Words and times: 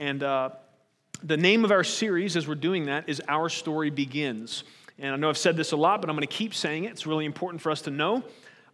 And 0.00 0.22
uh, 0.22 0.48
the 1.22 1.36
name 1.36 1.62
of 1.62 1.70
our 1.70 1.84
series, 1.84 2.34
as 2.34 2.48
we're 2.48 2.54
doing 2.54 2.86
that, 2.86 3.06
is 3.06 3.20
Our 3.28 3.50
Story 3.50 3.90
Begins. 3.90 4.64
And 4.98 5.12
I 5.12 5.16
know 5.16 5.28
I've 5.28 5.36
said 5.36 5.58
this 5.58 5.72
a 5.72 5.76
lot, 5.76 6.00
but 6.00 6.08
I'm 6.08 6.16
going 6.16 6.26
to 6.26 6.34
keep 6.34 6.54
saying 6.54 6.84
it. 6.84 6.92
It's 6.92 7.06
really 7.06 7.26
important 7.26 7.60
for 7.60 7.70
us 7.70 7.82
to 7.82 7.90
know. 7.90 8.24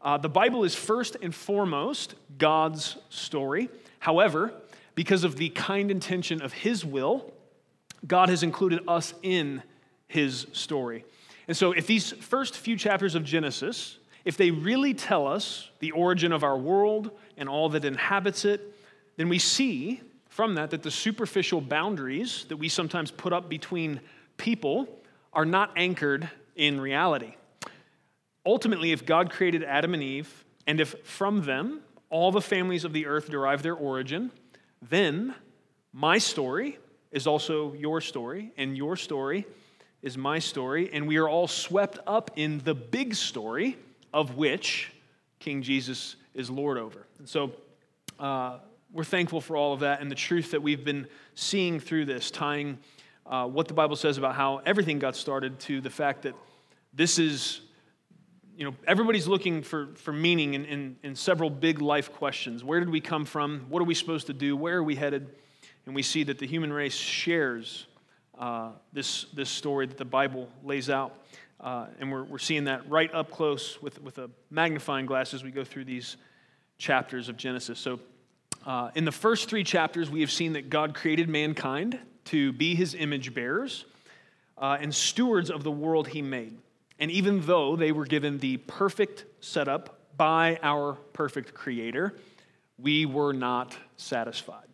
Uh, 0.01 0.19
the 0.19 0.29
Bible 0.29 0.63
is 0.63 0.77
first 0.77 1.17
and 1.21 1.35
foremost 1.35 2.15
God's 2.39 2.97
story. 3.09 3.69
However, 3.99 4.53
because 4.95 5.25
of 5.25 5.35
the 5.35 5.49
kind 5.49 5.91
intention 5.91 6.41
of 6.41 6.53
His 6.53 6.85
will, 6.85 7.35
God 8.07 8.29
has 8.29 8.45
included 8.45 8.85
us 8.87 9.13
in 9.25 9.65
His 10.07 10.47
story. 10.53 11.05
And 11.49 11.57
so, 11.57 11.73
if 11.73 11.89
these 11.89 12.13
first 12.13 12.57
few 12.57 12.77
chapters 12.77 13.17
of 13.17 13.25
Genesis, 13.25 13.99
if 14.25 14.37
they 14.37 14.53
really 14.53 14.95
tell 14.95 15.27
us 15.27 15.71
the 15.81 15.91
origin 15.91 16.31
of 16.31 16.45
our 16.45 16.57
world 16.57 17.11
and 17.37 17.49
all 17.49 17.69
that 17.71 17.85
inhabits 17.85 18.45
it, 18.45 18.73
then 19.17 19.29
we 19.29 19.41
see 19.41 20.03
from 20.37 20.57
that 20.57 20.69
that 20.69 20.83
the 20.83 20.91
superficial 20.91 21.63
boundaries 21.63 22.45
that 22.51 22.59
we 22.59 22.69
sometimes 22.69 23.11
put 23.11 23.33
up 23.33 23.49
between 23.49 23.99
people 24.37 24.87
are 25.33 25.47
not 25.47 25.71
anchored 25.77 26.29
in 26.57 26.79
reality. 26.79 27.35
Ultimately, 28.45 28.93
if 28.93 29.07
God 29.07 29.31
created 29.31 29.65
Adam 29.65 29.95
and 29.95 30.03
Eve, 30.03 30.45
and 30.67 30.79
if 30.79 30.95
from 31.05 31.47
them 31.47 31.81
all 32.11 32.33
the 32.33 32.43
families 32.43 32.85
of 32.85 32.93
the 32.93 33.07
earth 33.07 33.31
derive 33.31 33.63
their 33.63 33.75
origin, 33.75 34.31
then 34.83 35.35
my 35.95 36.19
story 36.19 36.77
is 37.13 37.27
also 37.27 37.73
your 37.73 38.03
story, 38.03 38.53
and 38.59 38.77
your 38.77 38.95
story 38.95 39.47
is 40.03 40.19
my 40.19 40.39
story, 40.39 40.91
and 40.93 41.09
we 41.09 41.17
are 41.17 41.31
all 41.31 41.49
swept 41.49 41.99
up 42.07 42.31
in 42.37 42.59
the 42.59 42.75
big 42.75 43.15
story 43.15 43.79
of 44.13 44.37
which 44.37 44.93
King 45.39 45.63
Jesus 45.63 46.17
is 46.35 46.51
Lord 46.51 46.77
over. 46.77 47.07
And 47.19 47.27
so 47.27 47.53
uh, 48.21 48.59
we're 48.97 49.05
thankful 49.05 49.43
for 49.43 49.59
all 49.59 49.75
of 49.75 49.81
that 49.81 50.01
and 50.01 50.11
the 50.11 50.17
truth 50.17 50.53
that 50.53 50.63
we've 50.63 50.83
been 50.83 51.07
seeing 51.35 51.79
through 51.79 52.07
this, 52.07 52.31
tying 52.31 52.79
uh, 53.27 53.47
what 53.47 53.69
the 53.69 53.75
Bible 53.75 53.95
says 53.95 54.17
about 54.17 54.35
how 54.35 54.63
everything 54.65 54.99
got 54.99 55.15
started 55.15 55.59
to 55.61 55.83
the 55.83 55.91
fact 55.91 56.23
that 56.23 56.35
this 56.95 57.19
is, 57.19 57.61
you 58.57 58.65
know, 58.65 58.75
everybody's 58.87 59.27
looking 59.27 59.63
for, 59.63 59.89
for 59.97 60.13
meaning 60.13 60.55
in, 60.55 60.65
in, 60.65 60.97
in 61.03 61.15
several 61.15 61.51
big 61.51 61.83
life 61.83 62.11
questions. 62.15 62.65
Where 62.65 62.81
did 62.81 62.89
we 62.89 63.03
come 63.03 63.27
from? 63.27 63.67
What 63.69 63.83
are 63.83 63.85
we 63.85 63.95
supposed 63.95 64.29
to 64.29 64.33
do? 64.33 64.57
Where 64.57 64.79
are 64.79 64.83
we 64.83 64.95
headed? 64.95 65.29
And 65.85 65.95
we 65.95 66.03
see 66.03 66.25
that 66.25 66.39
the 66.39 66.47
human 66.47 66.73
race 66.73 66.95
shares 66.95 67.87
uh, 68.39 68.71
this, 68.95 69.25
this 69.35 69.51
story 69.51 69.87
that 69.87 69.99
the 69.99 70.07
Bible 70.07 70.49
lays 70.65 70.89
out. 70.89 71.13
Uh, 71.61 71.87
and 72.01 72.11
we're, 72.11 72.25
we're 72.25 72.39
seeing 72.39 72.65
that 72.65 72.89
right 72.89 73.13
up 73.13 73.31
close 73.31 73.81
with, 73.83 74.01
with 74.01 74.17
a 74.17 74.31
magnifying 74.51 75.05
glass 75.05 75.35
as 75.35 75.45
we 75.45 75.51
go 75.51 75.65
through 75.65 75.85
these 75.85 76.17
chapters 76.79 77.29
of 77.29 77.37
Genesis. 77.37 77.79
So, 77.79 78.01
uh, 78.67 78.91
in 78.97 79.05
the 79.05 79.13
first 79.13 79.49
three 79.49 79.63
chapters, 79.63 80.11
we 80.11 80.21
have 80.21 80.31
seen 80.31 80.55
that 80.55 80.69
God 80.69 80.95
created 80.95 81.29
mankind 81.29 81.99
to 82.27 82.53
be 82.53 82.75
his 82.75 82.95
image 82.97 83.33
bearers 83.33 83.85
uh, 84.59 84.77
and 84.81 84.93
stewards 84.93 85.51
of 85.51 85.63
the 85.63 85.71
world 85.71 86.09
he 86.09 86.21
made. 86.21 86.59
And 86.99 87.11
even 87.11 87.43
though 87.47 87.77
they 87.77 87.93
were 87.93 88.07
given 88.07 88.39
the 88.39 88.57
perfect 88.57 89.25
setup 89.41 90.01
by 90.17 90.59
our 90.63 90.95
perfect 91.13 91.55
creator, 91.55 92.15
we 92.77 93.07
were 93.07 93.33
not 93.33 93.77
satisfied. 93.97 94.67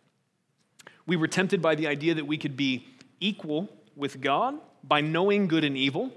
We 1.05 1.15
were 1.15 1.27
tempted 1.27 1.61
by 1.61 1.75
the 1.75 1.85
idea 1.87 2.15
that 2.15 2.25
we 2.25 2.37
could 2.37 2.57
be 2.57 2.87
equal 3.19 3.69
with 3.95 4.19
God 4.19 4.55
by 4.83 5.01
knowing 5.01 5.47
good 5.47 5.63
and 5.63 5.77
evil, 5.77 6.11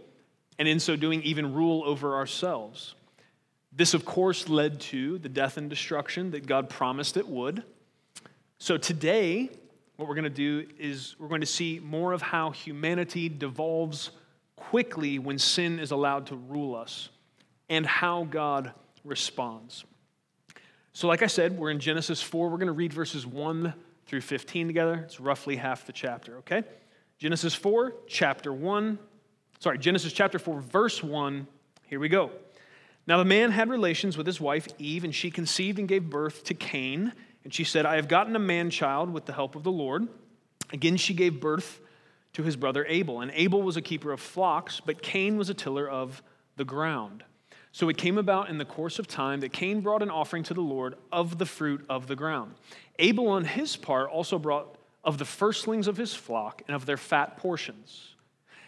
and 0.58 0.66
in 0.66 0.80
so 0.80 0.96
doing, 0.96 1.22
even 1.22 1.52
rule 1.52 1.82
over 1.84 2.14
ourselves. 2.14 2.94
This, 3.76 3.92
of 3.92 4.06
course, 4.06 4.48
led 4.48 4.80
to 4.80 5.18
the 5.18 5.28
death 5.28 5.58
and 5.58 5.68
destruction 5.68 6.30
that 6.30 6.46
God 6.46 6.70
promised 6.70 7.18
it 7.18 7.28
would. 7.28 7.62
So 8.58 8.78
today, 8.78 9.50
what 9.96 10.08
we're 10.08 10.14
going 10.14 10.24
to 10.24 10.30
do 10.30 10.66
is 10.78 11.14
we're 11.18 11.28
going 11.28 11.42
to 11.42 11.46
see 11.46 11.78
more 11.84 12.14
of 12.14 12.22
how 12.22 12.52
humanity 12.52 13.28
devolves 13.28 14.10
quickly 14.56 15.18
when 15.18 15.38
sin 15.38 15.78
is 15.78 15.90
allowed 15.90 16.28
to 16.28 16.36
rule 16.36 16.74
us 16.74 17.10
and 17.68 17.84
how 17.84 18.24
God 18.24 18.72
responds. 19.04 19.84
So, 20.94 21.06
like 21.06 21.20
I 21.20 21.26
said, 21.26 21.58
we're 21.58 21.70
in 21.70 21.78
Genesis 21.78 22.22
4. 22.22 22.48
We're 22.48 22.56
going 22.56 22.68
to 22.68 22.72
read 22.72 22.94
verses 22.94 23.26
1 23.26 23.74
through 24.06 24.22
15 24.22 24.68
together. 24.68 25.02
It's 25.04 25.20
roughly 25.20 25.56
half 25.56 25.84
the 25.84 25.92
chapter, 25.92 26.38
okay? 26.38 26.62
Genesis 27.18 27.54
4, 27.54 27.92
chapter 28.06 28.54
1. 28.54 28.98
Sorry, 29.58 29.76
Genesis 29.76 30.14
chapter 30.14 30.38
4, 30.38 30.60
verse 30.62 31.02
1. 31.02 31.46
Here 31.84 32.00
we 32.00 32.08
go. 32.08 32.30
Now 33.06 33.18
the 33.18 33.24
man 33.24 33.52
had 33.52 33.68
relations 33.68 34.16
with 34.16 34.26
his 34.26 34.40
wife 34.40 34.66
Eve, 34.78 35.04
and 35.04 35.14
she 35.14 35.30
conceived 35.30 35.78
and 35.78 35.88
gave 35.88 36.10
birth 36.10 36.44
to 36.44 36.54
Cain. 36.54 37.12
And 37.44 37.54
she 37.54 37.64
said, 37.64 37.86
I 37.86 37.96
have 37.96 38.08
gotten 38.08 38.34
a 38.34 38.40
man 38.40 38.70
child 38.70 39.10
with 39.10 39.26
the 39.26 39.32
help 39.32 39.54
of 39.54 39.62
the 39.62 39.70
Lord. 39.70 40.08
Again, 40.72 40.96
she 40.96 41.14
gave 41.14 41.40
birth 41.40 41.80
to 42.32 42.42
his 42.42 42.56
brother 42.56 42.84
Abel. 42.88 43.20
And 43.20 43.30
Abel 43.34 43.62
was 43.62 43.76
a 43.76 43.82
keeper 43.82 44.12
of 44.12 44.20
flocks, 44.20 44.80
but 44.84 45.02
Cain 45.02 45.36
was 45.36 45.48
a 45.48 45.54
tiller 45.54 45.88
of 45.88 46.22
the 46.56 46.64
ground. 46.64 47.22
So 47.70 47.88
it 47.88 47.96
came 47.96 48.18
about 48.18 48.48
in 48.48 48.58
the 48.58 48.64
course 48.64 48.98
of 48.98 49.06
time 49.06 49.40
that 49.40 49.52
Cain 49.52 49.82
brought 49.82 50.02
an 50.02 50.10
offering 50.10 50.42
to 50.44 50.54
the 50.54 50.62
Lord 50.62 50.96
of 51.12 51.38
the 51.38 51.46
fruit 51.46 51.84
of 51.88 52.06
the 52.06 52.16
ground. 52.16 52.54
Abel, 52.98 53.28
on 53.28 53.44
his 53.44 53.76
part, 53.76 54.10
also 54.10 54.38
brought 54.38 54.76
of 55.04 55.18
the 55.18 55.24
firstlings 55.24 55.86
of 55.86 55.96
his 55.96 56.14
flock 56.14 56.62
and 56.66 56.74
of 56.74 56.86
their 56.86 56.96
fat 56.96 57.36
portions. 57.36 58.14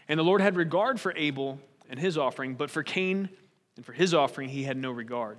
And 0.08 0.20
the 0.20 0.24
Lord 0.24 0.40
had 0.40 0.56
regard 0.56 1.00
for 1.00 1.12
Abel 1.16 1.58
and 1.90 1.98
his 1.98 2.16
offering, 2.16 2.54
but 2.54 2.70
for 2.70 2.82
Cain 2.82 3.30
and 3.78 3.86
for 3.86 3.94
his 3.94 4.12
offering 4.12 4.50
he 4.50 4.64
had 4.64 4.76
no 4.76 4.90
regard. 4.90 5.38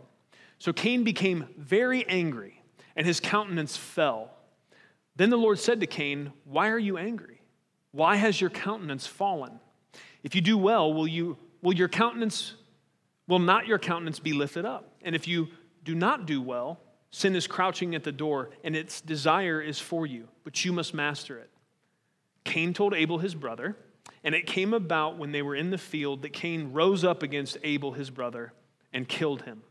So 0.58 0.74
Cain 0.74 1.04
became 1.04 1.46
very 1.58 2.08
angry, 2.08 2.64
and 2.96 3.06
his 3.06 3.20
countenance 3.20 3.78
fell. 3.78 4.32
Then 5.16 5.30
the 5.30 5.38
Lord 5.38 5.60
said 5.60 5.80
to 5.82 5.86
Cain, 5.86 6.32
Why 6.46 6.70
are 6.70 6.80
you 6.80 6.98
angry? 6.98 7.42
Why 7.92 8.16
has 8.16 8.42
your 8.42 8.50
countenance 8.50 9.06
fallen? 9.06 9.60
If 10.24 10.34
you 10.34 10.42
do 10.42 10.58
well, 10.58 10.92
will, 10.92 11.08
you, 11.08 11.38
will 11.62 11.74
your 11.74 11.88
countenance, 11.88 12.56
will 13.28 13.40
not 13.40 13.68
your 13.68 13.78
countenance 13.78 14.18
be 14.20 14.34
lifted 14.34 14.66
up? 14.66 14.96
And 15.04 15.16
if 15.16 15.28
you 15.28 15.50
do 15.84 15.94
not 15.94 16.26
do 16.26 16.42
well, 16.42 16.80
Sin 17.12 17.36
is 17.36 17.48
crouching 17.48 17.96
at 17.96 18.04
the 18.04 18.12
door, 18.12 18.52
and 18.64 18.76
its 18.76 19.02
desire 19.02 19.62
is 19.62 19.80
for 19.80 20.06
you, 20.06 20.28
but 20.44 20.64
you 20.64 20.72
must 20.72 20.94
master 20.94 21.40
it. 21.40 21.50
Cain 22.44 22.74
told 22.74 22.94
Abel 22.94 23.18
his 23.18 23.34
brother, 23.34 23.76
and 24.24 24.36
it 24.36 24.46
came 24.46 24.74
about 24.74 25.18
when 25.18 25.32
they 25.32 25.42
were 25.42 25.56
in 25.56 25.70
the 25.70 25.78
field 25.78 26.22
that 26.24 26.34
Cain 26.34 26.74
rose 26.74 27.04
up 27.04 27.24
against 27.24 27.58
Abel 27.64 27.94
his 27.94 28.10
brother 28.10 28.54
and 28.92 29.08
killed 29.08 29.44
him. 29.44 29.62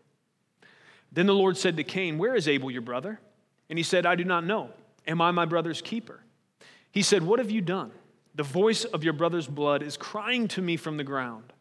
Then 1.13 1.27
the 1.27 1.35
Lord 1.35 1.57
said 1.57 1.77
to 1.77 1.85
Cain, 1.85 2.19
Where 2.19 2.35
is 2.35 2.49
Abel 2.49 2.71
your 2.71 2.83
brother? 2.83 3.21
And 3.69 3.79
he 3.79 3.83
said, 3.83 4.07
I 4.07 4.15
do 4.15 4.25
not 4.25 4.45
know. 4.45 4.71
Am 5.07 5.21
I 5.21 5.31
my 5.31 5.45
brother's 5.45 5.83
keeper? 5.83 6.21
He 6.91 7.03
said, 7.03 7.23
What 7.23 7.39
have 7.39 7.51
you 7.51 7.61
done? 7.61 7.93
The 8.35 8.43
voice 8.43 8.85
of 8.85 9.05
your 9.05 9.15
brother's 9.15 9.47
blood 9.47 9.83
is 9.83 9.97
crying 9.97 10.49
to 10.49 10.63
me 10.63 10.77
from 10.77 10.97
the 10.97 11.05
ground. 11.05 11.53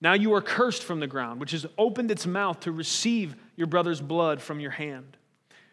Now 0.00 0.12
you 0.12 0.34
are 0.34 0.42
cursed 0.42 0.84
from 0.84 1.00
the 1.00 1.06
ground, 1.06 1.40
which 1.40 1.52
has 1.52 1.66
opened 1.78 2.10
its 2.10 2.26
mouth 2.26 2.60
to 2.60 2.72
receive 2.72 3.34
your 3.56 3.66
brother's 3.66 4.00
blood 4.00 4.40
from 4.40 4.60
your 4.60 4.70
hand. 4.70 5.16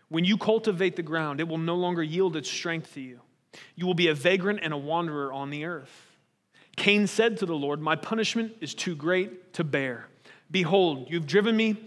When 0.09 0.23
you 0.23 0.37
cultivate 0.37 0.95
the 0.95 1.03
ground, 1.03 1.39
it 1.39 1.47
will 1.47 1.57
no 1.57 1.75
longer 1.75 2.01
yield 2.01 2.35
its 2.35 2.49
strength 2.49 2.93
to 2.93 3.01
you. 3.01 3.19
You 3.75 3.85
will 3.85 3.93
be 3.93 4.07
a 4.07 4.15
vagrant 4.15 4.59
and 4.63 4.73
a 4.73 4.77
wanderer 4.77 5.31
on 5.31 5.49
the 5.49 5.65
earth. 5.65 6.02
Cain 6.75 7.07
said 7.07 7.37
to 7.37 7.45
the 7.45 7.55
Lord, 7.55 7.81
My 7.81 7.95
punishment 7.95 8.53
is 8.61 8.73
too 8.73 8.95
great 8.95 9.53
to 9.53 9.63
bear. 9.63 10.07
Behold, 10.49 11.07
you've 11.09 11.27
driven 11.27 11.55
me 11.55 11.77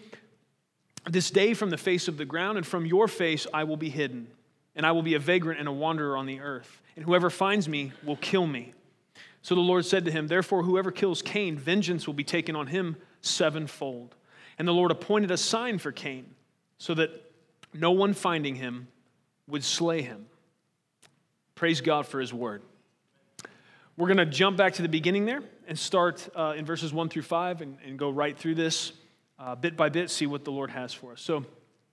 this 1.09 1.31
day 1.31 1.55
from 1.55 1.71
the 1.71 1.77
face 1.77 2.09
of 2.09 2.17
the 2.17 2.25
ground, 2.25 2.59
and 2.59 2.67
from 2.67 2.87
your 2.87 3.09
face 3.09 3.47
I 3.53 3.65
will 3.65 3.77
be 3.77 3.91
hidden, 3.91 4.29
and 4.75 4.85
I 4.85 4.93
will 4.93 5.03
be 5.03 5.15
a 5.15 5.19
vagrant 5.19 5.61
and 5.61 5.69
a 5.69 5.73
wanderer 5.73 6.17
on 6.17 6.27
the 6.27 6.41
earth. 6.41 6.81
And 6.97 7.05
whoever 7.05 7.31
finds 7.31 7.69
me 7.69 7.93
will 8.05 8.17
kill 8.17 8.47
me. 8.47 8.73
So 9.43 9.55
the 9.55 9.61
Lord 9.61 9.85
said 9.85 10.05
to 10.07 10.11
him, 10.11 10.27
Therefore, 10.27 10.63
whoever 10.65 10.91
kills 10.91 11.23
Cain, 11.23 11.57
vengeance 11.57 12.07
will 12.07 12.15
be 12.15 12.25
taken 12.25 12.57
on 12.57 12.67
him 12.67 12.97
sevenfold. 13.21 14.15
And 14.59 14.67
the 14.67 14.73
Lord 14.73 14.91
appointed 14.91 15.31
a 15.31 15.37
sign 15.37 15.79
for 15.79 15.93
Cain, 15.93 16.27
so 16.79 16.95
that 16.95 17.11
no 17.73 17.93
one 17.93 18.15
finding 18.15 18.57
him 18.57 18.89
would 19.49 19.63
slay 19.63 20.03
him. 20.03 20.27
Praise 21.55 21.81
God 21.81 22.07
for 22.07 22.21
his 22.21 22.33
word. 22.35 22.63
We're 23.97 24.09
going 24.09 24.19
to 24.19 24.27
jump 24.27 24.57
back 24.57 24.75
to 24.75 24.83
the 24.83 24.89
beginning 24.89 25.25
there 25.25 25.43
and 25.67 25.79
start 25.79 26.29
uh, 26.37 26.55
in 26.57 26.65
verses 26.65 26.93
1 26.93 27.09
through 27.09 27.23
5 27.23 27.63
and, 27.63 27.79
and 27.85 27.99
go 27.99 28.11
right 28.11 28.37
through 28.37 28.57
this 28.57 28.93
uh, 29.39 29.55
bit 29.55 29.77
by 29.77 29.89
bit, 29.89 30.11
see 30.11 30.27
what 30.27 30.45
the 30.45 30.53
Lord 30.53 30.71
has 30.71 30.93
for 30.93 31.13
us. 31.13 31.21
So, 31.21 31.45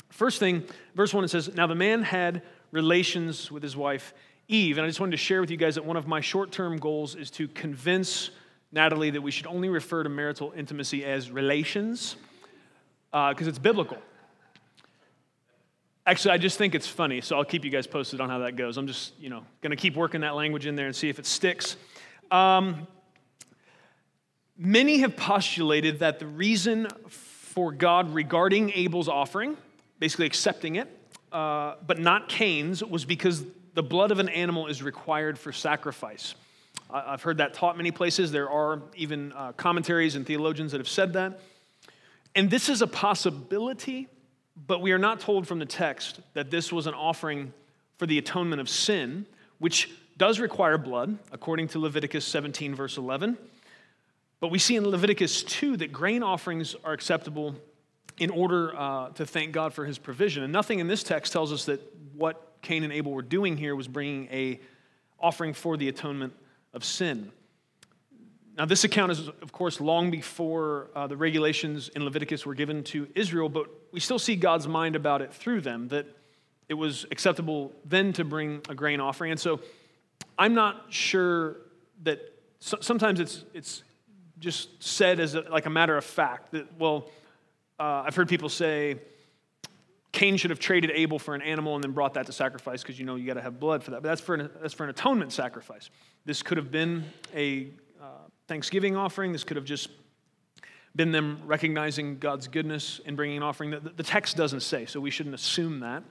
first 0.09 0.39
thing, 0.39 0.63
verse 0.95 1.13
1, 1.13 1.23
it 1.23 1.29
says, 1.29 1.53
Now 1.55 1.67
the 1.67 1.75
man 1.75 2.03
had 2.03 2.41
relations 2.71 3.51
with 3.51 3.63
his 3.63 3.77
wife 3.77 4.13
Eve. 4.47 4.77
And 4.77 4.85
I 4.85 4.89
just 4.89 5.00
wanted 5.00 5.11
to 5.11 5.17
share 5.17 5.41
with 5.41 5.50
you 5.50 5.57
guys 5.57 5.75
that 5.75 5.85
one 5.85 5.97
of 5.97 6.07
my 6.07 6.21
short 6.21 6.51
term 6.51 6.77
goals 6.77 7.15
is 7.15 7.31
to 7.31 7.47
convince 7.47 8.29
Natalie 8.71 9.11
that 9.11 9.21
we 9.21 9.31
should 9.31 9.47
only 9.47 9.69
refer 9.69 10.03
to 10.03 10.09
marital 10.09 10.53
intimacy 10.56 11.06
as 11.06 11.31
relations 11.31 12.15
because 13.11 13.47
uh, 13.47 13.49
it's 13.49 13.59
biblical. 13.59 13.97
Actually, 16.06 16.33
I 16.33 16.38
just 16.38 16.57
think 16.57 16.75
it's 16.75 16.88
funny, 16.88 17.21
so 17.21 17.38
I'll 17.38 17.45
keep 17.45 17.63
you 17.63 17.71
guys 17.71 17.88
posted 17.88 18.19
on 18.19 18.29
how 18.29 18.39
that 18.39 18.57
goes. 18.57 18.77
I'm 18.77 18.88
just, 18.88 19.17
you 19.19 19.29
know, 19.29 19.45
going 19.61 19.71
to 19.71 19.77
keep 19.77 19.95
working 19.95 20.21
that 20.21 20.35
language 20.35 20.65
in 20.65 20.75
there 20.75 20.88
and 20.88 20.95
see 20.95 21.07
if 21.07 21.17
it 21.17 21.25
sticks. 21.25 21.77
Um, 22.33 22.88
many 24.57 24.97
have 25.01 25.15
postulated 25.15 26.00
that 26.00 26.18
the 26.18 26.25
reason 26.25 26.88
for 27.07 27.71
God 27.71 28.12
regarding 28.12 28.71
Abel's 28.74 29.07
offering, 29.07 29.56
basically 30.00 30.25
accepting 30.25 30.77
it, 30.77 30.89
uh, 31.31 31.75
but 31.85 32.00
not 32.00 32.30
Cain's, 32.30 32.83
was 32.83 33.06
because 33.06 33.44
the 33.75 33.83
blood 33.83 34.09
of 34.09 34.18
an 34.18 34.30
animal 34.30 34.65
is 34.65 34.81
required 34.81 35.38
for 35.38 35.51
sacrifice. 35.51 36.33
I've 36.89 37.21
heard 37.21 37.38
that 37.38 37.53
taught 37.53 37.77
many 37.77 37.91
places. 37.91 38.31
There 38.31 38.50
are 38.50 38.81
even 38.95 39.31
uh, 39.33 39.51
commentaries 39.51 40.15
and 40.15 40.25
theologians 40.25 40.71
that 40.71 40.80
have 40.80 40.89
said 40.89 41.13
that. 41.13 41.39
And 42.33 42.50
this 42.50 42.68
is 42.68 42.81
a 42.81 42.88
possibility, 42.88 44.07
but 44.65 44.81
we 44.81 44.91
are 44.91 44.97
not 44.97 45.19
told 45.19 45.47
from 45.47 45.59
the 45.59 45.68
text 45.68 46.19
that 46.33 46.50
this 46.50 46.74
was 46.74 46.88
an 46.88 46.95
offering 46.95 47.53
for 48.00 48.07
the 48.07 48.18
atonement 48.18 48.59
of 48.59 48.69
sin, 48.69 49.27
which 49.59 49.91
does 50.18 50.39
require 50.39 50.77
blood, 50.77 51.18
according 51.31 51.69
to 51.69 51.80
Leviticus 51.80 52.25
17, 52.25 52.75
verse 52.75 52.98
11. 52.98 53.38
But 54.39 54.50
we 54.50 54.60
see 54.60 54.75
in 54.75 54.88
Leviticus 54.88 55.44
2 55.44 55.77
that 55.77 55.92
grain 55.92 56.21
offerings 56.21 56.75
are 56.83 56.94
acceptable 56.94 57.56
in 58.18 58.30
order 58.30 58.77
uh, 58.77 59.10
to 59.10 59.25
thank 59.25 59.54
God 59.54 59.74
for 59.74 59.86
his 59.86 59.98
provision. 59.98 60.44
And 60.44 60.54
nothing 60.54 60.80
in 60.80 60.88
this 60.88 61.04
text 61.04 61.33
tells 61.33 61.51
us 61.51 61.65
that 61.65 61.81
what 62.13 62.57
Cain 62.62 62.83
and 62.83 62.94
Abel 62.94 63.12
were 63.12 63.21
doing 63.21 63.57
here 63.57 63.75
was 63.75 63.88
bringing 63.88 64.27
a 64.31 64.60
offering 65.19 65.54
for 65.54 65.77
the 65.77 65.88
atonement 65.88 66.33
of 66.74 66.83
sin. 66.83 67.31
Now, 68.56 68.66
this 68.66 68.83
account 68.83 69.12
is, 69.12 69.27
of 69.27 69.51
course, 69.51 69.81
long 69.81 70.12
before 70.12 70.89
uh, 70.95 71.07
the 71.07 71.18
regulations 71.18 71.89
in 71.89 72.04
Leviticus 72.04 72.45
were 72.45 72.54
given 72.54 72.83
to 72.86 73.07
Israel, 73.16 73.50
but 73.50 73.68
we 73.92 74.00
still 74.00 74.19
see 74.19 74.36
God's 74.36 74.68
mind 74.68 74.95
about 74.95 75.24
it 75.24 75.33
through 75.33 75.62
them, 75.62 75.88
that 75.88 76.06
it 76.69 76.75
was 76.75 77.06
acceptable 77.09 77.71
then 77.83 78.13
to 78.13 78.24
bring 78.24 78.62
a 78.69 78.75
grain 78.75 79.00
offering. 79.00 79.31
And 79.31 79.39
so 79.39 79.59
I'm 80.38 80.53
not 80.53 80.85
sure 80.89 81.57
that 82.03 82.19
so, 82.59 82.77
sometimes 82.81 83.19
it's, 83.19 83.44
it's 83.53 83.83
just 84.39 84.81
said 84.81 85.19
as 85.19 85.35
a, 85.35 85.41
like 85.41 85.65
a 85.65 85.69
matter 85.69 85.97
of 85.97 86.06
fact 86.06 86.51
that, 86.51 86.68
well, 86.80 87.09
uh, 87.80 88.03
I've 88.06 88.15
heard 88.15 88.30
people 88.30 88.50
say, 88.50 89.00
Cain 90.12 90.38
should 90.38 90.51
have 90.51 90.59
traded 90.59 90.91
Abel 90.91 91.18
for 91.18 91.33
an 91.33 91.41
animal 91.41 91.75
and 91.75 91.83
then 91.83 91.91
brought 91.91 92.13
that 92.13 92.27
to 92.27 92.31
sacrifice 92.31 92.83
because 92.83 93.00
you 93.00 93.06
know 93.06 93.15
you 93.15 93.25
got 93.25 93.33
to 93.33 93.41
have 93.41 93.59
blood 93.59 93.83
for 93.83 93.91
that. 93.91 94.03
But 94.03 94.09
that's 94.09 94.21
for, 94.21 94.35
an, 94.35 94.50
that's 94.62 94.74
for 94.74 94.83
an 94.83 94.91
atonement 94.91 95.33
sacrifice. 95.33 95.89
This 96.24 96.44
could 96.44 96.57
have 96.57 96.71
been 96.71 97.03
a 97.35 97.68
uh, 98.01 98.06
Thanksgiving 98.47 98.95
offering. 98.95 99.31
This 99.31 99.44
could 99.44 99.57
have 99.57 99.65
just 99.65 99.89
been 100.95 101.12
them 101.12 101.41
recognizing 101.45 102.19
God's 102.19 102.47
goodness 102.47 103.01
and 103.06 103.18
bringing 103.18 103.38
an 103.38 103.44
offering. 103.44 103.71
The, 103.71 103.80
the 103.80 104.03
text 104.03 104.38
doesn't 104.38 104.62
say, 104.62 104.85
so 104.85 105.00
we 105.00 105.09
shouldn't 105.09 105.33
assume 105.33 105.80
that. 105.80 106.03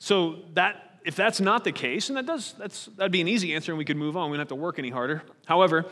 So 0.00 0.40
that 0.54 0.89
if 1.04 1.16
that's 1.16 1.40
not 1.40 1.64
the 1.64 1.72
case, 1.72 2.08
and 2.08 2.16
that 2.16 2.26
does, 2.26 2.54
that's, 2.58 2.86
that'd 2.96 3.12
be 3.12 3.20
an 3.20 3.28
easy 3.28 3.54
answer 3.54 3.72
and 3.72 3.78
we 3.78 3.84
could 3.84 3.96
move 3.96 4.16
on. 4.16 4.30
We 4.30 4.36
don't 4.36 4.42
have 4.42 4.48
to 4.48 4.54
work 4.54 4.78
any 4.78 4.90
harder. 4.90 5.22
However, 5.46 5.86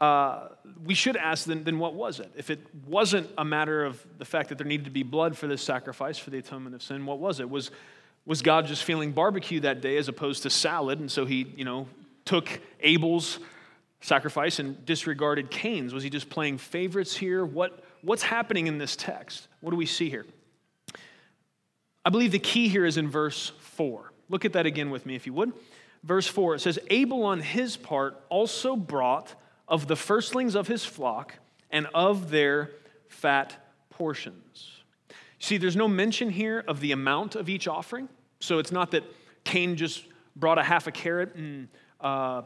uh, 0.00 0.48
we 0.84 0.94
should 0.94 1.16
ask 1.16 1.44
then, 1.44 1.64
then 1.64 1.78
what 1.78 1.94
was 1.94 2.20
it? 2.20 2.30
If 2.36 2.50
it 2.50 2.60
wasn't 2.86 3.30
a 3.36 3.44
matter 3.44 3.84
of 3.84 4.04
the 4.18 4.24
fact 4.24 4.48
that 4.50 4.58
there 4.58 4.66
needed 4.66 4.84
to 4.84 4.90
be 4.90 5.02
blood 5.02 5.36
for 5.36 5.46
this 5.46 5.60
sacrifice 5.60 6.18
for 6.18 6.30
the 6.30 6.38
atonement 6.38 6.74
of 6.74 6.82
sin, 6.82 7.04
what 7.04 7.18
was 7.18 7.40
it? 7.40 7.50
Was, 7.50 7.70
was 8.24 8.42
God 8.42 8.66
just 8.66 8.84
feeling 8.84 9.12
barbecue 9.12 9.60
that 9.60 9.80
day 9.80 9.96
as 9.96 10.08
opposed 10.08 10.44
to 10.44 10.50
salad? 10.50 11.00
And 11.00 11.10
so 11.10 11.26
he, 11.26 11.52
you 11.56 11.64
know, 11.64 11.88
took 12.24 12.48
Abel's 12.80 13.38
sacrifice 14.00 14.60
and 14.60 14.84
disregarded 14.86 15.50
Cain's? 15.50 15.92
Was 15.92 16.04
he 16.04 16.10
just 16.10 16.30
playing 16.30 16.58
favorites 16.58 17.16
here? 17.16 17.44
What, 17.44 17.82
what's 18.02 18.22
happening 18.22 18.68
in 18.68 18.78
this 18.78 18.94
text? 18.94 19.48
What 19.60 19.72
do 19.72 19.76
we 19.76 19.86
see 19.86 20.08
here? 20.08 20.26
I 22.04 22.10
believe 22.10 22.32
the 22.32 22.38
key 22.38 22.68
here 22.68 22.86
is 22.86 22.96
in 22.96 23.08
verse 23.08 23.52
4. 23.60 24.07
Look 24.28 24.44
at 24.44 24.52
that 24.52 24.66
again 24.66 24.90
with 24.90 25.06
me, 25.06 25.14
if 25.14 25.26
you 25.26 25.32
would. 25.34 25.52
Verse 26.04 26.26
4, 26.26 26.56
it 26.56 26.60
says, 26.60 26.78
Abel 26.90 27.24
on 27.24 27.40
his 27.40 27.76
part 27.76 28.20
also 28.28 28.76
brought 28.76 29.34
of 29.66 29.88
the 29.88 29.96
firstlings 29.96 30.54
of 30.54 30.68
his 30.68 30.84
flock 30.84 31.34
and 31.70 31.86
of 31.92 32.30
their 32.30 32.70
fat 33.08 33.56
portions. 33.90 34.70
See, 35.38 35.56
there's 35.56 35.76
no 35.76 35.88
mention 35.88 36.30
here 36.30 36.64
of 36.66 36.80
the 36.80 36.92
amount 36.92 37.34
of 37.34 37.48
each 37.48 37.68
offering. 37.68 38.08
So 38.40 38.58
it's 38.58 38.72
not 38.72 38.92
that 38.92 39.04
Cain 39.44 39.76
just 39.76 40.04
brought 40.36 40.58
a 40.58 40.62
half 40.62 40.86
a 40.86 40.92
carrot 40.92 41.34
and 41.34 41.68
uh, 42.00 42.42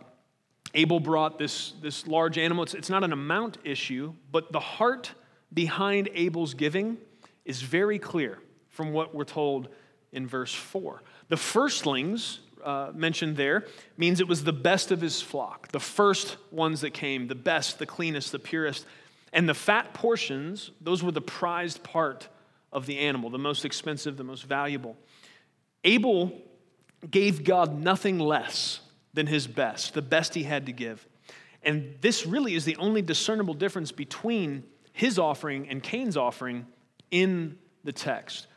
Abel 0.75 1.01
brought 1.01 1.39
this, 1.39 1.73
this 1.83 2.07
large 2.07 2.39
animal. 2.39 2.65
It's, 2.65 2.75
it's 2.75 2.91
not 2.91 3.05
an 3.05 3.13
amount 3.13 3.59
issue, 3.65 4.15
but 4.31 4.53
the 4.53 4.61
heart 4.61 5.13
behind 5.53 6.09
Abel's 6.15 6.55
giving 6.55 6.97
is 7.45 7.61
very 7.61 7.99
clear 7.99 8.39
from 8.71 8.93
what 8.93 9.15
we're 9.15 9.25
told 9.25 9.69
in 10.13 10.27
verse 10.27 10.55
4. 10.55 11.03
The 11.33 11.39
firstlings 11.39 12.41
uh, 12.63 12.91
mentioned 12.93 13.39
there 13.39 13.65
means 13.97 14.21
it 14.21 14.29
was 14.29 14.45
the 14.45 14.53
best 14.53 14.91
of 14.91 15.01
his 15.01 15.23
flock, 15.23 15.73
the 15.73 15.81
first 15.81 16.37
ones 16.51 16.83
that 16.83 16.91
came, 16.91 17.27
the 17.27 17.35
best, 17.35 17.79
the 17.79 17.87
cleanest, 17.87 18.33
the 18.33 18.39
purest. 18.39 18.85
And 19.33 19.49
the 19.49 19.55
fat 19.55 19.95
portions, 19.95 20.73
those 20.83 21.03
were 21.03 21.11
the 21.11 21.23
prized 21.23 21.83
part 21.83 22.29
of 22.71 22.85
the 22.85 22.99
animal, 22.99 23.31
the 23.31 23.39
most 23.39 23.65
expensive, 23.65 24.19
the 24.19 24.25
most 24.25 24.45
valuable. 24.45 24.95
Abel 25.85 26.39
gave 27.11 27.45
God 27.45 27.81
nothing 27.81 28.19
less 28.19 28.81
than 29.15 29.27
his 29.27 29.47
best, 29.47 29.95
the 29.95 30.03
best 30.03 30.35
he 30.35 30.43
had 30.43 30.67
to 30.67 30.73
give. 30.73 31.09
And 31.63 31.97
this 32.03 32.27
really 32.27 32.55
is 32.55 32.67
the 32.67 32.77
only 32.77 33.01
discernible 33.01 33.55
difference 33.55 33.91
between 33.91 34.65
his 34.93 35.19
offering 35.19 35.67
and 35.71 35.83
Cain's 35.83 36.19
offering 36.19 36.67
in 37.11 37.57
the 37.85 37.93
text. 37.93 38.49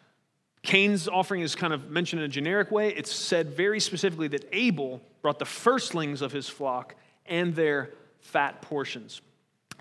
Cain's 0.66 1.08
offering 1.08 1.42
is 1.42 1.56
kind 1.56 1.74
of 1.74 1.90
mentioned 1.90 2.22
in 2.22 2.26
a 2.26 2.30
generic 2.30 2.72
way. 2.72 2.90
It's 2.90 3.14
said 3.14 3.52
very 3.52 3.80
specifically 3.80 4.28
that 4.30 4.48
Abel 4.52 5.02
brought 5.22 5.40
the 5.40 5.46
firstlings 5.46 6.22
of 6.22 6.32
his 6.32 6.50
flock 6.50 6.96
and 7.26 7.56
their 7.56 7.92
fat 8.20 8.62
portions. 8.62 9.22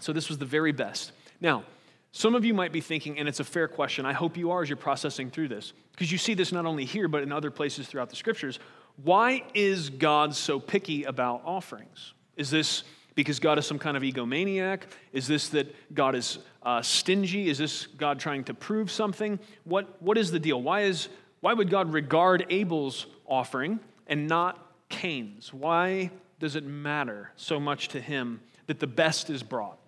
So 0.01 0.13
this 0.13 0.29
was 0.29 0.39
the 0.39 0.47
very 0.47 0.73
best. 0.73 1.13
Now, 1.41 1.65
some 2.13 2.35
of 2.35 2.45
you 2.45 2.55
might 2.55 2.73
be 2.73 2.81
thinking, 2.81 3.19
and 3.19 3.29
it's 3.29 3.41
a 3.41 3.45
fair 3.45 3.67
question, 3.67 4.07
I 4.07 4.13
hope 4.13 4.37
you 4.37 4.51
are 4.53 4.63
as 4.63 4.69
you're 4.69 4.77
processing 4.77 5.31
through 5.31 5.49
this, 5.49 5.73
because 5.93 6.13
you 6.13 6.19
see 6.19 6.35
this 6.35 6.53
not 6.53 6.67
only 6.67 6.85
here, 6.85 7.09
but 7.09 7.23
in 7.23 7.33
other 7.33 7.51
places 7.51 7.89
throughout 7.89 8.11
the 8.11 8.17
scriptures. 8.17 8.61
Why 9.03 9.45
is 9.55 9.91
God 9.91 10.37
so 10.37 10.61
picky 10.61 11.05
about 11.05 11.43
offerings? 11.45 12.15
Is 12.37 12.51
this 12.51 12.85
because 13.15 13.39
God 13.39 13.59
is 13.59 13.67
some 13.67 13.79
kind 13.79 13.97
of 13.97 14.03
egomaniac? 14.03 14.83
Is 15.13 15.27
this 15.27 15.49
that 15.51 15.75
God 15.95 16.15
is 16.15 16.39
uh, 16.63 16.83
stingy? 16.83 17.49
Is 17.49 17.59
this 17.59 17.87
God 17.87 18.19
trying 18.19 18.45
to 18.45 18.55
prove 18.55 18.91
something? 18.91 19.39
What, 19.65 20.03
what 20.03 20.19
is 20.19 20.31
the 20.31 20.39
deal? 20.39 20.61
Why, 20.61 20.83
is, 20.83 21.09
why 21.41 21.53
would 21.53 21.71
God 21.71 21.93
regard 21.93 22.47
Abel's 22.51 23.07
offering 23.27 23.81
and 24.07 24.27
not 24.27 24.59
Cain's? 24.89 25.53
Why 25.53 26.11
does 26.41 26.57
it 26.57 26.65
matter 26.65 27.31
so 27.37 27.61
much 27.61 27.89
to 27.89 28.01
him 28.01 28.41
that 28.67 28.81
the 28.81 28.87
best 28.87 29.31
is 29.31 29.43
brought? 29.43 29.79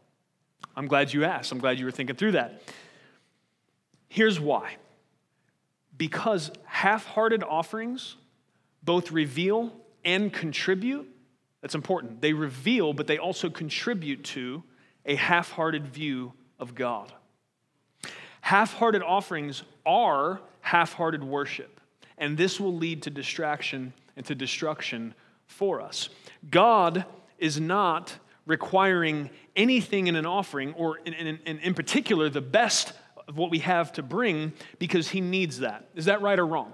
I'm 0.76 0.86
glad 0.86 1.12
you 1.12 1.24
asked. 1.24 1.52
I'm 1.52 1.58
glad 1.58 1.78
you 1.78 1.84
were 1.84 1.90
thinking 1.90 2.16
through 2.16 2.32
that. 2.32 2.62
Here's 4.08 4.38
why 4.38 4.76
because 5.98 6.50
half 6.64 7.06
hearted 7.06 7.42
offerings 7.42 8.16
both 8.82 9.10
reveal 9.10 9.72
and 10.04 10.32
contribute 10.32 11.08
that's 11.62 11.74
important. 11.74 12.20
They 12.20 12.32
reveal, 12.32 12.92
but 12.92 13.06
they 13.06 13.18
also 13.18 13.50
contribute 13.50 14.24
to 14.24 14.62
a 15.04 15.14
half 15.14 15.50
hearted 15.50 15.86
view 15.86 16.32
of 16.58 16.74
God. 16.74 17.12
Half 18.40 18.74
hearted 18.74 19.02
offerings 19.02 19.62
are 19.84 20.40
half 20.60 20.92
hearted 20.92 21.24
worship, 21.24 21.80
and 22.18 22.36
this 22.36 22.60
will 22.60 22.74
lead 22.74 23.02
to 23.02 23.10
distraction 23.10 23.92
and 24.16 24.24
to 24.26 24.34
destruction 24.34 25.14
for 25.46 25.80
us. 25.80 26.08
God 26.50 27.04
is 27.38 27.60
not 27.60 28.14
requiring 28.46 29.30
anything 29.56 30.06
in 30.06 30.16
an 30.16 30.26
offering, 30.26 30.72
or 30.74 30.98
in, 30.98 31.12
in, 31.14 31.38
in, 31.44 31.58
in 31.58 31.74
particular, 31.74 32.28
the 32.28 32.40
best 32.40 32.92
of 33.26 33.36
what 33.36 33.50
we 33.50 33.58
have 33.58 33.92
to 33.92 34.02
bring, 34.02 34.52
because 34.78 35.08
He 35.08 35.20
needs 35.20 35.58
that. 35.58 35.88
Is 35.94 36.04
that 36.04 36.22
right 36.22 36.38
or 36.38 36.46
wrong? 36.46 36.72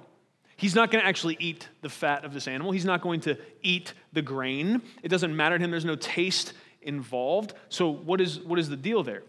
He's 0.56 0.74
not 0.74 0.90
going 0.90 1.02
to 1.02 1.08
actually 1.08 1.36
eat 1.40 1.68
the 1.80 1.88
fat 1.88 2.24
of 2.24 2.32
this 2.32 2.46
animal. 2.46 2.72
He's 2.72 2.84
not 2.84 3.00
going 3.00 3.20
to 3.22 3.36
eat 3.62 3.94
the 4.12 4.22
grain. 4.22 4.82
It 5.02 5.08
doesn't 5.08 5.34
matter 5.34 5.58
to 5.58 5.64
him. 5.64 5.70
There's 5.70 5.84
no 5.84 5.96
taste 5.96 6.52
involved. 6.82 7.54
So, 7.68 7.88
what 7.88 8.20
is, 8.20 8.40
what 8.40 8.58
is 8.58 8.68
the 8.68 8.76
deal 8.76 9.02
there? 9.02 9.22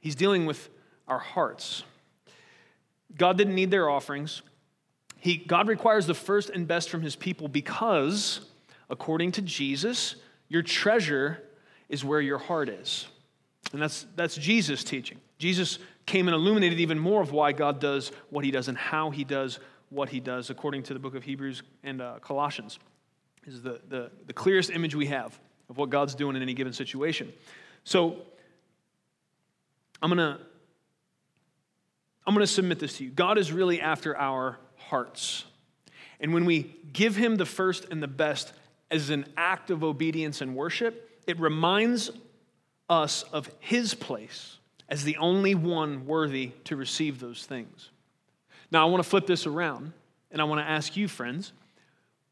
He's 0.00 0.14
dealing 0.14 0.46
with 0.46 0.68
our 1.08 1.18
hearts. 1.18 1.84
God 3.16 3.38
didn't 3.38 3.54
need 3.54 3.70
their 3.70 3.88
offerings. 3.88 4.42
He, 5.18 5.36
God 5.36 5.68
requires 5.68 6.06
the 6.06 6.14
first 6.14 6.50
and 6.50 6.68
best 6.68 6.90
from 6.90 7.02
his 7.02 7.16
people 7.16 7.48
because, 7.48 8.40
according 8.90 9.32
to 9.32 9.42
Jesus, 9.42 10.16
your 10.48 10.62
treasure 10.62 11.42
is 11.88 12.04
where 12.04 12.20
your 12.20 12.38
heart 12.38 12.68
is. 12.68 13.06
And 13.72 13.82
that's, 13.82 14.06
that's 14.14 14.36
Jesus' 14.36 14.84
teaching. 14.84 15.18
Jesus 15.38 15.78
came 16.04 16.28
and 16.28 16.34
illuminated 16.34 16.78
even 16.78 16.98
more 16.98 17.20
of 17.20 17.32
why 17.32 17.52
God 17.52 17.80
does 17.80 18.12
what 18.30 18.44
he 18.44 18.50
does 18.50 18.68
and 18.68 18.78
how 18.78 19.10
he 19.10 19.24
does 19.24 19.58
what 19.90 20.08
he 20.08 20.20
does, 20.20 20.50
according 20.50 20.82
to 20.84 20.94
the 20.94 21.00
book 21.00 21.14
of 21.14 21.24
Hebrews 21.24 21.62
and 21.82 22.00
uh, 22.00 22.18
Colossians. 22.20 22.78
is 23.46 23.62
the, 23.62 23.80
the, 23.88 24.10
the 24.26 24.32
clearest 24.32 24.70
image 24.70 24.94
we 24.94 25.06
have 25.06 25.38
of 25.68 25.78
what 25.78 25.90
God's 25.90 26.14
doing 26.14 26.36
in 26.36 26.42
any 26.42 26.54
given 26.54 26.72
situation. 26.72 27.32
So 27.84 28.16
I'm 30.02 30.10
going 30.10 30.18
to 30.18 30.40
I'm 32.26 32.34
going 32.34 32.44
to 32.44 32.52
submit 32.52 32.80
this 32.80 32.96
to 32.98 33.04
you. 33.04 33.10
God 33.10 33.38
is 33.38 33.52
really 33.52 33.80
after 33.80 34.16
our 34.16 34.58
hearts. 34.76 35.44
And 36.18 36.34
when 36.34 36.44
we 36.44 36.74
give 36.92 37.14
him 37.14 37.36
the 37.36 37.46
first 37.46 37.86
and 37.92 38.02
the 38.02 38.08
best 38.08 38.52
as 38.90 39.10
an 39.10 39.26
act 39.36 39.70
of 39.70 39.84
obedience 39.84 40.40
and 40.40 40.56
worship, 40.56 41.22
it 41.28 41.38
reminds 41.38 42.10
us 42.88 43.22
of 43.24 43.48
his 43.60 43.94
place 43.94 44.58
as 44.88 45.04
the 45.04 45.16
only 45.18 45.54
one 45.54 46.04
worthy 46.06 46.52
to 46.64 46.74
receive 46.74 47.20
those 47.20 47.44
things. 47.44 47.90
Now, 48.70 48.86
I 48.86 48.90
want 48.90 49.02
to 49.02 49.08
flip 49.08 49.26
this 49.26 49.46
around 49.46 49.92
and 50.30 50.40
I 50.40 50.44
want 50.44 50.60
to 50.60 50.68
ask 50.68 50.96
you, 50.96 51.08
friends, 51.08 51.52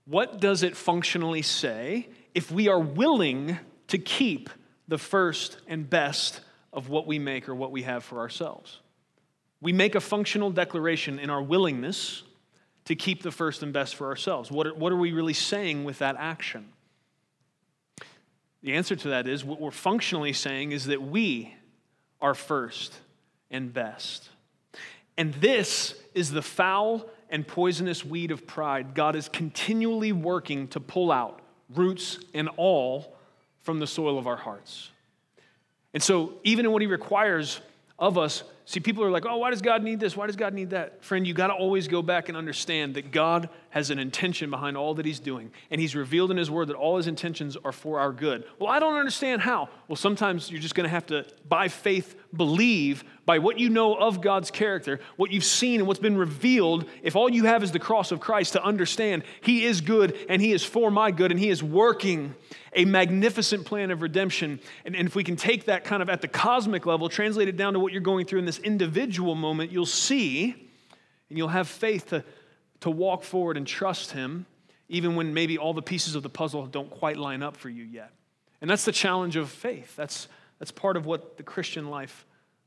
what 0.07 0.41
does 0.41 0.63
it 0.63 0.77
functionally 0.77 1.43
say 1.43 2.09
if 2.35 2.51
we 2.51 2.69
are 2.69 2.81
willing 2.81 3.59
to 3.89 3.99
keep 3.99 4.51
the 4.89 4.99
first 4.99 5.57
and 5.67 5.89
best 5.89 6.41
of 6.73 6.89
what 6.89 7.07
we 7.07 7.19
make 7.19 7.49
or 7.49 7.55
what 7.55 7.71
we 7.71 7.83
have 7.83 8.05
for 8.05 8.19
ourselves? 8.19 8.81
We 9.61 9.73
make 9.73 9.95
a 9.95 10.01
functional 10.01 10.51
declaration 10.51 11.19
in 11.19 11.31
our 11.31 11.43
willingness 11.43 12.23
to 12.85 12.95
keep 12.95 13.23
the 13.23 13.31
first 13.31 13.63
and 13.63 13.73
best 13.73 13.95
for 13.95 14.09
ourselves. 14.09 14.51
What 14.51 14.67
are, 14.67 14.75
what 14.75 14.93
are 14.93 14.97
we 14.97 15.13
really 15.13 15.33
saying 15.33 15.85
with 15.85 16.01
that 16.01 16.17
action? 16.19 16.69
The 18.63 18.75
answer 18.75 18.97
to 18.97 19.09
that 19.09 19.27
is 19.27 19.45
what 19.45 19.61
we're 19.61 19.71
functionally 19.71 20.33
saying 20.33 20.73
is 20.73 20.87
that 20.87 21.01
we 21.01 21.55
are 22.21 22.35
first 22.35 22.95
and 23.51 23.73
best. 23.73 24.29
And 25.17 25.33
this 25.35 25.95
is 26.15 26.31
the 26.31 26.43
foul 26.43 27.07
and 27.31 27.47
poisonous 27.47 28.05
weed 28.05 28.31
of 28.31 28.47
pride 28.47 28.95
God 28.95 29.17
is 29.17 29.29
continually 29.29 30.13
working 30.13 30.69
to 30.69 30.81
pull 30.81 31.11
out 31.11 31.41
roots 31.75 32.19
and 32.33 32.49
all 32.57 33.17
from 33.63 33.81
the 33.81 33.87
soil 33.87 34.19
of 34.19 34.27
our 34.27 34.37
hearts. 34.37 34.91
And 35.93 36.03
so, 36.03 36.35
even 36.45 36.67
in 36.67 36.73
what 36.73 36.83
He 36.83 36.87
requires 36.87 37.61
of 37.99 38.19
us, 38.19 38.45
See, 38.67 38.81
people 38.81 39.05
are 39.05 39.11
like, 39.11 39.27
oh, 39.27 39.37
why 39.37 39.51
does 39.51 39.61
God 39.61 39.83
need 39.83 40.01
this? 40.01 40.17
Why 40.17 40.27
does 40.27 40.37
God 40.37 40.55
need 40.55 40.71
that? 40.71 41.05
Friend, 41.05 41.27
you 41.27 41.35
got 41.35 41.49
to 41.49 41.53
always 41.53 41.87
go 41.87 42.01
back 42.01 42.31
and 42.31 42.37
understand 42.37 42.95
that 42.95 43.11
God 43.11 43.51
has 43.69 43.91
an 43.91 43.99
intention 43.99 44.49
behind 44.49 44.77
all 44.77 44.95
that 44.95 45.05
He's 45.05 45.21
doing. 45.21 45.51
And 45.71 45.81
He's 45.81 45.95
revealed 45.95 46.31
in 46.31 46.39
His 46.39 46.51
Word 46.51 46.69
that 46.69 46.77
all 46.77 46.97
His 46.97 47.07
intentions 47.07 47.59
are 47.63 47.73
for 47.73 48.01
our 48.01 48.11
good. 48.11 48.45
Well, 48.59 48.71
I 48.71 48.79
don't 48.79 48.95
understand 48.95 49.43
how. 49.43 49.69
Well, 49.87 49.97
sometimes 49.97 50.51
you're 50.51 50.63
just 50.63 50.75
going 50.75 50.85
to 50.85 50.91
have 50.91 51.07
to, 51.07 51.27
by 51.47 51.69
faith, 51.69 52.17
believe 52.35 53.05
by 53.27 53.39
what 53.39 53.59
you 53.59 53.69
know 53.69 53.95
of 53.95 54.21
God's 54.21 54.51
character, 54.51 55.01
what 55.17 55.31
you've 55.31 55.45
seen 55.45 55.81
and 55.81 55.87
what's 55.87 56.01
been 56.01 56.17
revealed. 56.17 56.87
If 57.03 57.17
all 57.17 57.29
you 57.29 57.45
have 57.45 57.63
is 57.63 57.73
the 57.73 57.79
cross 57.79 58.13
of 58.13 58.21
Christ 58.21 58.53
to 58.53 58.63
understand 58.63 59.25
He 59.43 59.65
is 59.65 59.81
good 59.81 60.17
and 60.29 60.41
He 60.41 60.53
is 60.53 60.65
for 60.65 60.91
my 60.91 61.11
good 61.11 61.31
and 61.31 61.41
He 61.41 61.51
is 61.51 61.63
working 61.63 62.35
a 62.75 62.85
magnificent 62.85 63.65
plan 63.65 63.91
of 63.91 64.03
redemption. 64.03 64.61
And, 64.85 64.97
and 64.97 65.07
if 65.07 65.15
we 65.15 65.25
can 65.25 65.37
take 65.37 65.67
that 65.67 65.85
kind 65.85 66.03
of 66.03 66.09
at 66.09 66.21
the 66.21 66.29
cosmic 66.29 66.87
level, 66.87 67.09
translate 67.09 67.49
it 67.49 67.57
down 67.57 67.75
to 67.75 67.81
what 67.81 67.93
you're 67.93 68.01
going 68.01 68.27
through 68.27 68.41
in 68.41 68.45
this 68.45 68.54
individual 68.59 69.35
moment, 69.35 69.71
you'll 69.71 69.87
see 69.87 70.71
and 71.29 71.39
you'll 71.39 71.49
have 71.49 71.69
faith 71.69 72.09
to, 72.09 72.25
to 72.81 72.91
walk 72.91 73.25
forward 73.25 73.57
and 73.57 73.67
trust 73.67 74.13
Him, 74.13 74.47
even 74.89 75.17
when 75.17 75.35
maybe 75.35 75.59
all 75.59 75.73
the 75.73 75.83
pieces 75.83 76.15
of 76.15 76.23
the 76.23 76.29
puzzle 76.29 76.67
don't 76.67 76.91
quite 76.91 77.17
line 77.17 77.43
up 77.43 77.57
for 77.57 77.69
you 77.69 77.85
yet. 77.85 78.11
And 78.61 78.71
that's 78.71 78.85
the 78.85 78.93
challenge 78.93 79.37
of 79.37 79.51
faith. 79.51 79.97
That's, 79.97 80.29
that's 80.59 80.71
part 80.71 80.97
of 80.97 81.07
what 81.07 81.37
the 81.37 81.43
Christian 81.43 81.91
life 81.91 82.25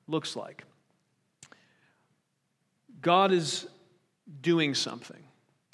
looks 0.08 0.36
like. 0.36 0.63
God 3.01 3.32
is 3.32 3.67
doing 4.41 4.74
something 4.75 5.24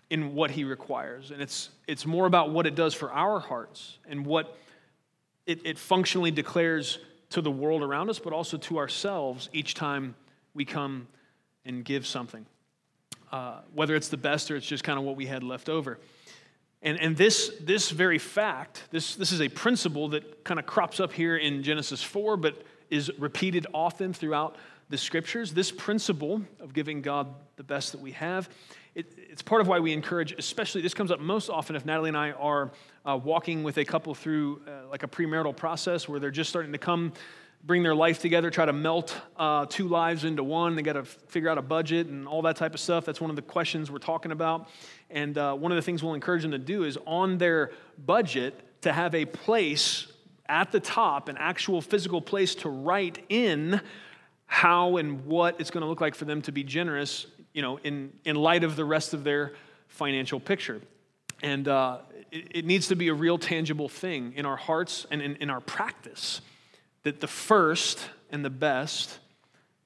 in 0.09 0.35
what 0.35 0.51
he 0.51 0.63
requires. 0.63 1.31
And 1.31 1.41
it's, 1.41 1.69
it's 1.87 2.05
more 2.05 2.25
about 2.25 2.51
what 2.51 2.67
it 2.67 2.75
does 2.75 2.93
for 2.93 3.11
our 3.11 3.39
hearts 3.39 3.97
and 4.07 4.25
what 4.25 4.55
it, 5.45 5.65
it 5.65 5.77
functionally 5.77 6.31
declares 6.31 6.99
to 7.33 7.41
the 7.41 7.51
world 7.51 7.81
around 7.81 8.09
us, 8.09 8.19
but 8.19 8.31
also 8.31 8.57
to 8.57 8.77
ourselves 8.77 9.49
each 9.53 9.73
time 9.73 10.13
we 10.53 10.65
come 10.65 11.07
and 11.65 11.83
give 11.83 12.05
something. 12.05 12.45
Uh, 13.31 13.61
whether 13.73 13.95
it's 13.95 14.09
the 14.09 14.17
best 14.17 14.51
or 14.51 14.55
it's 14.55 14.67
just 14.67 14.83
kind 14.83 14.99
of 14.99 15.03
what 15.03 15.15
we 15.15 15.25
had 15.25 15.43
left 15.43 15.67
over. 15.67 15.99
And, 16.83 16.99
and 16.99 17.17
this, 17.17 17.51
this 17.59 17.89
very 17.89 18.19
fact, 18.19 18.83
this, 18.91 19.15
this 19.15 19.31
is 19.31 19.41
a 19.41 19.49
principle 19.49 20.09
that 20.09 20.43
kind 20.43 20.59
of 20.59 20.67
crops 20.67 20.99
up 20.99 21.11
here 21.11 21.35
in 21.35 21.63
Genesis 21.63 22.03
4, 22.03 22.37
but 22.37 22.61
is 22.91 23.11
repeated 23.17 23.65
often 23.73 24.13
throughout 24.13 24.55
the 24.89 24.97
scriptures. 24.97 25.53
This 25.53 25.71
principle 25.71 26.43
of 26.59 26.73
giving 26.73 27.01
God 27.01 27.33
the 27.55 27.63
best 27.63 27.93
that 27.93 28.01
we 28.01 28.11
have 28.11 28.47
it, 28.95 29.11
it's 29.17 29.41
part 29.41 29.61
of 29.61 29.67
why 29.67 29.79
we 29.79 29.91
encourage, 29.91 30.33
especially, 30.33 30.81
this 30.81 30.93
comes 30.93 31.09
up 31.09 31.19
most 31.19 31.49
often 31.49 31.75
if 31.75 31.85
Natalie 31.85 32.09
and 32.09 32.17
I 32.17 32.31
are 32.31 32.71
uh, 33.05 33.19
walking 33.21 33.63
with 33.63 33.77
a 33.77 33.85
couple 33.85 34.13
through 34.13 34.61
uh, 34.67 34.87
like 34.89 35.03
a 35.03 35.07
premarital 35.07 35.55
process 35.55 36.07
where 36.07 36.19
they're 36.19 36.31
just 36.31 36.49
starting 36.49 36.71
to 36.73 36.77
come, 36.77 37.11
bring 37.63 37.81
their 37.81 37.95
life 37.95 38.19
together, 38.19 38.51
try 38.51 38.65
to 38.65 38.73
melt 38.73 39.19
uh, 39.37 39.65
two 39.67 39.87
lives 39.87 40.25
into 40.25 40.43
one. 40.43 40.75
They 40.75 40.83
got 40.83 40.93
to 40.93 41.05
figure 41.05 41.49
out 41.49 41.57
a 41.57 41.63
budget 41.63 42.07
and 42.07 42.27
all 42.27 42.43
that 42.43 42.55
type 42.55 42.75
of 42.75 42.79
stuff. 42.79 43.03
That's 43.03 43.19
one 43.19 43.31
of 43.31 43.35
the 43.35 43.41
questions 43.41 43.89
we're 43.89 43.97
talking 43.97 44.31
about. 44.31 44.69
And 45.09 45.37
uh, 45.37 45.55
one 45.55 45.71
of 45.71 45.75
the 45.75 45.81
things 45.81 46.03
we'll 46.03 46.13
encourage 46.13 46.43
them 46.43 46.51
to 46.51 46.59
do 46.59 46.83
is 46.83 46.97
on 47.07 47.39
their 47.39 47.71
budget 48.05 48.59
to 48.81 48.93
have 48.93 49.15
a 49.15 49.25
place 49.25 50.07
at 50.47 50.71
the 50.71 50.79
top, 50.79 51.29
an 51.29 51.37
actual 51.39 51.81
physical 51.81 52.21
place 52.21 52.53
to 52.55 52.69
write 52.69 53.23
in 53.29 53.81
how 54.45 54.97
and 54.97 55.25
what 55.25 55.59
it's 55.59 55.71
going 55.71 55.81
to 55.81 55.87
look 55.87 56.01
like 56.01 56.13
for 56.13 56.25
them 56.25 56.39
to 56.39 56.51
be 56.51 56.63
generous 56.63 57.25
you 57.53 57.61
know, 57.61 57.77
in, 57.83 58.11
in 58.25 58.35
light 58.35 58.63
of 58.63 58.75
the 58.75 58.85
rest 58.85 59.13
of 59.13 59.23
their 59.23 59.53
financial 59.87 60.39
picture. 60.39 60.81
And 61.41 61.67
uh, 61.67 61.99
it, 62.31 62.47
it, 62.51 62.65
needs 62.65 62.87
to 62.87 62.95
be 62.95 63.09
a 63.09 63.13
real 63.13 63.37
tangible 63.37 63.89
thing 63.89 64.33
in 64.35 64.45
our 64.45 64.55
hearts 64.55 65.05
and 65.11 65.21
in, 65.21 65.35
in 65.37 65.49
our 65.49 65.61
practice 65.61 66.41
that 67.03 67.19
the 67.19 67.27
first 67.27 67.99
and 68.31 68.43
the 68.43 68.49
best 68.49 69.19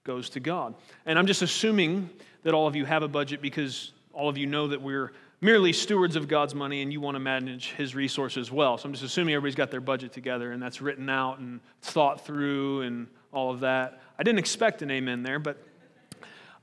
goes 0.04 0.30
to 0.32 0.40
God. 0.40 0.76
And 1.06 1.20
I'm 1.20 1.28
just 1.28 1.42
assuming 1.42 2.10
that 2.44 2.54
all 2.54 2.68
of 2.68 2.76
you 2.76 2.86
have 2.86 3.04
a 3.04 3.08
budget 3.08 3.42
because 3.42 3.92
all 4.14 4.30
of 4.30 4.38
you 4.38 4.46
know 4.46 4.68
that 4.68 4.82
we're 4.82 5.12
merely 5.42 5.74
stewards 5.74 6.16
of 6.16 6.28
God's 6.28 6.56
money 6.56 6.82
and 6.82 6.92
you 6.92 7.02
want 7.02 7.16
to 7.16 7.20
manage 7.20 7.72
His 7.74 7.94
resources 7.94 8.52
well. 8.52 8.78
So 8.78 8.88
I'm 8.88 8.94
just 8.94 9.04
assuming 9.04 9.36
everybody's 9.36 9.56
got 9.56 9.70
their 9.70 9.82
budget 9.82 10.14
together 10.14 10.52
and 10.52 10.62
that's 10.62 10.82
written 10.82 11.10
out 11.10 11.40
and 11.40 11.60
thought 11.82 12.26
through 12.26 12.82
and 12.82 13.08
all 13.32 13.52
of 13.52 13.60
that. 13.60 14.02
I 14.18 14.24
didn't 14.24 14.40
expect 14.40 14.82
an 14.82 14.90
amen 14.90 15.24
there, 15.24 15.40
but 15.40 15.62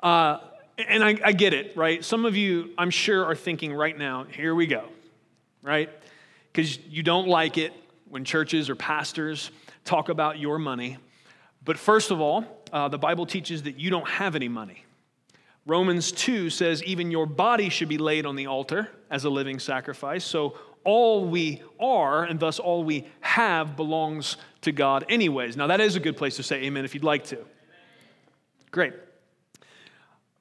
uh, 0.03 0.39
and 0.79 1.05
I, 1.05 1.19
I, 1.25 1.33
get 1.33 1.55
it, 1.55 1.77
right? 1.77 2.05
Some 2.05 2.25
of 2.25 2.37
you, 2.37 2.71
I'm 2.77 2.91
sure, 2.91 3.25
are 3.25 3.37
thinking 3.37 3.73
right 3.73 3.97
now, 3.97 4.25
here 4.25 4.55
we 4.55 4.67
go, 4.67 4.85
right? 5.63 5.91
Because 6.53 6.79
you 6.87 7.03
don't 7.03 7.29
like 7.29 7.59
it 7.59 7.73
when 8.09 8.25
churches 8.25 8.69
or 8.69 8.75
pastors 8.75 9.51
talk 9.85 10.09
about 10.09 10.39
your 10.39 10.59
money. 10.59 10.99
But 11.65 11.79
first 11.79 12.11
of 12.11 12.21
all, 12.21 12.45
uh, 12.73 12.89
the 12.89 12.99
Bible 12.99 13.27
teaches 13.27 13.63
that 13.65 13.79
you 13.79 13.91
don't 13.91 14.09
have 14.09 14.35
any 14.35 14.49
money. 14.49 14.85
Romans 15.67 16.13
2 16.13 16.51
says, 16.51 16.83
even 16.85 17.11
your 17.11 17.27
body 17.27 17.69
should 17.69 17.89
be 17.89 17.99
laid 17.99 18.27
on 18.27 18.37
the 18.37 18.47
altar 18.47 18.91
as 19.11 19.25
a 19.25 19.31
living 19.31 19.59
sacrifice. 19.59 20.25
So 20.25 20.59
all 20.85 21.25
we 21.25 21.63
are, 21.81 22.25
and 22.25 22.39
thus 22.39 22.59
all 22.59 22.85
we 22.85 23.07
have, 23.21 23.77
belongs 23.77 24.37
to 24.63 24.73
God, 24.73 25.07
anyways. 25.09 25.57
Now, 25.57 25.69
that 25.69 25.81
is 25.81 25.97
a 25.97 26.01
good 26.01 26.17
place 26.17 26.37
to 26.37 26.43
say 26.43 26.65
amen 26.65 26.85
if 26.85 26.95
you'd 26.95 27.05
like 27.05 27.25
to. 27.27 27.39
Great. 28.71 28.93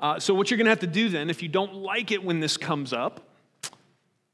Uh, 0.03 0.19
so, 0.19 0.33
what 0.33 0.51
you're 0.51 0.57
going 0.57 0.65
to 0.65 0.69
have 0.69 0.81
to 0.81 0.85
do 0.85 1.07
then, 1.07 1.29
if 1.29 1.41
you 1.41 1.47
don't 1.47 1.75
like 1.75 2.11
it 2.11 2.21
when 2.21 2.41
this 2.41 2.57
comes 2.57 2.91
up, 2.91 3.21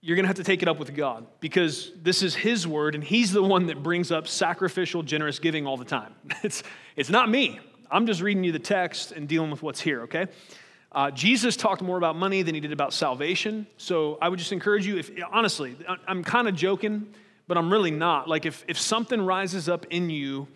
you're 0.01 0.15
going 0.15 0.23
to 0.23 0.27
have 0.27 0.37
to 0.37 0.43
take 0.43 0.63
it 0.63 0.67
up 0.67 0.79
with 0.79 0.95
God 0.95 1.27
because 1.41 1.91
this 2.01 2.23
is 2.23 2.33
His 2.33 2.67
word 2.67 2.95
and 2.95 3.03
He's 3.03 3.31
the 3.31 3.43
one 3.43 3.67
that 3.67 3.83
brings 3.83 4.11
up 4.11 4.27
sacrificial, 4.27 5.03
generous 5.03 5.37
giving 5.37 5.67
all 5.67 5.77
the 5.77 5.85
time. 5.85 6.15
It's, 6.43 6.63
it's 6.95 7.11
not 7.11 7.29
me. 7.29 7.59
I'm 7.91 8.07
just 8.07 8.19
reading 8.19 8.43
you 8.43 8.51
the 8.51 8.57
text 8.57 9.11
and 9.11 9.27
dealing 9.27 9.51
with 9.51 9.61
what's 9.61 9.79
here, 9.79 10.01
okay? 10.03 10.25
Uh, 10.91 11.11
Jesus 11.11 11.55
talked 11.55 11.83
more 11.83 11.97
about 11.97 12.15
money 12.15 12.41
than 12.41 12.55
he 12.55 12.61
did 12.61 12.71
about 12.71 12.91
salvation. 12.91 13.67
So 13.77 14.17
I 14.19 14.29
would 14.29 14.39
just 14.39 14.51
encourage 14.51 14.87
you, 14.87 14.97
if 14.97 15.11
honestly, 15.31 15.77
I'm 16.07 16.23
kind 16.23 16.47
of 16.47 16.55
joking, 16.55 17.13
but 17.47 17.59
I'm 17.59 17.71
really 17.71 17.91
not. 17.91 18.27
Like 18.27 18.47
if, 18.47 18.65
if 18.67 18.79
something 18.79 19.21
rises 19.21 19.69
up 19.69 19.85
in 19.91 20.09
you 20.09 20.47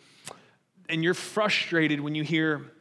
and 0.90 1.04
you're 1.04 1.14
frustrated 1.14 2.02
when 2.02 2.16
you 2.16 2.24
hear 2.24 2.73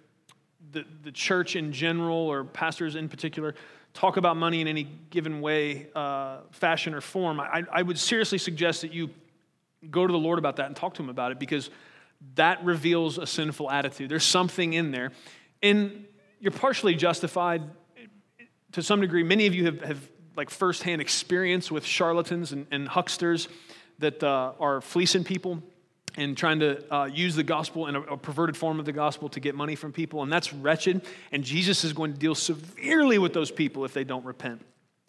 the, 0.72 0.84
the 1.02 1.12
church 1.12 1.56
in 1.56 1.72
general 1.72 2.16
or 2.16 2.44
pastors 2.44 2.96
in 2.96 3.08
particular 3.08 3.54
talk 3.94 4.16
about 4.16 4.36
money 4.36 4.60
in 4.60 4.68
any 4.68 4.88
given 5.10 5.40
way, 5.40 5.86
uh, 5.94 6.38
fashion, 6.50 6.94
or 6.94 7.00
form, 7.00 7.40
I, 7.40 7.62
I 7.70 7.82
would 7.82 7.98
seriously 7.98 8.38
suggest 8.38 8.80
that 8.82 8.92
you 8.92 9.10
go 9.90 10.06
to 10.06 10.12
the 10.12 10.18
Lord 10.18 10.38
about 10.38 10.56
that 10.56 10.66
and 10.66 10.76
talk 10.76 10.94
to 10.94 11.02
Him 11.02 11.08
about 11.08 11.32
it 11.32 11.38
because 11.38 11.70
that 12.36 12.64
reveals 12.64 13.18
a 13.18 13.26
sinful 13.26 13.70
attitude. 13.70 14.08
There's 14.08 14.24
something 14.24 14.72
in 14.72 14.92
there. 14.92 15.12
And 15.62 16.06
you're 16.40 16.52
partially 16.52 16.94
justified 16.94 17.62
to 18.72 18.82
some 18.82 19.00
degree. 19.00 19.22
Many 19.22 19.46
of 19.46 19.54
you 19.54 19.66
have, 19.66 19.80
have 19.82 20.08
like 20.36 20.48
firsthand 20.48 21.00
experience 21.00 21.70
with 21.70 21.84
charlatans 21.84 22.52
and, 22.52 22.66
and 22.70 22.88
hucksters 22.88 23.48
that 23.98 24.22
uh, 24.22 24.52
are 24.58 24.80
fleecing 24.80 25.24
people 25.24 25.62
and 26.16 26.36
trying 26.36 26.60
to 26.60 26.94
uh, 26.94 27.04
use 27.06 27.34
the 27.34 27.42
gospel 27.42 27.86
in 27.86 27.96
a, 27.96 28.00
a, 28.02 28.16
perverted 28.16 28.56
form 28.56 28.78
of 28.78 28.84
the 28.84 28.92
gospel 28.92 29.28
to 29.30 29.40
get 29.40 29.54
money 29.54 29.74
from 29.74 29.92
people, 29.92 30.22
and 30.22 30.32
that's 30.32 30.52
wretched. 30.52 31.02
And 31.30 31.42
Jesus 31.42 31.84
is 31.84 31.92
going 31.92 32.12
to 32.12 32.18
deal 32.18 32.34
severely 32.34 33.18
with 33.18 33.32
those 33.32 33.50
people 33.50 33.84
if 33.84 33.94
they 33.94 34.04
don't 34.04 34.24
repent. 34.24 34.60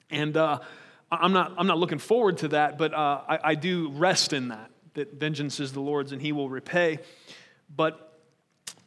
And 0.10 0.38
uh, 0.38 0.60
I'm 1.12 1.34
not, 1.34 1.54
I'm 1.58 1.68
not 1.68 1.78
looking 1.78 2.00
forward 2.00 2.38
to 2.40 2.48
that, 2.50 2.78
but 2.78 2.94
uh, 2.94 3.22
I, 3.28 3.40
I 3.44 3.56
do 3.56 3.90
rest 3.90 4.34
in 4.34 4.50
that, 4.50 4.72
that 4.94 5.14
vengeance 5.14 5.60
is 5.60 5.74
the 5.74 5.82
Lord's 5.82 6.12
and 6.12 6.22
he 6.22 6.32
will 6.32 6.50
repay. 6.50 7.00
But 7.76 8.20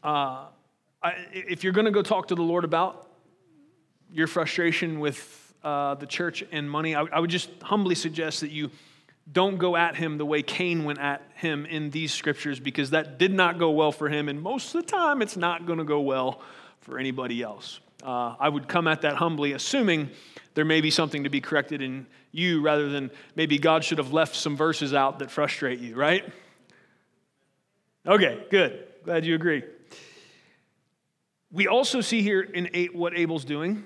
uh, 0.03 0.47
I, 1.03 1.15
if 1.33 1.65
you're 1.65 1.73
going 1.73 1.87
to 1.87 1.91
go 1.91 2.03
talk 2.03 2.29
to 2.29 2.35
the 2.35 2.43
Lord 2.43 2.65
about 2.65 3.09
your 4.11 4.27
frustration 4.27 5.01
with 5.01 5.55
uh, 5.63 5.95
the 5.95 6.07
church 6.07 6.45
and 6.53 6.71
money, 6.71 6.95
I, 6.95 7.03
I 7.03 7.21
would 7.21 7.31
just 7.31 7.51
humbly 7.63 7.95
suggest 7.95 8.41
that 8.41 8.51
you 8.51 8.71
don't 9.31 9.59
go 9.59 9.77
at 9.77 9.97
him 9.97 10.19
the 10.19 10.27
way 10.27 10.43
Cain 10.43 10.85
went 10.85 11.01
at 11.01 11.23
him 11.35 11.67
in 11.67 11.91
these 11.91 12.13
scriptures 12.13 12.61
because 12.61 12.91
that 12.91 13.19
did 13.19 13.33
not 13.33 13.59
go 13.59 13.71
well 13.71 13.93
for 13.93 14.09
him. 14.09 14.29
And 14.29 14.41
most 14.41 14.75
of 14.75 14.85
the 14.85 14.91
time, 14.91 15.21
it's 15.21 15.37
not 15.37 15.67
going 15.67 15.79
to 15.79 15.85
go 15.85 16.01
well 16.01 16.41
for 16.81 16.99
anybody 16.99 17.43
else. 17.43 17.81
Uh, 18.03 18.37
I 18.39 18.49
would 18.49 18.69
come 18.69 18.87
at 18.87 19.03
that 19.03 19.17
humbly, 19.17 19.53
assuming 19.53 20.11
there 20.55 20.65
may 20.65 20.81
be 20.81 20.91
something 20.91 21.25
to 21.25 21.31
be 21.31 21.41
corrected 21.41 21.83
in 21.83 22.07
you 22.31 22.61
rather 22.61 22.89
than 22.89 23.11
maybe 23.35 23.59
God 23.59 23.83
should 23.83 23.99
have 23.99 24.13
left 24.13 24.37
some 24.37 24.57
verses 24.57 24.95
out 24.95 25.19
that 25.19 25.31
frustrate 25.31 25.81
you, 25.81 25.97
right? 25.97 26.25
Okay, 28.07 28.45
good. 28.51 28.87
Glad 29.05 29.27
you 29.27 29.35
agree. 29.35 29.65
We 31.51 31.67
also 31.67 32.01
see 32.01 32.23
here 32.23 32.43
in 32.43 32.91
what 32.93 33.17
Abel's 33.17 33.45
doing. 33.45 33.85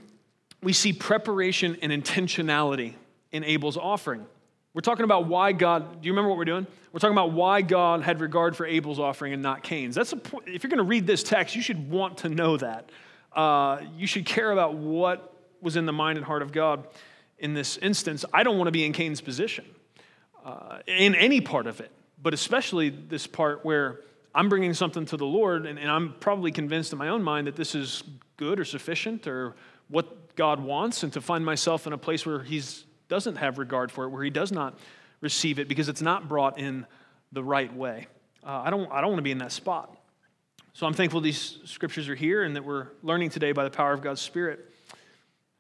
We 0.63 0.73
see 0.73 0.93
preparation 0.93 1.79
and 1.81 1.93
intentionality 1.93 2.95
in 3.33 3.45
Abel's 3.45 3.79
offering. 3.79 4.27
We're 4.73 4.83
talking 4.83 5.05
about 5.05 5.27
why 5.27 5.53
God, 5.53 6.01
do 6.01 6.07
you 6.07 6.13
remember 6.13 6.29
what 6.29 6.39
we're 6.39 6.45
doing? 6.45 6.67
We're 6.93 7.01
talking 7.01 7.15
about 7.15 7.33
why 7.33 7.63
God 7.63 8.03
had 8.03 8.21
regard 8.21 8.57
for 8.57 8.67
Abel's 8.67 9.01
offering 9.01 9.33
and 9.33 9.43
not 9.43 9.65
Cain's. 9.65 9.97
That's 9.97 10.13
a 10.13 10.17
point. 10.17 10.49
If 10.49 10.63
you're 10.63 10.71
going 10.71 10.79
to 10.79 10.85
read 10.85 11.07
this 11.07 11.25
text, 11.25 11.57
you 11.57 11.63
should 11.63 11.91
want 11.91 12.19
to 12.19 12.29
know 12.29 12.57
that. 12.57 12.91
Uh, 13.33 13.81
you 13.97 14.07
should 14.07 14.27
care 14.27 14.53
about 14.53 14.75
what 14.75 15.35
was 15.61 15.77
in 15.77 15.87
the 15.87 15.93
mind 15.93 16.19
and 16.19 16.27
heart 16.27 16.43
of 16.43 16.53
God 16.53 16.87
in 17.39 17.55
this 17.55 17.79
instance. 17.79 18.25
I 18.33 18.45
don't 18.45 18.59
want 18.59 18.69
to 18.69 18.73
be 18.73 18.85
in 18.85 18.93
Cain's 18.93 19.21
position 19.21 19.65
uh, 20.45 20.79
in 20.87 21.15
any 21.15 21.41
part 21.41 21.67
of 21.67 21.81
it, 21.81 21.91
but 22.23 22.33
especially 22.33 22.91
this 22.91 23.27
part 23.27 23.65
where 23.65 24.01
I'm 24.35 24.49
bringing 24.49 24.75
something 24.75 25.05
to 25.07 25.17
the 25.17 25.27
Lord 25.27 25.67
and, 25.67 25.79
and 25.79 25.91
I'm 25.91 26.15
probably 26.21 26.53
convinced 26.53 26.93
in 26.93 26.99
my 26.99 27.09
own 27.09 27.23
mind 27.25 27.49
that 27.49 27.57
this 27.57 27.75
is 27.75 28.05
good 28.37 28.61
or 28.61 28.65
sufficient 28.65 29.27
or 29.27 29.57
what 29.89 30.37
God 30.37 30.61
wants, 30.61 31.03
and 31.03 31.13
to 31.15 31.21
find 31.21 31.45
myself 31.45 31.89
in 31.89 31.93
a 31.93 31.99
place 31.99 32.25
where 32.25 32.41
He's 32.41 32.85
doesn't 33.11 33.37
have 33.37 33.59
regard 33.59 33.93
for 33.93 34.05
it, 34.05 34.09
where 34.09 34.25
he 34.25 34.31
does 34.31 34.51
not 34.51 34.79
receive 35.21 35.59
it 35.59 35.69
because 35.69 35.89
it's 35.89 36.01
not 36.01 36.29
brought 36.29 36.59
in 36.59 36.87
the 37.33 37.45
right 37.45 37.75
way. 37.75 38.07
Uh, 38.43 38.63
I, 38.65 38.71
don't, 38.71 38.91
I 38.91 39.01
don't 39.03 39.11
want 39.11 39.19
to 39.19 39.23
be 39.23 39.33
in 39.33 39.39
that 39.39 39.53
spot. 39.53 39.95
So 40.73 40.87
I'm 40.87 40.95
thankful 40.95 41.21
these 41.21 41.59
scriptures 41.65 42.09
are 42.09 42.15
here 42.15 42.43
and 42.43 42.57
that 42.57 42.65
we're 42.65 42.87
learning 43.03 43.31
today 43.31 43.53
by 43.53 43.65
the 43.65 43.71
power 43.71 43.93
of 43.93 44.01
God's 44.01 44.21
Spirit. 44.21 44.73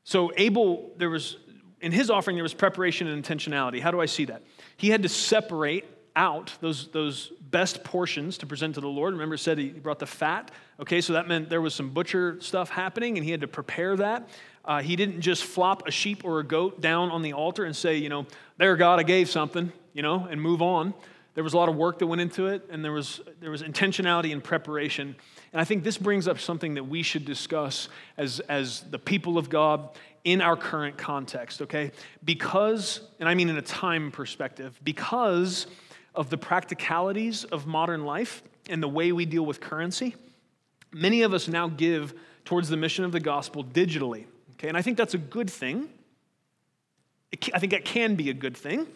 So 0.04 0.32
Abel, 0.36 0.92
there 0.96 1.10
was, 1.10 1.36
in 1.80 1.92
his 1.92 2.10
offering, 2.10 2.36
there 2.36 2.42
was 2.42 2.54
preparation 2.54 3.06
and 3.06 3.22
intentionality. 3.22 3.80
How 3.80 3.90
do 3.90 4.00
I 4.00 4.06
see 4.06 4.24
that? 4.26 4.42
He 4.76 4.88
had 4.88 5.02
to 5.02 5.08
separate 5.08 5.84
out 6.16 6.54
those, 6.60 6.88
those 6.88 7.32
best 7.40 7.84
portions 7.84 8.38
to 8.38 8.46
present 8.46 8.76
to 8.76 8.80
the 8.80 8.88
Lord. 8.88 9.12
Remember, 9.12 9.34
it 9.34 9.38
said 9.38 9.58
he 9.58 9.68
brought 9.70 9.98
the 9.98 10.06
fat. 10.06 10.50
Okay, 10.80 11.00
so 11.00 11.12
that 11.12 11.28
meant 11.28 11.50
there 11.50 11.60
was 11.60 11.74
some 11.74 11.90
butcher 11.90 12.40
stuff 12.40 12.70
happening 12.70 13.16
and 13.16 13.24
he 13.24 13.30
had 13.30 13.40
to 13.42 13.48
prepare 13.48 13.96
that. 13.96 14.28
Uh, 14.64 14.82
he 14.82 14.96
didn't 14.96 15.20
just 15.20 15.44
flop 15.44 15.86
a 15.88 15.90
sheep 15.90 16.24
or 16.24 16.40
a 16.40 16.44
goat 16.44 16.80
down 16.80 17.10
on 17.10 17.22
the 17.22 17.32
altar 17.32 17.64
and 17.64 17.74
say, 17.74 17.96
you 17.96 18.08
know, 18.08 18.26
there, 18.58 18.76
God, 18.76 19.00
I 19.00 19.02
gave 19.02 19.28
something, 19.28 19.72
you 19.92 20.02
know, 20.02 20.26
and 20.30 20.40
move 20.40 20.62
on. 20.62 20.94
There 21.34 21.44
was 21.44 21.54
a 21.54 21.56
lot 21.56 21.68
of 21.68 21.76
work 21.76 22.00
that 22.00 22.06
went 22.06 22.20
into 22.20 22.48
it, 22.48 22.66
and 22.70 22.84
there 22.84 22.92
was, 22.92 23.20
there 23.40 23.50
was 23.50 23.62
intentionality 23.62 24.32
and 24.32 24.42
preparation. 24.42 25.14
And 25.52 25.60
I 25.60 25.64
think 25.64 25.84
this 25.84 25.96
brings 25.96 26.28
up 26.28 26.38
something 26.38 26.74
that 26.74 26.84
we 26.84 27.02
should 27.02 27.24
discuss 27.24 27.88
as, 28.16 28.40
as 28.40 28.82
the 28.90 28.98
people 28.98 29.38
of 29.38 29.48
God 29.48 29.88
in 30.24 30.42
our 30.42 30.56
current 30.56 30.98
context, 30.98 31.62
okay? 31.62 31.92
Because, 32.24 33.00
and 33.18 33.28
I 33.28 33.34
mean 33.34 33.48
in 33.48 33.56
a 33.56 33.62
time 33.62 34.10
perspective, 34.10 34.78
because 34.84 35.66
of 36.14 36.28
the 36.30 36.36
practicalities 36.36 37.44
of 37.44 37.66
modern 37.66 38.04
life 38.04 38.42
and 38.68 38.82
the 38.82 38.88
way 38.88 39.12
we 39.12 39.24
deal 39.24 39.46
with 39.46 39.60
currency, 39.60 40.14
many 40.92 41.22
of 41.22 41.32
us 41.32 41.48
now 41.48 41.68
give 41.68 42.14
towards 42.44 42.68
the 42.68 42.76
mission 42.76 43.04
of 43.04 43.12
the 43.12 43.20
gospel 43.20 43.64
digitally. 43.64 44.26
Okay, 44.60 44.68
and 44.68 44.76
I 44.76 44.82
think 44.82 44.98
that's 44.98 45.14
a 45.14 45.18
good 45.18 45.48
thing. 45.48 45.88
I 47.54 47.58
think 47.58 47.72
that 47.72 47.86
can 47.86 48.14
be 48.14 48.28
a 48.28 48.34
good 48.34 48.54
thing. 48.54 48.86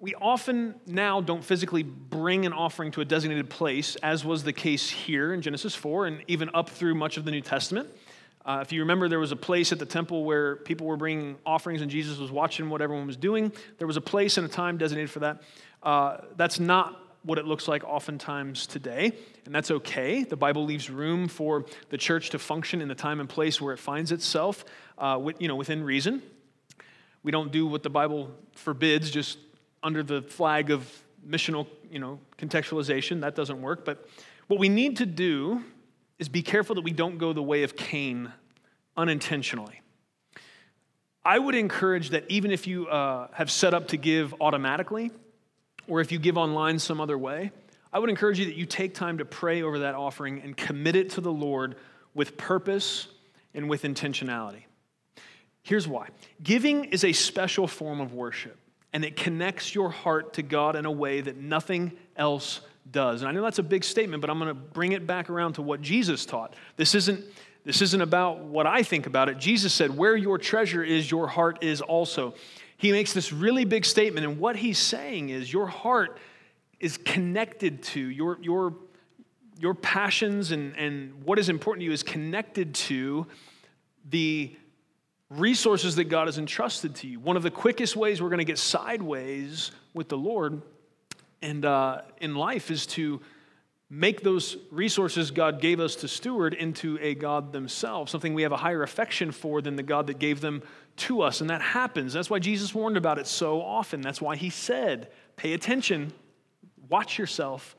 We 0.00 0.16
often 0.16 0.74
now 0.84 1.20
don't 1.20 1.44
physically 1.44 1.84
bring 1.84 2.44
an 2.44 2.52
offering 2.52 2.90
to 2.92 3.02
a 3.02 3.04
designated 3.04 3.48
place, 3.48 3.94
as 4.02 4.24
was 4.24 4.42
the 4.42 4.52
case 4.52 4.90
here 4.90 5.32
in 5.32 5.42
Genesis 5.42 5.76
4 5.76 6.06
and 6.06 6.24
even 6.26 6.50
up 6.54 6.70
through 6.70 6.96
much 6.96 7.18
of 7.18 7.24
the 7.24 7.30
New 7.30 7.40
Testament. 7.40 7.88
Uh, 8.44 8.58
if 8.62 8.72
you 8.72 8.80
remember, 8.80 9.08
there 9.08 9.20
was 9.20 9.30
a 9.30 9.36
place 9.36 9.70
at 9.70 9.78
the 9.78 9.86
temple 9.86 10.24
where 10.24 10.56
people 10.56 10.88
were 10.88 10.96
bringing 10.96 11.38
offerings 11.46 11.80
and 11.80 11.88
Jesus 11.88 12.18
was 12.18 12.32
watching 12.32 12.68
what 12.68 12.82
everyone 12.82 13.06
was 13.06 13.16
doing. 13.16 13.52
There 13.78 13.86
was 13.86 13.96
a 13.96 14.00
place 14.00 14.38
and 14.38 14.44
a 14.44 14.50
time 14.50 14.76
designated 14.76 15.10
for 15.10 15.20
that. 15.20 15.40
Uh, 15.84 16.16
that's 16.34 16.58
not 16.58 17.00
what 17.22 17.38
it 17.38 17.44
looks 17.44 17.68
like 17.68 17.84
oftentimes 17.84 18.66
today, 18.66 19.12
and 19.44 19.54
that's 19.54 19.70
okay. 19.70 20.24
The 20.24 20.36
Bible 20.36 20.64
leaves 20.64 20.88
room 20.88 21.28
for 21.28 21.66
the 21.90 21.98
church 21.98 22.30
to 22.30 22.38
function 22.38 22.80
in 22.80 22.88
the 22.88 22.94
time 22.94 23.20
and 23.20 23.28
place 23.28 23.60
where 23.60 23.74
it 23.74 23.78
finds 23.78 24.10
itself, 24.12 24.64
uh, 24.98 25.18
with, 25.20 25.40
you 25.40 25.48
know, 25.48 25.56
within 25.56 25.84
reason. 25.84 26.22
We 27.22 27.30
don't 27.30 27.52
do 27.52 27.66
what 27.66 27.82
the 27.82 27.90
Bible 27.90 28.30
forbids 28.54 29.10
just 29.10 29.38
under 29.82 30.02
the 30.02 30.22
flag 30.22 30.70
of 30.70 30.90
missional, 31.26 31.66
you 31.90 31.98
know, 31.98 32.18
contextualization. 32.38 33.20
That 33.20 33.34
doesn't 33.34 33.60
work. 33.60 33.84
But 33.84 34.08
what 34.46 34.58
we 34.58 34.68
need 34.68 34.96
to 34.98 35.06
do 35.06 35.62
is 36.18 36.28
be 36.28 36.42
careful 36.42 36.74
that 36.76 36.82
we 36.82 36.92
don't 36.92 37.18
go 37.18 37.32
the 37.32 37.42
way 37.42 37.62
of 37.62 37.76
Cain 37.76 38.32
unintentionally. 38.96 39.80
I 41.24 41.38
would 41.38 41.54
encourage 41.54 42.10
that 42.10 42.24
even 42.28 42.50
if 42.50 42.66
you 42.66 42.88
uh, 42.88 43.28
have 43.32 43.50
set 43.50 43.74
up 43.74 43.88
to 43.88 43.98
give 43.98 44.34
automatically, 44.40 45.10
or 45.90 46.00
if 46.00 46.12
you 46.12 46.18
give 46.18 46.38
online 46.38 46.78
some 46.78 47.00
other 47.00 47.18
way, 47.18 47.50
I 47.92 47.98
would 47.98 48.08
encourage 48.08 48.38
you 48.38 48.46
that 48.46 48.54
you 48.54 48.64
take 48.64 48.94
time 48.94 49.18
to 49.18 49.24
pray 49.24 49.62
over 49.62 49.80
that 49.80 49.94
offering 49.94 50.40
and 50.42 50.56
commit 50.56 50.94
it 50.94 51.10
to 51.10 51.20
the 51.20 51.32
Lord 51.32 51.76
with 52.14 52.36
purpose 52.36 53.08
and 53.52 53.68
with 53.68 53.82
intentionality. 53.82 54.62
Here's 55.62 55.88
why 55.88 56.08
giving 56.42 56.84
is 56.84 57.04
a 57.04 57.12
special 57.12 57.66
form 57.66 58.00
of 58.00 58.14
worship, 58.14 58.56
and 58.92 59.04
it 59.04 59.16
connects 59.16 59.74
your 59.74 59.90
heart 59.90 60.34
to 60.34 60.42
God 60.42 60.76
in 60.76 60.86
a 60.86 60.90
way 60.90 61.20
that 61.20 61.36
nothing 61.36 61.92
else 62.16 62.60
does. 62.90 63.22
And 63.22 63.28
I 63.28 63.32
know 63.32 63.42
that's 63.42 63.58
a 63.58 63.64
big 63.64 63.84
statement, 63.84 64.20
but 64.20 64.30
I'm 64.30 64.38
going 64.38 64.48
to 64.48 64.54
bring 64.54 64.92
it 64.92 65.06
back 65.06 65.28
around 65.28 65.54
to 65.54 65.62
what 65.62 65.82
Jesus 65.82 66.24
taught. 66.24 66.54
This 66.76 66.94
isn't. 66.94 67.24
This 67.62 67.82
isn't 67.82 68.00
about 68.00 68.38
what 68.38 68.66
I 68.66 68.82
think 68.82 69.06
about 69.06 69.28
it. 69.28 69.36
Jesus 69.36 69.74
said, 69.74 69.94
Where 69.94 70.16
your 70.16 70.38
treasure 70.38 70.82
is, 70.82 71.10
your 71.10 71.26
heart 71.26 71.62
is 71.62 71.82
also 71.82 72.32
he 72.80 72.92
makes 72.92 73.12
this 73.12 73.30
really 73.30 73.66
big 73.66 73.84
statement, 73.84 74.24
and 74.24 74.38
what 74.38 74.56
he's 74.56 74.78
saying 74.78 75.28
is 75.28 75.52
your 75.52 75.66
heart 75.66 76.18
is 76.80 76.96
connected 76.96 77.82
to 77.82 78.00
your, 78.00 78.38
your, 78.40 78.74
your 79.58 79.74
passions 79.74 80.50
and, 80.50 80.74
and 80.78 81.22
what 81.22 81.38
is 81.38 81.50
important 81.50 81.82
to 81.82 81.84
you 81.84 81.92
is 81.92 82.02
connected 82.02 82.74
to 82.74 83.26
the 84.08 84.56
resources 85.28 85.94
that 85.96 86.04
God 86.04 86.26
has 86.26 86.38
entrusted 86.38 86.94
to 86.96 87.06
you. 87.06 87.20
One 87.20 87.36
of 87.36 87.42
the 87.42 87.50
quickest 87.50 87.96
ways 87.96 88.22
we're 88.22 88.30
going 88.30 88.38
to 88.38 88.46
get 88.46 88.56
sideways 88.56 89.72
with 89.92 90.08
the 90.08 90.16
Lord 90.16 90.62
and 91.42 91.66
uh, 91.66 92.00
in 92.18 92.34
life 92.34 92.70
is 92.70 92.86
to 92.86 93.20
make 93.92 94.22
those 94.22 94.56
resources 94.70 95.32
God 95.32 95.60
gave 95.60 95.80
us 95.80 95.96
to 95.96 96.08
steward 96.08 96.54
into 96.54 96.96
a 97.02 97.16
God 97.16 97.52
themselves, 97.52 98.12
something 98.12 98.34
we 98.34 98.42
have 98.42 98.52
a 98.52 98.56
higher 98.56 98.84
affection 98.84 99.32
for 99.32 99.60
than 99.60 99.74
the 99.74 99.82
God 99.82 100.06
that 100.06 100.20
gave 100.20 100.40
them 100.40 100.62
to 100.96 101.22
us. 101.22 101.40
And 101.40 101.50
that 101.50 101.60
happens. 101.60 102.12
That's 102.12 102.30
why 102.30 102.38
Jesus 102.38 102.72
warned 102.72 102.96
about 102.96 103.18
it 103.18 103.26
so 103.26 103.60
often. 103.60 104.00
That's 104.00 104.20
why 104.20 104.36
he 104.36 104.48
said, 104.48 105.08
pay 105.36 105.54
attention, 105.54 106.12
watch 106.88 107.18
yourself, 107.18 107.74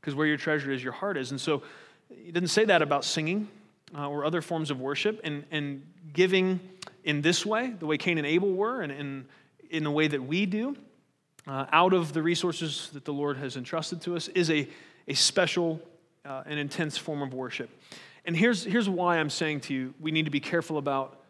because 0.00 0.14
where 0.14 0.26
your 0.28 0.36
treasure 0.36 0.70
is, 0.70 0.82
your 0.82 0.92
heart 0.92 1.16
is. 1.16 1.32
And 1.32 1.40
so 1.40 1.64
he 2.08 2.30
didn't 2.30 2.50
say 2.50 2.64
that 2.66 2.80
about 2.80 3.04
singing 3.04 3.48
uh, 3.96 4.08
or 4.08 4.24
other 4.24 4.42
forms 4.42 4.70
of 4.70 4.80
worship 4.80 5.20
and, 5.24 5.44
and 5.50 5.84
giving 6.12 6.60
in 7.02 7.20
this 7.20 7.44
way, 7.44 7.74
the 7.80 7.86
way 7.86 7.98
Cain 7.98 8.16
and 8.18 8.26
Abel 8.26 8.52
were, 8.52 8.80
and 8.80 8.92
in, 8.92 9.26
in 9.70 9.82
the 9.82 9.90
way 9.90 10.06
that 10.06 10.22
we 10.22 10.46
do, 10.46 10.76
uh, 11.48 11.66
out 11.72 11.92
of 11.92 12.12
the 12.12 12.22
resources 12.22 12.90
that 12.92 13.04
the 13.04 13.12
Lord 13.12 13.38
has 13.38 13.56
entrusted 13.56 14.00
to 14.02 14.14
us, 14.14 14.28
is 14.28 14.48
a 14.50 14.68
a 15.08 15.14
special 15.14 15.80
uh, 16.24 16.42
and 16.46 16.58
intense 16.58 16.96
form 16.96 17.22
of 17.22 17.34
worship. 17.34 17.70
And 18.24 18.36
here's, 18.36 18.64
here's 18.64 18.88
why 18.88 19.18
I'm 19.18 19.30
saying 19.30 19.60
to 19.62 19.74
you 19.74 19.94
we 20.00 20.10
need 20.10 20.26
to 20.26 20.30
be 20.30 20.40
careful 20.40 20.78
about. 20.78 21.20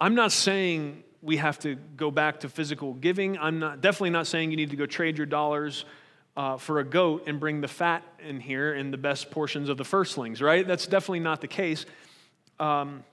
I'm 0.00 0.14
not 0.14 0.32
saying 0.32 1.04
we 1.22 1.36
have 1.36 1.58
to 1.60 1.76
go 1.96 2.10
back 2.10 2.40
to 2.40 2.48
physical 2.48 2.94
giving. 2.94 3.38
I'm 3.38 3.58
not, 3.58 3.80
definitely 3.80 4.10
not 4.10 4.26
saying 4.26 4.50
you 4.50 4.56
need 4.56 4.70
to 4.70 4.76
go 4.76 4.86
trade 4.86 5.18
your 5.18 5.26
dollars 5.26 5.84
uh, 6.36 6.56
for 6.56 6.78
a 6.78 6.84
goat 6.84 7.24
and 7.26 7.38
bring 7.38 7.60
the 7.60 7.68
fat 7.68 8.02
in 8.26 8.40
here 8.40 8.72
and 8.72 8.92
the 8.92 8.98
best 8.98 9.30
portions 9.30 9.68
of 9.68 9.76
the 9.76 9.84
firstlings, 9.84 10.40
right? 10.40 10.66
That's 10.66 10.86
definitely 10.86 11.20
not 11.20 11.40
the 11.40 11.48
case. 11.48 11.84
Um, 12.58 13.04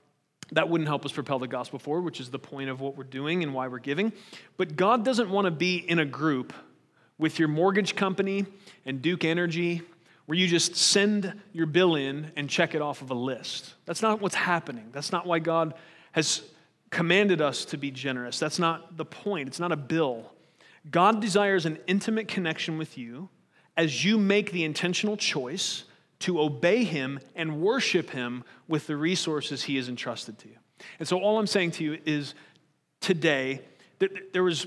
that 0.52 0.68
wouldn't 0.68 0.88
help 0.88 1.04
us 1.04 1.12
propel 1.12 1.38
the 1.38 1.48
gospel 1.48 1.78
forward, 1.78 2.02
which 2.02 2.20
is 2.20 2.30
the 2.30 2.38
point 2.38 2.70
of 2.70 2.80
what 2.80 2.96
we're 2.96 3.04
doing 3.04 3.42
and 3.42 3.52
why 3.52 3.68
we're 3.68 3.78
giving. 3.78 4.12
But 4.56 4.76
God 4.76 5.04
doesn't 5.04 5.28
want 5.28 5.44
to 5.44 5.50
be 5.50 5.76
in 5.76 5.98
a 5.98 6.06
group 6.06 6.54
with 7.18 7.38
your 7.38 7.48
mortgage 7.48 7.96
company 7.96 8.46
and 8.86 9.02
Duke 9.02 9.24
Energy 9.24 9.82
where 10.28 10.36
you 10.36 10.46
just 10.46 10.76
send 10.76 11.32
your 11.54 11.64
bill 11.64 11.94
in 11.94 12.30
and 12.36 12.50
check 12.50 12.74
it 12.74 12.82
off 12.82 13.00
of 13.00 13.10
a 13.10 13.14
list. 13.14 13.72
That's 13.86 14.02
not 14.02 14.20
what's 14.20 14.34
happening. 14.34 14.90
That's 14.92 15.10
not 15.10 15.26
why 15.26 15.38
God 15.38 15.72
has 16.12 16.42
commanded 16.90 17.40
us 17.40 17.64
to 17.64 17.78
be 17.78 17.90
generous. 17.90 18.38
That's 18.38 18.58
not 18.58 18.98
the 18.98 19.06
point, 19.06 19.48
it's 19.48 19.58
not 19.58 19.72
a 19.72 19.76
bill. 19.76 20.30
God 20.90 21.22
desires 21.22 21.64
an 21.64 21.78
intimate 21.86 22.28
connection 22.28 22.76
with 22.76 22.98
you 22.98 23.30
as 23.74 24.04
you 24.04 24.18
make 24.18 24.52
the 24.52 24.64
intentional 24.64 25.16
choice 25.16 25.84
to 26.18 26.42
obey 26.42 26.84
Him 26.84 27.20
and 27.34 27.62
worship 27.62 28.10
Him 28.10 28.44
with 28.68 28.86
the 28.86 28.98
resources 28.98 29.62
He 29.62 29.76
has 29.76 29.88
entrusted 29.88 30.38
to 30.40 30.48
you. 30.48 30.56
And 30.98 31.08
so, 31.08 31.18
all 31.20 31.38
I'm 31.38 31.46
saying 31.46 31.70
to 31.72 31.84
you 31.84 31.98
is 32.04 32.34
today, 33.00 33.62
there 34.34 34.42
was, 34.42 34.66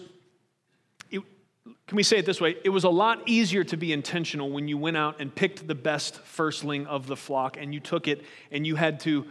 can 1.91 1.97
we 1.97 2.03
say 2.03 2.19
it 2.19 2.25
this 2.25 2.39
way? 2.39 2.55
It 2.63 2.69
was 2.69 2.85
a 2.85 2.89
lot 2.89 3.21
easier 3.25 3.65
to 3.65 3.75
be 3.75 3.91
intentional 3.91 4.49
when 4.49 4.69
you 4.69 4.77
went 4.77 4.95
out 4.95 5.19
and 5.19 5.35
picked 5.35 5.67
the 5.67 5.75
best 5.75 6.15
firstling 6.21 6.87
of 6.87 7.05
the 7.05 7.17
flock 7.17 7.57
and 7.59 7.73
you 7.73 7.81
took 7.81 8.07
it 8.07 8.23
and 8.49 8.65
you 8.65 8.77
had 8.77 9.01
to 9.01 9.25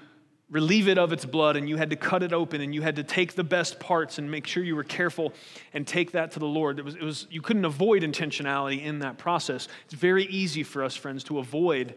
relieve 0.50 0.86
it 0.86 0.98
of 0.98 1.10
its 1.10 1.24
blood 1.24 1.56
and 1.56 1.70
you 1.70 1.78
had 1.78 1.88
to 1.88 1.96
cut 1.96 2.22
it 2.22 2.34
open 2.34 2.60
and 2.60 2.74
you 2.74 2.82
had 2.82 2.96
to 2.96 3.02
take 3.02 3.32
the 3.32 3.42
best 3.42 3.80
parts 3.80 4.18
and 4.18 4.30
make 4.30 4.46
sure 4.46 4.62
you 4.62 4.76
were 4.76 4.84
careful 4.84 5.32
and 5.72 5.86
take 5.86 6.12
that 6.12 6.32
to 6.32 6.38
the 6.38 6.44
Lord. 6.44 6.78
It 6.78 6.84
was, 6.84 6.96
it 6.96 7.02
was, 7.02 7.26
you 7.30 7.40
couldn't 7.40 7.64
avoid 7.64 8.02
intentionality 8.02 8.84
in 8.84 8.98
that 8.98 9.16
process. 9.16 9.66
It's 9.86 9.94
very 9.94 10.26
easy 10.26 10.62
for 10.62 10.84
us, 10.84 10.94
friends, 10.94 11.24
to 11.24 11.38
avoid 11.38 11.94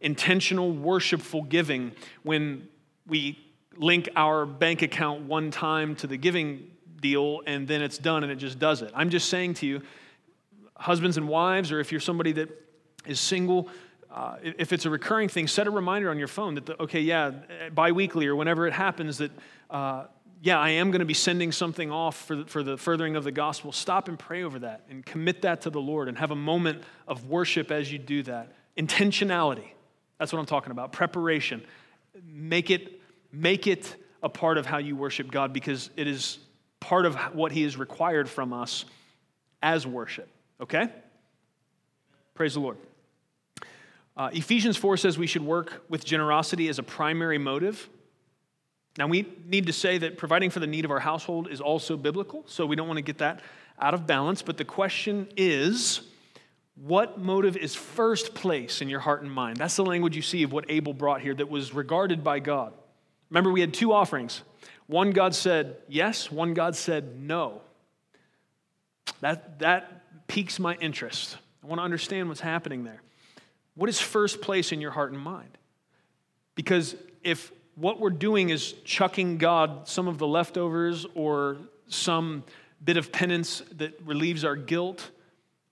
intentional, 0.00 0.70
worshipful 0.70 1.42
giving 1.42 1.90
when 2.22 2.68
we 3.08 3.36
link 3.76 4.08
our 4.14 4.46
bank 4.46 4.82
account 4.82 5.22
one 5.22 5.50
time 5.50 5.96
to 5.96 6.06
the 6.06 6.16
giving 6.16 6.70
deal 7.00 7.42
and 7.48 7.66
then 7.66 7.82
it's 7.82 7.98
done 7.98 8.22
and 8.22 8.30
it 8.30 8.36
just 8.36 8.60
does 8.60 8.80
it. 8.80 8.92
I'm 8.94 9.10
just 9.10 9.28
saying 9.28 9.54
to 9.54 9.66
you, 9.66 9.82
husbands 10.84 11.16
and 11.16 11.26
wives, 11.26 11.72
or 11.72 11.80
if 11.80 11.90
you're 11.90 12.00
somebody 12.00 12.30
that 12.30 12.50
is 13.06 13.18
single, 13.18 13.70
uh, 14.10 14.36
if 14.42 14.70
it's 14.70 14.84
a 14.84 14.90
recurring 14.90 15.30
thing, 15.30 15.46
set 15.46 15.66
a 15.66 15.70
reminder 15.70 16.10
on 16.10 16.18
your 16.18 16.28
phone 16.28 16.56
that, 16.56 16.66
the, 16.66 16.82
okay, 16.82 17.00
yeah, 17.00 17.30
biweekly 17.74 18.26
or 18.26 18.36
whenever 18.36 18.66
it 18.66 18.74
happens 18.74 19.16
that, 19.16 19.30
uh, 19.70 20.04
yeah, 20.42 20.58
I 20.58 20.70
am 20.70 20.90
going 20.90 20.98
to 20.98 21.06
be 21.06 21.14
sending 21.14 21.52
something 21.52 21.90
off 21.90 22.26
for 22.26 22.36
the, 22.36 22.44
for 22.44 22.62
the 22.62 22.76
furthering 22.76 23.16
of 23.16 23.24
the 23.24 23.32
gospel. 23.32 23.72
Stop 23.72 24.08
and 24.08 24.18
pray 24.18 24.42
over 24.42 24.58
that 24.58 24.82
and 24.90 25.06
commit 25.06 25.40
that 25.40 25.62
to 25.62 25.70
the 25.70 25.80
Lord 25.80 26.06
and 26.06 26.18
have 26.18 26.32
a 26.32 26.36
moment 26.36 26.82
of 27.08 27.30
worship 27.30 27.70
as 27.70 27.90
you 27.90 27.98
do 27.98 28.22
that. 28.24 28.52
Intentionality. 28.76 29.68
That's 30.18 30.34
what 30.34 30.38
I'm 30.38 30.44
talking 30.44 30.70
about. 30.70 30.92
Preparation. 30.92 31.62
Make 32.26 32.70
it, 32.70 33.00
make 33.32 33.66
it 33.66 33.96
a 34.22 34.28
part 34.28 34.58
of 34.58 34.66
how 34.66 34.76
you 34.76 34.96
worship 34.96 35.30
God 35.30 35.54
because 35.54 35.88
it 35.96 36.06
is 36.06 36.40
part 36.78 37.06
of 37.06 37.14
what 37.34 37.52
He 37.52 37.62
has 37.62 37.78
required 37.78 38.28
from 38.28 38.52
us 38.52 38.84
as 39.62 39.86
worship. 39.86 40.28
Okay? 40.64 40.88
Praise 42.32 42.54
the 42.54 42.60
Lord. 42.60 42.78
Uh, 44.16 44.30
Ephesians 44.32 44.78
4 44.78 44.96
says 44.96 45.18
we 45.18 45.26
should 45.26 45.44
work 45.44 45.84
with 45.90 46.06
generosity 46.06 46.68
as 46.68 46.78
a 46.78 46.82
primary 46.82 47.36
motive. 47.36 47.86
Now, 48.96 49.06
we 49.06 49.28
need 49.44 49.66
to 49.66 49.74
say 49.74 49.98
that 49.98 50.16
providing 50.16 50.48
for 50.48 50.60
the 50.60 50.66
need 50.66 50.86
of 50.86 50.90
our 50.90 51.00
household 51.00 51.48
is 51.50 51.60
also 51.60 51.98
biblical, 51.98 52.44
so 52.46 52.64
we 52.64 52.76
don't 52.76 52.88
want 52.88 52.96
to 52.96 53.02
get 53.02 53.18
that 53.18 53.40
out 53.78 53.92
of 53.92 54.06
balance. 54.06 54.40
But 54.40 54.56
the 54.56 54.64
question 54.64 55.28
is 55.36 56.00
what 56.76 57.18
motive 57.20 57.58
is 57.58 57.74
first 57.74 58.34
place 58.34 58.80
in 58.80 58.88
your 58.88 59.00
heart 59.00 59.20
and 59.20 59.30
mind? 59.30 59.58
That's 59.58 59.76
the 59.76 59.84
language 59.84 60.16
you 60.16 60.22
see 60.22 60.44
of 60.44 60.52
what 60.52 60.64
Abel 60.70 60.94
brought 60.94 61.20
here 61.20 61.34
that 61.34 61.50
was 61.50 61.74
regarded 61.74 62.24
by 62.24 62.38
God. 62.38 62.72
Remember, 63.28 63.52
we 63.52 63.60
had 63.60 63.74
two 63.74 63.92
offerings. 63.92 64.40
One 64.86 65.10
God 65.10 65.34
said 65.34 65.76
yes, 65.88 66.30
one 66.32 66.54
God 66.54 66.74
said 66.74 67.20
no. 67.20 67.60
That, 69.20 69.58
that 69.58 70.03
piques 70.26 70.58
my 70.58 70.74
interest. 70.76 71.36
I 71.62 71.66
want 71.66 71.78
to 71.78 71.84
understand 71.84 72.28
what's 72.28 72.40
happening 72.40 72.84
there. 72.84 73.02
What 73.74 73.88
is 73.88 74.00
first 74.00 74.40
place 74.40 74.72
in 74.72 74.80
your 74.80 74.90
heart 74.90 75.12
and 75.12 75.20
mind? 75.20 75.58
Because 76.54 76.94
if 77.22 77.52
what 77.74 77.98
we're 77.98 78.10
doing 78.10 78.50
is 78.50 78.72
chucking 78.84 79.38
God 79.38 79.88
some 79.88 80.06
of 80.06 80.18
the 80.18 80.26
leftovers 80.26 81.06
or 81.14 81.58
some 81.88 82.44
bit 82.84 82.96
of 82.96 83.10
penance 83.10 83.62
that 83.76 83.98
relieves 84.04 84.44
our 84.44 84.56
guilt, 84.56 85.10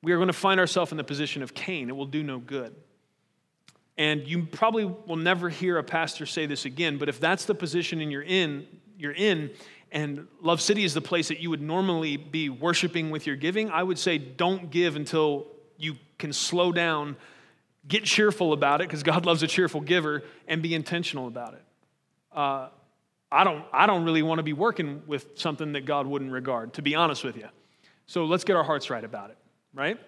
we 0.02 0.12
are 0.12 0.16
going 0.16 0.28
to 0.28 0.32
find 0.32 0.58
ourselves 0.58 0.90
in 0.90 0.96
the 0.96 1.04
position 1.04 1.42
of 1.42 1.54
Cain. 1.54 1.88
It 1.88 1.96
will 1.96 2.06
do 2.06 2.22
no 2.22 2.38
good. 2.38 2.74
And 3.96 4.26
you 4.26 4.46
probably 4.46 4.84
will 4.84 5.16
never 5.16 5.48
hear 5.48 5.78
a 5.78 5.84
pastor 5.84 6.26
say 6.26 6.46
this 6.46 6.64
again, 6.64 6.98
but 6.98 7.08
if 7.08 7.20
that's 7.20 7.44
the 7.44 7.54
position 7.54 8.00
in 8.00 8.10
you're 8.10 8.22
in, 8.22 8.66
you're 8.98 9.12
in, 9.12 9.50
and 9.92 10.26
Love 10.40 10.60
City 10.60 10.84
is 10.84 10.94
the 10.94 11.00
place 11.00 11.28
that 11.28 11.40
you 11.40 11.50
would 11.50 11.62
normally 11.62 12.16
be 12.16 12.48
worshiping 12.48 13.10
with 13.10 13.26
your 13.26 13.36
giving, 13.36 13.70
I 13.70 13.82
would 13.82 13.98
say 13.98 14.18
don't 14.18 14.70
give 14.70 14.96
until 14.96 15.46
you 15.76 15.96
can 16.18 16.32
slow 16.32 16.72
down 16.72 17.16
Get 17.88 18.04
cheerful 18.04 18.52
about 18.52 18.80
it 18.80 18.88
because 18.88 19.02
God 19.02 19.26
loves 19.26 19.42
a 19.42 19.46
cheerful 19.46 19.80
giver 19.80 20.22
and 20.46 20.62
be 20.62 20.74
intentional 20.74 21.26
about 21.26 21.54
it. 21.54 21.62
Uh, 22.34 22.68
I, 23.30 23.44
don't, 23.44 23.64
I 23.72 23.86
don't 23.86 24.04
really 24.04 24.22
want 24.22 24.38
to 24.38 24.42
be 24.42 24.52
working 24.52 25.02
with 25.06 25.26
something 25.34 25.72
that 25.72 25.84
God 25.84 26.06
wouldn't 26.06 26.30
regard, 26.30 26.74
to 26.74 26.82
be 26.82 26.94
honest 26.94 27.24
with 27.24 27.36
you. 27.36 27.48
So 28.06 28.24
let's 28.24 28.44
get 28.44 28.56
our 28.56 28.64
hearts 28.64 28.90
right 28.90 29.02
about 29.02 29.30
it, 29.30 29.38
right? 29.74 29.98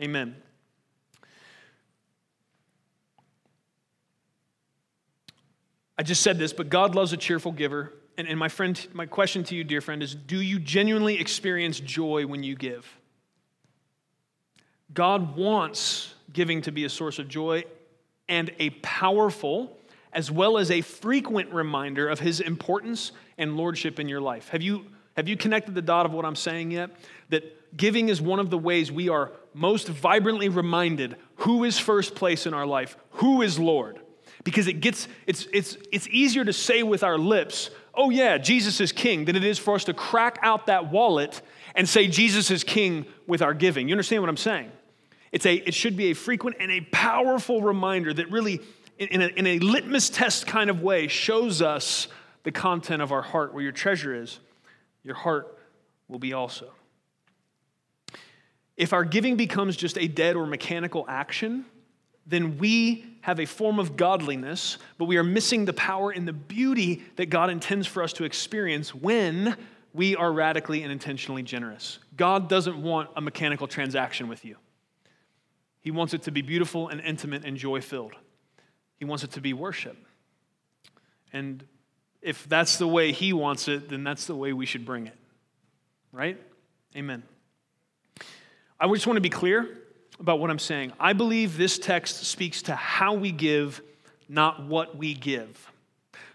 Amen. 0.00 0.36
I 5.98 6.02
just 6.02 6.22
said 6.22 6.38
this, 6.38 6.54
but 6.54 6.70
God 6.70 6.94
loves 6.94 7.12
a 7.12 7.16
cheerful 7.18 7.52
giver. 7.52 7.92
And, 8.20 8.28
and 8.28 8.38
my 8.38 8.50
friend, 8.50 8.86
my 8.92 9.06
question 9.06 9.44
to 9.44 9.54
you, 9.54 9.64
dear 9.64 9.80
friend, 9.80 10.02
is 10.02 10.14
do 10.14 10.42
you 10.42 10.58
genuinely 10.58 11.18
experience 11.18 11.80
joy 11.80 12.26
when 12.26 12.42
you 12.42 12.54
give? 12.54 12.86
God 14.92 15.38
wants 15.38 16.12
giving 16.30 16.60
to 16.62 16.70
be 16.70 16.84
a 16.84 16.90
source 16.90 17.18
of 17.18 17.28
joy 17.28 17.64
and 18.28 18.50
a 18.58 18.70
powerful 18.82 19.74
as 20.12 20.30
well 20.30 20.58
as 20.58 20.70
a 20.70 20.82
frequent 20.82 21.50
reminder 21.54 22.10
of 22.10 22.20
his 22.20 22.40
importance 22.40 23.12
and 23.38 23.56
lordship 23.56 23.98
in 23.98 24.06
your 24.06 24.20
life. 24.20 24.50
Have 24.50 24.60
you, 24.60 24.84
have 25.16 25.26
you 25.26 25.38
connected 25.38 25.74
the 25.74 25.80
dot 25.80 26.04
of 26.04 26.12
what 26.12 26.26
I'm 26.26 26.36
saying 26.36 26.72
yet? 26.72 26.90
That 27.30 27.74
giving 27.74 28.10
is 28.10 28.20
one 28.20 28.38
of 28.38 28.50
the 28.50 28.58
ways 28.58 28.92
we 28.92 29.08
are 29.08 29.32
most 29.54 29.88
vibrantly 29.88 30.50
reminded 30.50 31.16
who 31.36 31.64
is 31.64 31.78
first 31.78 32.14
place 32.14 32.44
in 32.44 32.52
our 32.52 32.66
life, 32.66 32.98
who 33.12 33.40
is 33.40 33.58
Lord. 33.58 33.98
Because 34.44 34.66
it 34.66 34.74
gets, 34.74 35.08
it's, 35.26 35.46
it's, 35.54 35.78
it's 35.90 36.08
easier 36.08 36.44
to 36.44 36.52
say 36.52 36.82
with 36.82 37.02
our 37.02 37.18
lips, 37.18 37.70
oh 37.94 38.10
yeah, 38.10 38.38
Jesus 38.38 38.80
is 38.80 38.92
king, 38.92 39.24
than 39.24 39.36
it 39.36 39.44
is 39.44 39.58
for 39.58 39.74
us 39.74 39.84
to 39.84 39.94
crack 39.94 40.38
out 40.42 40.66
that 40.66 40.90
wallet 40.90 41.42
and 41.74 41.88
say 41.88 42.06
Jesus 42.06 42.50
is 42.50 42.64
king 42.64 43.06
with 43.26 43.42
our 43.42 43.54
giving. 43.54 43.88
You 43.88 43.94
understand 43.94 44.22
what 44.22 44.28
I'm 44.28 44.36
saying? 44.36 44.70
It's 45.32 45.46
a, 45.46 45.54
it 45.54 45.74
should 45.74 45.96
be 45.96 46.10
a 46.10 46.14
frequent 46.14 46.56
and 46.60 46.70
a 46.70 46.80
powerful 46.80 47.62
reminder 47.62 48.12
that 48.12 48.30
really, 48.30 48.60
in 48.98 49.22
a, 49.22 49.26
in 49.26 49.46
a 49.46 49.58
litmus 49.60 50.10
test 50.10 50.46
kind 50.46 50.70
of 50.70 50.82
way, 50.82 51.06
shows 51.06 51.62
us 51.62 52.08
the 52.42 52.52
content 52.52 53.02
of 53.02 53.12
our 53.12 53.22
heart. 53.22 53.54
Where 53.54 53.62
your 53.62 53.72
treasure 53.72 54.14
is, 54.14 54.40
your 55.04 55.14
heart 55.14 55.56
will 56.08 56.18
be 56.18 56.32
also. 56.32 56.72
If 58.76 58.92
our 58.92 59.04
giving 59.04 59.36
becomes 59.36 59.76
just 59.76 59.98
a 59.98 60.08
dead 60.08 60.36
or 60.36 60.46
mechanical 60.46 61.04
action, 61.06 61.66
then 62.26 62.58
we 62.58 63.04
have 63.22 63.38
a 63.38 63.46
form 63.46 63.78
of 63.78 63.96
godliness, 63.96 64.78
but 64.98 65.04
we 65.04 65.16
are 65.16 65.24
missing 65.24 65.64
the 65.64 65.72
power 65.72 66.10
and 66.10 66.26
the 66.26 66.32
beauty 66.32 67.02
that 67.16 67.26
God 67.26 67.50
intends 67.50 67.86
for 67.86 68.02
us 68.02 68.12
to 68.14 68.24
experience 68.24 68.94
when 68.94 69.56
we 69.92 70.16
are 70.16 70.32
radically 70.32 70.82
and 70.82 70.92
intentionally 70.92 71.42
generous. 71.42 71.98
God 72.16 72.48
doesn't 72.48 72.80
want 72.80 73.10
a 73.16 73.20
mechanical 73.20 73.66
transaction 73.66 74.28
with 74.28 74.44
you. 74.44 74.56
He 75.80 75.90
wants 75.90 76.14
it 76.14 76.22
to 76.22 76.30
be 76.30 76.42
beautiful 76.42 76.88
and 76.88 77.00
intimate 77.00 77.44
and 77.44 77.56
joy 77.56 77.80
filled. 77.80 78.14
He 78.98 79.04
wants 79.04 79.24
it 79.24 79.32
to 79.32 79.40
be 79.40 79.52
worship. 79.52 79.96
And 81.32 81.64
if 82.22 82.48
that's 82.48 82.76
the 82.76 82.86
way 82.86 83.12
He 83.12 83.32
wants 83.32 83.68
it, 83.68 83.88
then 83.88 84.04
that's 84.04 84.26
the 84.26 84.34
way 84.34 84.52
we 84.52 84.66
should 84.66 84.84
bring 84.84 85.06
it. 85.06 85.16
Right? 86.12 86.38
Amen. 86.96 87.22
I 88.78 88.88
just 88.88 89.06
want 89.06 89.16
to 89.16 89.22
be 89.22 89.30
clear 89.30 89.68
about 90.20 90.38
what 90.38 90.50
I'm 90.50 90.58
saying. 90.58 90.92
I 91.00 91.12
believe 91.12 91.56
this 91.56 91.78
text 91.78 92.24
speaks 92.24 92.62
to 92.62 92.74
how 92.74 93.14
we 93.14 93.32
give, 93.32 93.82
not 94.28 94.66
what 94.66 94.96
we 94.96 95.14
give. 95.14 95.70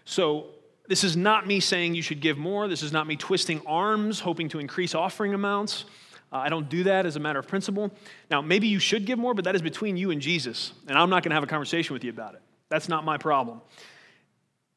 So, 0.04 0.48
this 0.88 1.02
is 1.02 1.16
not 1.16 1.48
me 1.48 1.58
saying 1.58 1.96
you 1.96 2.02
should 2.02 2.20
give 2.20 2.38
more. 2.38 2.68
This 2.68 2.82
is 2.82 2.92
not 2.92 3.08
me 3.08 3.16
twisting 3.16 3.60
arms, 3.66 4.20
hoping 4.20 4.48
to 4.50 4.60
increase 4.60 4.94
offering 4.94 5.34
amounts. 5.34 5.84
Uh, 6.32 6.36
I 6.36 6.48
don't 6.48 6.68
do 6.68 6.84
that 6.84 7.06
as 7.06 7.16
a 7.16 7.20
matter 7.20 7.38
of 7.38 7.48
principle. 7.48 7.90
Now, 8.30 8.40
maybe 8.40 8.68
you 8.68 8.78
should 8.78 9.04
give 9.04 9.18
more, 9.18 9.34
but 9.34 9.44
that 9.44 9.54
is 9.54 9.62
between 9.62 9.96
you 9.96 10.10
and 10.10 10.20
Jesus, 10.20 10.72
and 10.86 10.96
I'm 10.96 11.10
not 11.10 11.22
going 11.22 11.30
to 11.30 11.34
have 11.34 11.42
a 11.42 11.48
conversation 11.48 11.94
with 11.94 12.04
you 12.04 12.10
about 12.10 12.34
it. 12.34 12.42
That's 12.68 12.88
not 12.88 13.04
my 13.04 13.18
problem. 13.18 13.60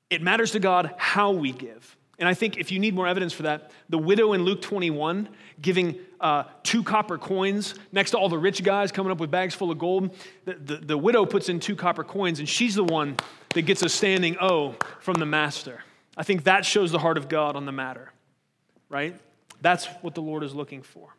It 0.10 0.22
matters 0.22 0.52
to 0.52 0.60
God 0.60 0.93
how 0.98 1.32
we 1.32 1.52
give. 1.52 1.95
And 2.20 2.28
I 2.28 2.34
think 2.34 2.58
if 2.58 2.72
you 2.72 2.80
need 2.80 2.94
more 2.94 3.08
evidence 3.08 3.32
for 3.32 3.44
that, 3.44 3.72
the 3.88 3.98
widow 3.98 4.34
in 4.34 4.44
Luke 4.44 4.62
21 4.62 5.30
giving 5.62 5.98
uh, 6.20 6.44
two 6.64 6.84
copper 6.84 7.18
coins 7.18 7.76
next 7.94 8.12
to 8.12 8.18
all 8.18 8.28
the 8.28 8.38
rich 8.38 8.62
guys 8.62 8.92
coming 8.92 9.12
up 9.12 9.20
with 9.20 9.32
bags 9.32 9.56
full 9.56 9.72
of 9.72 9.80
gold, 9.80 10.16
the, 10.44 10.54
the, 10.56 10.76
the 10.78 10.98
widow 10.98 11.26
puts 11.26 11.48
in 11.48 11.62
two 11.62 11.78
copper 11.78 12.04
coins, 12.04 12.40
and 12.40 12.50
she's 12.50 12.76
the 12.76 12.84
one 12.84 13.16
that 13.54 13.62
gets 13.64 13.82
a 13.82 13.90
standing 13.90 14.38
O 14.42 14.76
from 15.00 15.16
the 15.16 15.26
master. 15.26 15.82
I 16.18 16.24
think 16.24 16.44
that 16.44 16.66
shows 16.66 16.92
the 16.92 17.00
heart 17.00 17.18
of 17.18 17.30
God 17.30 17.56
on 17.56 17.66
the 17.66 17.72
matter, 17.72 18.12
right? 18.90 19.16
That's 19.62 19.86
what 20.02 20.14
the 20.14 20.22
Lord 20.22 20.44
is 20.44 20.54
looking 20.54 20.82
for. 20.82 21.16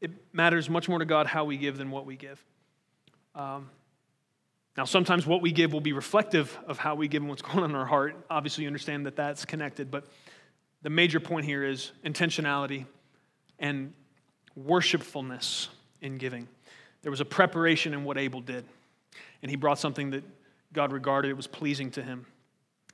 It 0.00 0.12
matters 0.32 0.70
much 0.70 0.88
more 0.88 0.98
to 0.98 1.04
God 1.04 1.26
how 1.26 1.44
we 1.44 1.58
give 1.58 1.76
than 1.76 1.90
what 1.90 2.06
we 2.06 2.16
give. 2.16 2.42
Um, 3.34 3.68
Now, 4.80 4.86
sometimes 4.86 5.26
what 5.26 5.42
we 5.42 5.52
give 5.52 5.74
will 5.74 5.82
be 5.82 5.92
reflective 5.92 6.58
of 6.66 6.78
how 6.78 6.94
we 6.94 7.06
give 7.06 7.20
and 7.20 7.28
what's 7.28 7.42
going 7.52 7.58
on 7.58 7.68
in 7.68 7.76
our 7.76 7.84
heart. 7.84 8.16
Obviously, 8.30 8.64
you 8.64 8.68
understand 8.68 9.04
that 9.04 9.14
that's 9.14 9.44
connected, 9.44 9.90
but 9.90 10.06
the 10.80 10.88
major 10.88 11.20
point 11.20 11.44
here 11.44 11.62
is 11.62 11.92
intentionality 12.02 12.86
and 13.58 13.92
worshipfulness 14.56 15.68
in 16.00 16.16
giving. 16.16 16.48
There 17.02 17.10
was 17.10 17.20
a 17.20 17.26
preparation 17.26 17.92
in 17.92 18.04
what 18.04 18.16
Abel 18.16 18.40
did, 18.40 18.64
and 19.42 19.50
he 19.50 19.56
brought 19.58 19.78
something 19.78 20.12
that 20.12 20.24
God 20.72 20.94
regarded 20.94 21.30
it 21.30 21.36
was 21.36 21.46
pleasing 21.46 21.90
to 21.90 22.02
him. 22.02 22.24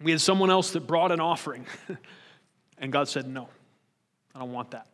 We 0.03 0.11
had 0.11 0.21
someone 0.21 0.51
else 0.51 0.73
that 0.73 0.89
brought 0.89 1.13
an 1.13 1.21
offering, 1.21 1.67
and 2.79 2.91
God 2.91 3.07
said, 3.09 3.29
No, 3.29 3.49
I 4.35 4.41
don't 4.41 4.51
want 4.51 4.73
that. 4.73 4.89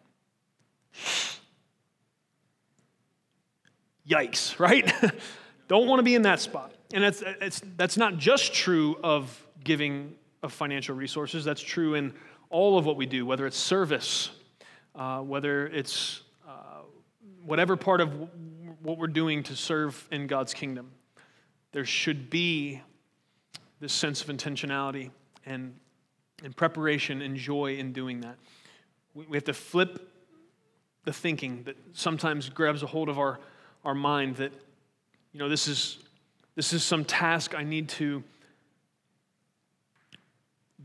Yikes, 4.07 4.59
right? 4.59 4.93
don't 5.69 5.87
want 5.87 6.01
to 6.01 6.05
be 6.05 6.15
in 6.15 6.21
that 6.21 6.39
spot. 6.39 6.71
And 6.93 7.03
that's, 7.03 7.23
it's, 7.41 7.63
that's 7.77 7.97
not 7.97 8.19
just 8.19 8.53
true 8.53 8.97
of 9.03 9.47
giving 9.65 10.15
of 10.43 10.53
financial 10.53 10.95
resources, 10.95 11.45
that's 11.45 11.61
true 11.61 11.95
in 11.95 12.13
all 12.51 12.77
of 12.77 12.85
what 12.85 12.97
we 12.97 13.07
do, 13.07 13.25
whether 13.25 13.47
it's 13.47 13.57
service, 13.57 14.31
uh, 14.95 15.21
whether 15.21 15.67
it's 15.69 16.23
uh, 16.47 16.83
whatever 17.45 17.77
part 17.77 18.01
of 18.01 18.13
what 18.83 18.99
we're 18.99 19.07
doing 19.07 19.43
to 19.45 19.57
serve 19.57 20.07
in 20.11 20.27
God's 20.27 20.53
kingdom. 20.53 20.91
There 21.71 21.85
should 21.85 22.29
be 22.29 22.83
this 23.81 23.93
sense 23.93 24.23
of 24.23 24.29
intentionality 24.29 25.11
and, 25.47 25.75
and 26.45 26.55
preparation 26.55 27.23
and 27.23 27.37
joy 27.37 27.77
in 27.77 27.93
doing 27.93 28.21
that. 28.21 28.37
We, 29.15 29.27
we 29.27 29.37
have 29.37 29.45
to 29.45 29.55
flip 29.55 30.11
the 31.05 31.13
thinking 31.13 31.63
that 31.65 31.77
sometimes 31.93 32.49
grabs 32.49 32.83
a 32.83 32.87
hold 32.87 33.09
of 33.09 33.19
our, 33.19 33.41
our 33.85 33.95
mind 33.95 34.37
that, 34.37 34.53
you 35.33 35.39
know, 35.39 35.49
this 35.49 35.67
is, 35.69 35.99
this 36.55 36.73
is 36.73 36.85
some 36.85 37.05
task 37.05 37.55
I 37.55 37.65
need 37.65 37.89
to 37.91 38.23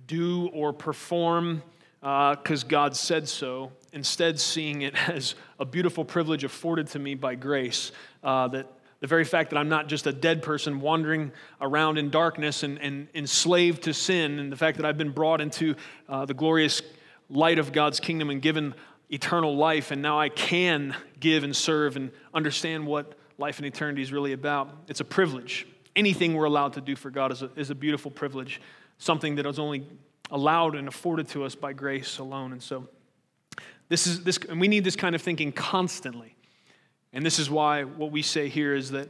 do 0.05 0.47
or 0.53 0.71
perform 0.71 1.61
because 1.99 2.63
uh, 2.63 2.67
God 2.67 2.95
said 2.95 3.27
so, 3.27 3.71
instead, 3.91 4.39
seeing 4.39 4.83
it 4.83 4.95
as 5.09 5.35
a 5.59 5.65
beautiful 5.65 6.05
privilege 6.05 6.43
afforded 6.43 6.87
to 6.87 6.99
me 6.99 7.15
by 7.15 7.35
grace. 7.35 7.91
Uh, 8.23 8.47
that 8.49 8.71
the 8.99 9.07
very 9.07 9.25
fact 9.25 9.49
that 9.49 9.57
I'm 9.57 9.69
not 9.69 9.87
just 9.87 10.07
a 10.07 10.13
dead 10.13 10.41
person 10.41 10.79
wandering 10.79 11.31
around 11.61 11.97
in 11.97 12.09
darkness 12.09 12.63
and, 12.63 12.79
and 12.79 13.07
enslaved 13.13 13.83
to 13.83 13.93
sin, 13.93 14.39
and 14.39 14.51
the 14.51 14.55
fact 14.55 14.77
that 14.77 14.85
I've 14.85 14.97
been 14.97 15.11
brought 15.11 15.41
into 15.41 15.75
uh, 16.07 16.25
the 16.25 16.33
glorious 16.33 16.81
light 17.29 17.59
of 17.59 17.73
God's 17.73 17.99
kingdom 17.99 18.29
and 18.29 18.41
given 18.41 18.73
eternal 19.09 19.55
life, 19.55 19.91
and 19.91 20.01
now 20.01 20.19
I 20.19 20.29
can 20.29 20.95
give 21.19 21.43
and 21.43 21.55
serve 21.55 21.95
and 21.95 22.11
understand 22.33 22.87
what 22.87 23.13
life 23.37 23.57
and 23.57 23.65
eternity 23.65 24.01
is 24.01 24.11
really 24.11 24.33
about. 24.33 24.69
It's 24.87 24.99
a 24.99 25.05
privilege. 25.05 25.67
Anything 25.95 26.33
we're 26.33 26.45
allowed 26.45 26.73
to 26.73 26.81
do 26.81 26.95
for 26.95 27.09
God 27.09 27.31
is 27.31 27.41
a, 27.41 27.49
is 27.55 27.69
a 27.69 27.75
beautiful 27.75 28.11
privilege, 28.11 28.61
something 28.97 29.35
that 29.35 29.45
is 29.45 29.59
only 29.59 29.85
allowed 30.31 30.75
and 30.75 30.87
afforded 30.87 31.27
to 31.29 31.43
us 31.43 31.55
by 31.55 31.73
grace 31.73 32.19
alone. 32.19 32.51
And 32.51 32.61
so, 32.61 32.87
this 33.89 34.05
is 34.05 34.23
this, 34.23 34.37
and 34.49 34.59
we 34.59 34.67
need 34.67 34.83
this 34.83 34.95
kind 34.95 35.15
of 35.15 35.21
thinking 35.21 35.51
constantly. 35.51 36.35
And 37.13 37.25
this 37.25 37.39
is 37.39 37.49
why 37.49 37.83
what 37.83 38.11
we 38.11 38.21
say 38.21 38.49
here 38.49 38.75
is 38.75 38.91
that 38.91 39.07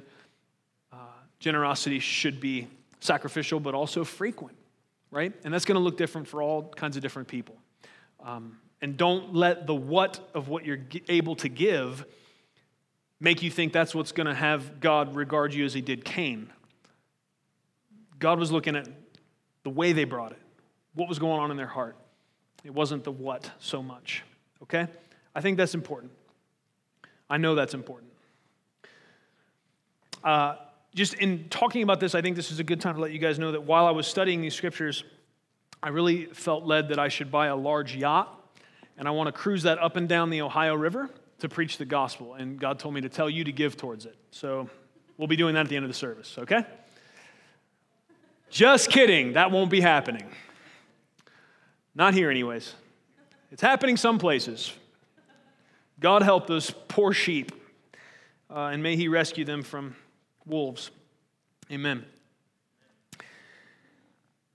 uh, 0.94 0.98
generosity 1.40 2.00
should 2.00 2.40
be 2.40 2.68
sacrificial, 3.00 3.60
but 3.60 3.74
also 3.74 4.04
frequent, 4.04 4.56
right? 5.10 5.34
And 5.44 5.54
that's 5.54 5.66
going 5.66 5.78
to 5.78 5.82
look 5.82 5.98
different 5.98 6.28
for 6.28 6.42
all 6.42 6.64
kinds 6.70 6.96
of 6.96 7.02
different 7.02 7.28
people. 7.28 7.56
Um, 8.24 8.60
and 8.82 8.96
don't 8.96 9.34
let 9.34 9.66
the 9.66 9.74
what 9.74 10.30
of 10.36 10.48
what 10.48 10.64
you're 10.64 10.82
able 11.10 11.36
to 11.38 11.50
give 11.50 12.06
make 13.20 13.42
you 13.42 13.50
think 13.50 13.74
that's 13.74 13.96
what's 13.96 14.12
going 14.12 14.28
to 14.28 14.34
have 14.34 14.80
God 14.80 15.16
regard 15.16 15.54
you 15.54 15.66
as 15.66 15.74
he 15.74 15.82
did 15.82 16.06
Cain. 16.06 16.52
God 18.20 18.40
was 18.40 18.52
looking 18.52 18.76
at 18.76 18.88
the 19.64 19.70
way 19.70 19.92
they 19.92 20.04
brought 20.04 20.32
it 20.32 20.40
what 20.98 21.08
was 21.08 21.20
going 21.20 21.40
on 21.40 21.52
in 21.52 21.58
their 21.58 21.68
heart. 21.68 21.96
It 22.64 22.74
wasn't 22.74 23.04
the 23.04 23.12
what 23.12 23.52
so 23.60 23.84
much. 23.84 24.24
Okay? 24.64 24.88
I 25.36 25.42
think 25.42 25.58
that's 25.58 25.76
important. 25.76 26.12
I 27.30 27.38
know 27.38 27.54
that's 27.54 27.76
important. 27.76 28.12
Uh, 30.24 30.56
just 30.96 31.14
in 31.16 31.48
talking 31.50 31.84
about 31.84 32.00
this, 32.00 32.16
I 32.16 32.22
think 32.22 32.36
this 32.36 32.52
is 32.52 32.60
a 32.60 32.64
good 32.64 32.82
time 32.82 32.96
to 32.96 33.02
let 33.02 33.12
you 33.12 33.20
guys 33.20 33.38
know 33.38 33.52
that 33.52 33.62
while 33.62 33.86
I 33.86 33.92
was 33.92 34.08
studying 34.08 34.42
these 34.42 34.56
scriptures, 34.56 35.04
I 35.84 35.90
really 35.90 36.26
felt 36.26 36.66
led 36.66 36.90
that 36.90 36.98
I 36.98 37.10
should 37.10 37.32
buy 37.32 37.48
a 37.48 37.56
large 37.56 37.96
yacht 37.96 38.34
and 38.98 39.08
I 39.08 39.12
want 39.12 39.28
to 39.28 39.32
cruise 39.32 39.64
that 39.64 39.78
up 39.78 39.96
and 39.96 40.10
down 40.10 40.32
the 40.32 40.42
Ohio 40.42 40.74
River 40.74 41.12
to 41.40 41.50
preach 41.50 41.78
the 41.78 41.86
gospel. 41.86 42.34
And 42.34 42.60
God 42.60 42.80
told 42.80 42.94
me 42.94 43.02
to 43.02 43.10
tell 43.10 43.30
you 43.30 43.44
to 43.44 43.52
give 43.52 43.78
towards 43.78 44.06
it. 44.06 44.16
So 44.32 44.70
we'll 45.18 45.28
be 45.28 45.36
doing 45.36 45.56
that 45.56 45.62
at 45.62 45.70
the 45.70 45.76
end 45.76 45.86
of 45.86 45.90
the 45.90 45.98
service, 45.98 46.36
okay? 46.40 46.66
Just 48.50 48.90
kidding. 48.90 49.34
That 49.34 49.52
won't 49.52 49.70
be 49.70 49.82
happening. 49.82 50.26
Not 51.94 52.14
here, 52.14 52.30
anyways. 52.30 52.74
It's 53.52 53.62
happening 53.62 53.98
some 53.98 54.20
places. 54.20 54.74
God 56.00 56.22
help 56.22 56.48
those 56.48 56.70
poor 56.88 57.12
sheep, 57.12 57.52
uh, 58.50 58.70
and 58.72 58.84
may 58.84 58.96
He 58.96 59.08
rescue 59.08 59.46
them 59.46 59.64
from 59.64 59.96
wolves. 60.46 60.92
Amen. 61.72 62.06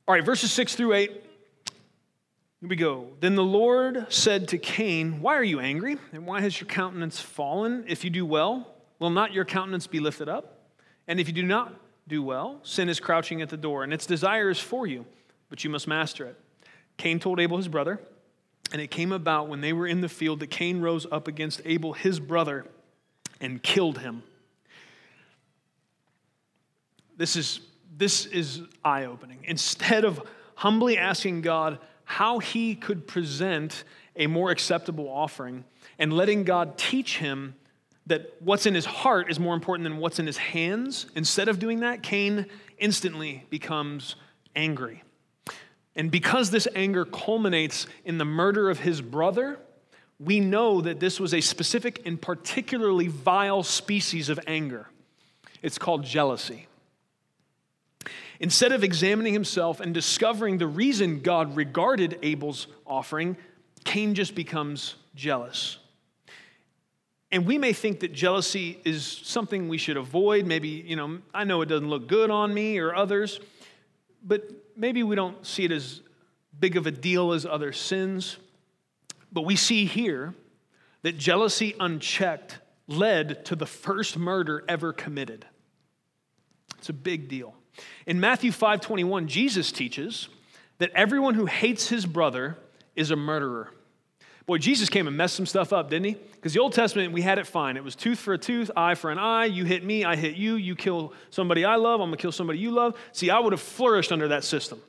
All 0.06 0.14
right, 0.14 0.24
verses 0.24 0.52
6 0.52 0.74
through 0.76 0.94
8. 0.94 1.24
Here 2.62 2.68
we 2.68 2.76
go. 2.76 3.08
Then 3.18 3.34
the 3.34 3.42
Lord 3.42 4.06
said 4.08 4.46
to 4.48 4.58
Cain, 4.58 5.20
Why 5.20 5.34
are 5.34 5.42
you 5.42 5.58
angry? 5.58 5.96
And 6.12 6.24
why 6.24 6.42
has 6.42 6.60
your 6.60 6.68
countenance 6.68 7.20
fallen? 7.20 7.84
If 7.88 8.04
you 8.04 8.10
do 8.10 8.24
well, 8.24 8.72
will 9.00 9.10
not 9.10 9.32
your 9.32 9.44
countenance 9.44 9.88
be 9.88 9.98
lifted 9.98 10.28
up? 10.28 10.60
And 11.08 11.18
if 11.18 11.26
you 11.26 11.34
do 11.34 11.42
not 11.42 11.74
do 12.06 12.22
well, 12.22 12.60
sin 12.62 12.88
is 12.88 13.00
crouching 13.00 13.42
at 13.42 13.48
the 13.48 13.56
door, 13.56 13.82
and 13.82 13.92
its 13.92 14.06
desire 14.06 14.48
is 14.48 14.60
for 14.60 14.86
you, 14.86 15.04
but 15.50 15.64
you 15.64 15.70
must 15.70 15.88
master 15.88 16.24
it. 16.24 16.38
Cain 16.98 17.18
told 17.18 17.40
Abel 17.40 17.56
his 17.56 17.66
brother, 17.66 17.98
and 18.72 18.80
it 18.80 18.92
came 18.92 19.10
about 19.10 19.48
when 19.48 19.60
they 19.60 19.72
were 19.72 19.88
in 19.88 20.00
the 20.00 20.08
field 20.08 20.38
that 20.38 20.50
Cain 20.50 20.80
rose 20.80 21.04
up 21.10 21.26
against 21.26 21.62
Abel 21.64 21.94
his 21.94 22.20
brother 22.20 22.64
and 23.40 23.60
killed 23.60 23.98
him. 23.98 24.22
This 27.16 27.34
is, 27.34 27.58
this 27.96 28.24
is 28.24 28.60
eye 28.84 29.06
opening. 29.06 29.40
Instead 29.42 30.04
of 30.04 30.22
humbly 30.54 30.96
asking 30.96 31.40
God 31.40 31.80
how 32.04 32.38
he 32.38 32.74
could 32.74 33.06
present 33.06 33.84
a 34.16 34.26
more 34.26 34.50
acceptable 34.50 35.08
offering 35.08 35.64
and 35.98 36.12
letting 36.12 36.44
God 36.44 36.76
teach 36.76 37.18
him 37.18 37.54
that 38.06 38.34
what's 38.40 38.66
in 38.66 38.74
his 38.74 38.84
heart 38.84 39.30
is 39.30 39.38
more 39.38 39.54
important 39.54 39.84
than 39.84 39.98
what's 39.98 40.18
in 40.18 40.26
his 40.26 40.36
hands, 40.36 41.06
instead 41.14 41.48
of 41.48 41.58
doing 41.58 41.80
that, 41.80 42.02
Cain 42.02 42.46
instantly 42.78 43.46
becomes 43.48 44.16
angry. 44.56 45.02
And 45.94 46.10
because 46.10 46.50
this 46.50 46.66
anger 46.74 47.04
culminates 47.04 47.86
in 48.04 48.18
the 48.18 48.24
murder 48.24 48.70
of 48.70 48.80
his 48.80 49.00
brother, 49.00 49.58
we 50.18 50.40
know 50.40 50.80
that 50.80 51.00
this 51.00 51.20
was 51.20 51.34
a 51.34 51.40
specific 51.40 52.02
and 52.06 52.20
particularly 52.20 53.08
vile 53.08 53.62
species 53.62 54.28
of 54.28 54.40
anger. 54.46 54.88
It's 55.62 55.78
called 55.78 56.04
jealousy. 56.04 56.66
Instead 58.42 58.72
of 58.72 58.82
examining 58.82 59.32
himself 59.32 59.78
and 59.78 59.94
discovering 59.94 60.58
the 60.58 60.66
reason 60.66 61.20
God 61.20 61.56
regarded 61.56 62.18
Abel's 62.22 62.66
offering, 62.84 63.36
Cain 63.84 64.16
just 64.16 64.34
becomes 64.34 64.96
jealous. 65.14 65.78
And 67.30 67.46
we 67.46 67.56
may 67.56 67.72
think 67.72 68.00
that 68.00 68.12
jealousy 68.12 68.80
is 68.84 69.06
something 69.06 69.68
we 69.68 69.78
should 69.78 69.96
avoid. 69.96 70.44
Maybe, 70.44 70.68
you 70.68 70.96
know, 70.96 71.20
I 71.32 71.44
know 71.44 71.62
it 71.62 71.66
doesn't 71.66 71.88
look 71.88 72.08
good 72.08 72.30
on 72.30 72.52
me 72.52 72.78
or 72.78 72.92
others, 72.92 73.38
but 74.24 74.50
maybe 74.76 75.04
we 75.04 75.14
don't 75.14 75.46
see 75.46 75.64
it 75.64 75.70
as 75.70 76.00
big 76.58 76.76
of 76.76 76.88
a 76.88 76.90
deal 76.90 77.32
as 77.32 77.46
other 77.46 77.72
sins. 77.72 78.38
But 79.32 79.42
we 79.42 79.54
see 79.54 79.84
here 79.84 80.34
that 81.02 81.16
jealousy 81.16 81.76
unchecked 81.78 82.58
led 82.88 83.44
to 83.46 83.56
the 83.56 83.66
first 83.66 84.18
murder 84.18 84.64
ever 84.68 84.92
committed. 84.92 85.46
It's 86.78 86.88
a 86.88 86.92
big 86.92 87.28
deal. 87.28 87.54
In 88.06 88.20
Matthew 88.20 88.50
5:21, 88.50 89.26
Jesus 89.26 89.72
teaches 89.72 90.28
that 90.78 90.90
everyone 90.94 91.34
who 91.34 91.46
hates 91.46 91.88
his 91.88 92.06
brother 92.06 92.58
is 92.96 93.10
a 93.10 93.16
murderer. 93.16 93.72
Boy, 94.46 94.58
Jesus 94.58 94.88
came 94.88 95.06
and 95.06 95.16
messed 95.16 95.36
some 95.36 95.46
stuff 95.46 95.72
up, 95.72 95.88
didn't 95.88 96.06
he? 96.06 96.16
Because 96.32 96.52
the 96.52 96.60
Old 96.60 96.72
Testament, 96.72 97.12
we 97.12 97.22
had 97.22 97.38
it 97.38 97.46
fine. 97.46 97.76
It 97.76 97.84
was 97.84 97.94
tooth 97.94 98.18
for 98.18 98.34
a 98.34 98.38
tooth, 98.38 98.70
eye 98.76 98.96
for 98.96 99.10
an 99.10 99.18
eye. 99.18 99.44
You 99.44 99.64
hit 99.64 99.84
me, 99.84 100.04
I 100.04 100.16
hit 100.16 100.34
you. 100.34 100.56
You 100.56 100.74
kill 100.74 101.12
somebody 101.30 101.64
I 101.64 101.76
love, 101.76 102.00
I'm 102.00 102.08
going 102.08 102.16
to 102.18 102.22
kill 102.22 102.32
somebody 102.32 102.58
you 102.58 102.72
love. 102.72 102.96
See, 103.12 103.30
I 103.30 103.38
would 103.38 103.52
have 103.52 103.60
flourished 103.60 104.10
under 104.10 104.28
that 104.28 104.42
system. 104.42 104.82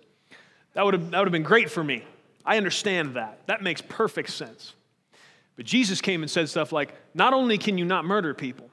That 0.74 0.86
would, 0.86 0.96
have, 0.96 1.12
that 1.12 1.20
would 1.20 1.28
have 1.28 1.32
been 1.32 1.44
great 1.44 1.70
for 1.70 1.84
me. 1.84 2.04
I 2.44 2.58
understand 2.58 3.16
that. 3.16 3.42
That 3.46 3.62
makes 3.62 3.82
perfect 3.82 4.32
sense. 4.32 4.74
But 5.56 5.66
Jesus 5.66 6.02
came 6.02 6.24
and 6.24 6.32
said 6.32 6.50
stuff 6.50 6.72
like 6.72 6.94
not 7.14 7.34
only 7.34 7.60
can 7.60 7.78
you 7.78 7.86
not 7.86 8.06
murder 8.06 8.34
people, 8.34 8.72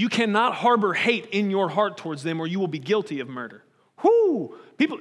you 0.00 0.08
cannot 0.08 0.54
harbor 0.54 0.94
hate 0.94 1.26
in 1.26 1.50
your 1.50 1.68
heart 1.68 1.98
towards 1.98 2.22
them 2.22 2.40
or 2.40 2.46
you 2.46 2.58
will 2.58 2.68
be 2.68 2.78
guilty 2.78 3.20
of 3.20 3.28
murder. 3.28 3.62
Whoo! 4.02 4.56
People, 4.78 4.98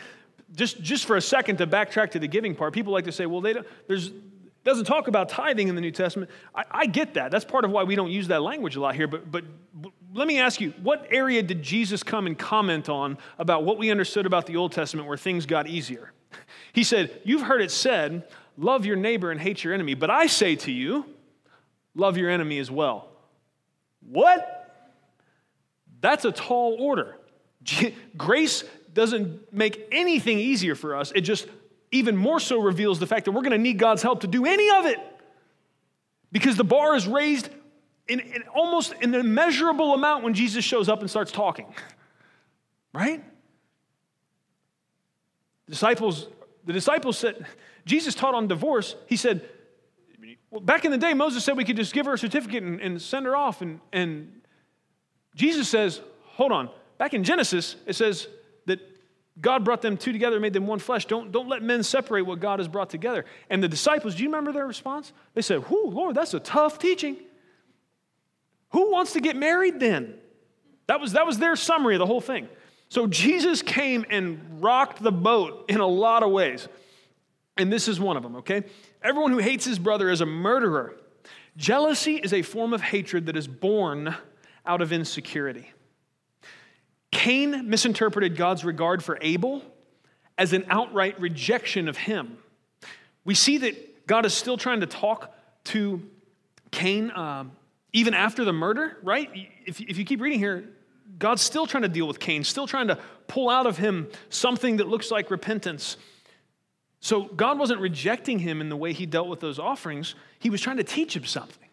just, 0.56 0.80
just 0.80 1.04
for 1.04 1.16
a 1.16 1.20
second 1.20 1.58
to 1.58 1.66
backtrack 1.66 2.12
to 2.12 2.18
the 2.18 2.28
giving 2.28 2.54
part, 2.54 2.72
people 2.72 2.90
like 2.90 3.04
to 3.04 3.12
say, 3.12 3.26
well, 3.26 3.42
they 3.42 3.52
don't, 3.52 3.66
there's, 3.88 4.10
doesn't 4.64 4.86
talk 4.86 5.06
about 5.06 5.28
tithing 5.28 5.68
in 5.68 5.74
the 5.74 5.82
New 5.82 5.90
Testament. 5.90 6.30
I, 6.54 6.64
I, 6.70 6.86
get 6.86 7.12
that. 7.12 7.30
That's 7.30 7.44
part 7.44 7.66
of 7.66 7.72
why 7.72 7.82
we 7.82 7.94
don't 7.94 8.10
use 8.10 8.28
that 8.28 8.40
language 8.40 8.74
a 8.76 8.80
lot 8.80 8.94
here. 8.94 9.06
But, 9.06 9.30
but 9.30 9.44
let 10.14 10.26
me 10.26 10.38
ask 10.38 10.62
you, 10.62 10.72
what 10.82 11.06
area 11.10 11.42
did 11.42 11.62
Jesus 11.62 12.02
come 12.02 12.26
and 12.26 12.38
comment 12.38 12.88
on 12.88 13.18
about 13.38 13.64
what 13.64 13.76
we 13.76 13.90
understood 13.90 14.24
about 14.24 14.46
the 14.46 14.56
Old 14.56 14.72
Testament 14.72 15.06
where 15.06 15.18
things 15.18 15.44
got 15.44 15.66
easier? 15.66 16.12
He 16.72 16.84
said, 16.84 17.20
You've 17.24 17.42
heard 17.42 17.60
it 17.60 17.70
said, 17.70 18.28
love 18.56 18.86
your 18.86 18.96
neighbor 18.96 19.30
and 19.30 19.40
hate 19.40 19.64
your 19.64 19.74
enemy, 19.74 19.94
but 19.94 20.10
I 20.10 20.26
say 20.26 20.54
to 20.56 20.70
you, 20.70 21.04
love 21.94 22.16
your 22.16 22.30
enemy 22.30 22.58
as 22.58 22.70
well. 22.70 23.08
What? 24.10 24.54
That's 26.00 26.24
a 26.24 26.32
tall 26.32 26.76
order. 26.78 27.16
Grace 28.16 28.64
doesn't 28.94 29.52
make 29.52 29.86
anything 29.92 30.38
easier 30.38 30.74
for 30.74 30.96
us, 30.96 31.12
it 31.14 31.22
just 31.22 31.46
even 31.90 32.16
more 32.16 32.40
so 32.40 32.60
reveals 32.60 32.98
the 32.98 33.06
fact 33.06 33.24
that 33.24 33.32
we're 33.32 33.42
going 33.42 33.52
to 33.52 33.58
need 33.58 33.78
God's 33.78 34.02
help 34.02 34.20
to 34.20 34.26
do 34.26 34.44
any 34.44 34.70
of 34.78 34.86
it. 34.86 34.98
Because 36.30 36.56
the 36.56 36.64
bar 36.64 36.94
is 36.94 37.06
raised 37.06 37.48
in, 38.06 38.20
in 38.20 38.42
almost 38.54 38.92
an 39.00 39.14
immeasurable 39.14 39.94
amount 39.94 40.22
when 40.22 40.34
Jesus 40.34 40.64
shows 40.64 40.88
up 40.88 41.00
and 41.00 41.10
starts 41.10 41.32
talking. 41.32 41.66
Right? 42.94 43.22
The 45.66 45.72
disciples, 45.72 46.26
the 46.64 46.72
disciples 46.72 47.18
said, 47.18 47.46
Jesus 47.84 48.14
taught 48.14 48.34
on 48.34 48.48
divorce. 48.48 48.96
He 49.06 49.16
said, 49.16 49.46
well, 50.50 50.60
back 50.60 50.84
in 50.84 50.90
the 50.90 50.98
day, 50.98 51.14
Moses 51.14 51.44
said 51.44 51.56
we 51.56 51.64
could 51.64 51.76
just 51.76 51.92
give 51.92 52.06
her 52.06 52.14
a 52.14 52.18
certificate 52.18 52.62
and, 52.62 52.80
and 52.80 53.00
send 53.00 53.26
her 53.26 53.36
off. 53.36 53.62
And, 53.62 53.80
and 53.92 54.42
Jesus 55.34 55.68
says, 55.68 56.00
hold 56.24 56.52
on. 56.52 56.70
Back 56.98 57.14
in 57.14 57.24
Genesis, 57.24 57.76
it 57.86 57.94
says 57.94 58.28
that 58.66 58.80
God 59.40 59.64
brought 59.64 59.82
them 59.82 59.96
two 59.96 60.12
together, 60.12 60.40
made 60.40 60.52
them 60.52 60.66
one 60.66 60.80
flesh. 60.80 61.04
Don't, 61.06 61.30
don't 61.30 61.48
let 61.48 61.62
men 61.62 61.82
separate 61.82 62.22
what 62.22 62.40
God 62.40 62.58
has 62.58 62.68
brought 62.68 62.90
together. 62.90 63.24
And 63.48 63.62
the 63.62 63.68
disciples, 63.68 64.16
do 64.16 64.22
you 64.22 64.28
remember 64.28 64.52
their 64.52 64.66
response? 64.66 65.12
They 65.34 65.42
said, 65.42 65.68
Whoo, 65.70 65.90
Lord, 65.90 66.16
that's 66.16 66.34
a 66.34 66.40
tough 66.40 66.78
teaching. 66.78 67.16
Who 68.70 68.90
wants 68.90 69.12
to 69.12 69.20
get 69.20 69.36
married 69.36 69.80
then? 69.80 70.14
That 70.88 71.00
was, 71.00 71.12
that 71.12 71.26
was 71.26 71.38
their 71.38 71.54
summary 71.54 71.94
of 71.94 72.00
the 72.00 72.06
whole 72.06 72.20
thing. 72.20 72.48
So 72.88 73.06
Jesus 73.06 73.62
came 73.62 74.04
and 74.10 74.62
rocked 74.62 75.02
the 75.02 75.12
boat 75.12 75.66
in 75.68 75.80
a 75.80 75.86
lot 75.86 76.22
of 76.22 76.30
ways. 76.30 76.66
And 77.56 77.72
this 77.72 77.88
is 77.88 78.00
one 78.00 78.16
of 78.16 78.22
them, 78.22 78.36
okay? 78.36 78.64
Everyone 79.02 79.32
who 79.32 79.38
hates 79.38 79.64
his 79.64 79.78
brother 79.78 80.10
is 80.10 80.20
a 80.20 80.26
murderer. 80.26 80.94
Jealousy 81.56 82.16
is 82.16 82.32
a 82.32 82.42
form 82.42 82.72
of 82.72 82.80
hatred 82.80 83.26
that 83.26 83.36
is 83.36 83.46
born 83.46 84.14
out 84.66 84.80
of 84.80 84.92
insecurity. 84.92 85.72
Cain 87.10 87.68
misinterpreted 87.68 88.36
God's 88.36 88.64
regard 88.64 89.02
for 89.02 89.18
Abel 89.20 89.62
as 90.36 90.52
an 90.52 90.64
outright 90.68 91.20
rejection 91.20 91.88
of 91.88 91.96
him. 91.96 92.38
We 93.24 93.34
see 93.34 93.58
that 93.58 94.06
God 94.06 94.24
is 94.24 94.34
still 94.34 94.56
trying 94.56 94.80
to 94.80 94.86
talk 94.86 95.34
to 95.64 96.02
Cain 96.70 97.10
um, 97.14 97.52
even 97.92 98.14
after 98.14 98.44
the 98.44 98.52
murder, 98.52 98.98
right? 99.02 99.28
If, 99.66 99.80
if 99.80 99.98
you 99.98 100.04
keep 100.04 100.20
reading 100.20 100.38
here, 100.38 100.64
God's 101.18 101.42
still 101.42 101.66
trying 101.66 101.82
to 101.82 101.88
deal 101.88 102.06
with 102.06 102.20
Cain, 102.20 102.44
still 102.44 102.66
trying 102.66 102.88
to 102.88 102.98
pull 103.26 103.48
out 103.48 103.66
of 103.66 103.78
him 103.78 104.08
something 104.28 104.76
that 104.76 104.88
looks 104.88 105.10
like 105.10 105.30
repentance. 105.30 105.96
So 107.00 107.24
God 107.24 107.58
wasn't 107.58 107.80
rejecting 107.80 108.40
him 108.40 108.60
in 108.60 108.68
the 108.68 108.76
way 108.76 108.92
he 108.92 109.06
dealt 109.06 109.28
with 109.28 109.40
those 109.40 109.58
offerings, 109.58 110.14
he 110.38 110.50
was 110.50 110.60
trying 110.60 110.78
to 110.78 110.84
teach 110.84 111.14
him 111.14 111.24
something. 111.24 111.68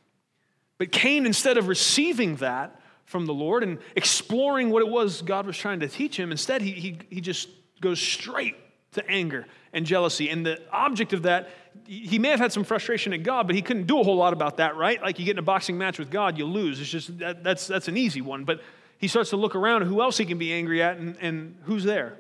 But 0.78 0.92
Cain, 0.92 1.26
instead 1.26 1.58
of 1.58 1.68
receiving 1.68 2.36
that 2.38 2.80
from 3.06 3.26
the 3.26 3.34
Lord 3.34 3.64
and 3.64 3.80
exploring 3.96 4.70
what 4.70 4.82
it 4.82 4.90
was 4.90 5.22
God 5.22 5.46
was 5.46 5.58
trying 5.58 5.80
to 5.80 5.88
teach 5.88 6.18
him, 6.18 6.32
instead 6.32 6.62
he, 6.62 6.72
he, 6.72 6.98
he 7.10 7.22
just 7.22 7.50
goes 7.82 8.00
straight 8.00 8.56
to 8.94 9.10
anger 9.10 9.46
and 9.74 9.86
jealousy. 9.86 10.30
And 10.30 10.46
the 10.46 10.62
object 10.72 11.14
of 11.14 11.24
that, 11.24 11.50
he 11.86 12.18
may 12.20 12.30
have 12.30 12.40
had 12.40 12.52
some 12.52 12.64
frustration 12.64 13.14
at 13.14 13.24
God, 13.24 13.48
but 13.48 13.56
he 13.56 13.62
couldn't 13.62 13.88
do 13.88 14.00
a 14.00 14.04
whole 14.04 14.16
lot 14.16 14.34
about 14.34 14.58
that, 14.58 14.76
right? 14.76 15.02
Like 15.02 15.20
you 15.20 15.26
get 15.26 15.32
in 15.32 15.40
a 15.40 15.44
boxing 15.44 15.78
match 15.78 16.00
with 16.00 16.10
God, 16.10 16.38
you 16.38 16.46
lose. 16.46 16.80
It's 16.82 16.90
just 16.90 17.18
that, 17.20 17.44
that's, 17.44 17.68
that's 17.68 17.88
an 17.88 17.98
easy 17.98 18.22
one. 18.22 18.44
But 18.44 18.62
he 18.98 19.08
starts 19.08 19.30
to 19.32 19.38
look 19.38 19.56
around 19.56 19.84
who 19.84 20.02
else 20.02 20.18
he 20.18 20.26
can 20.26 20.38
be 20.38 20.54
angry 20.54 20.82
at 20.82 20.98
and, 20.98 21.18
and 21.22 21.58
who's 21.64 21.84
there? 21.84 22.20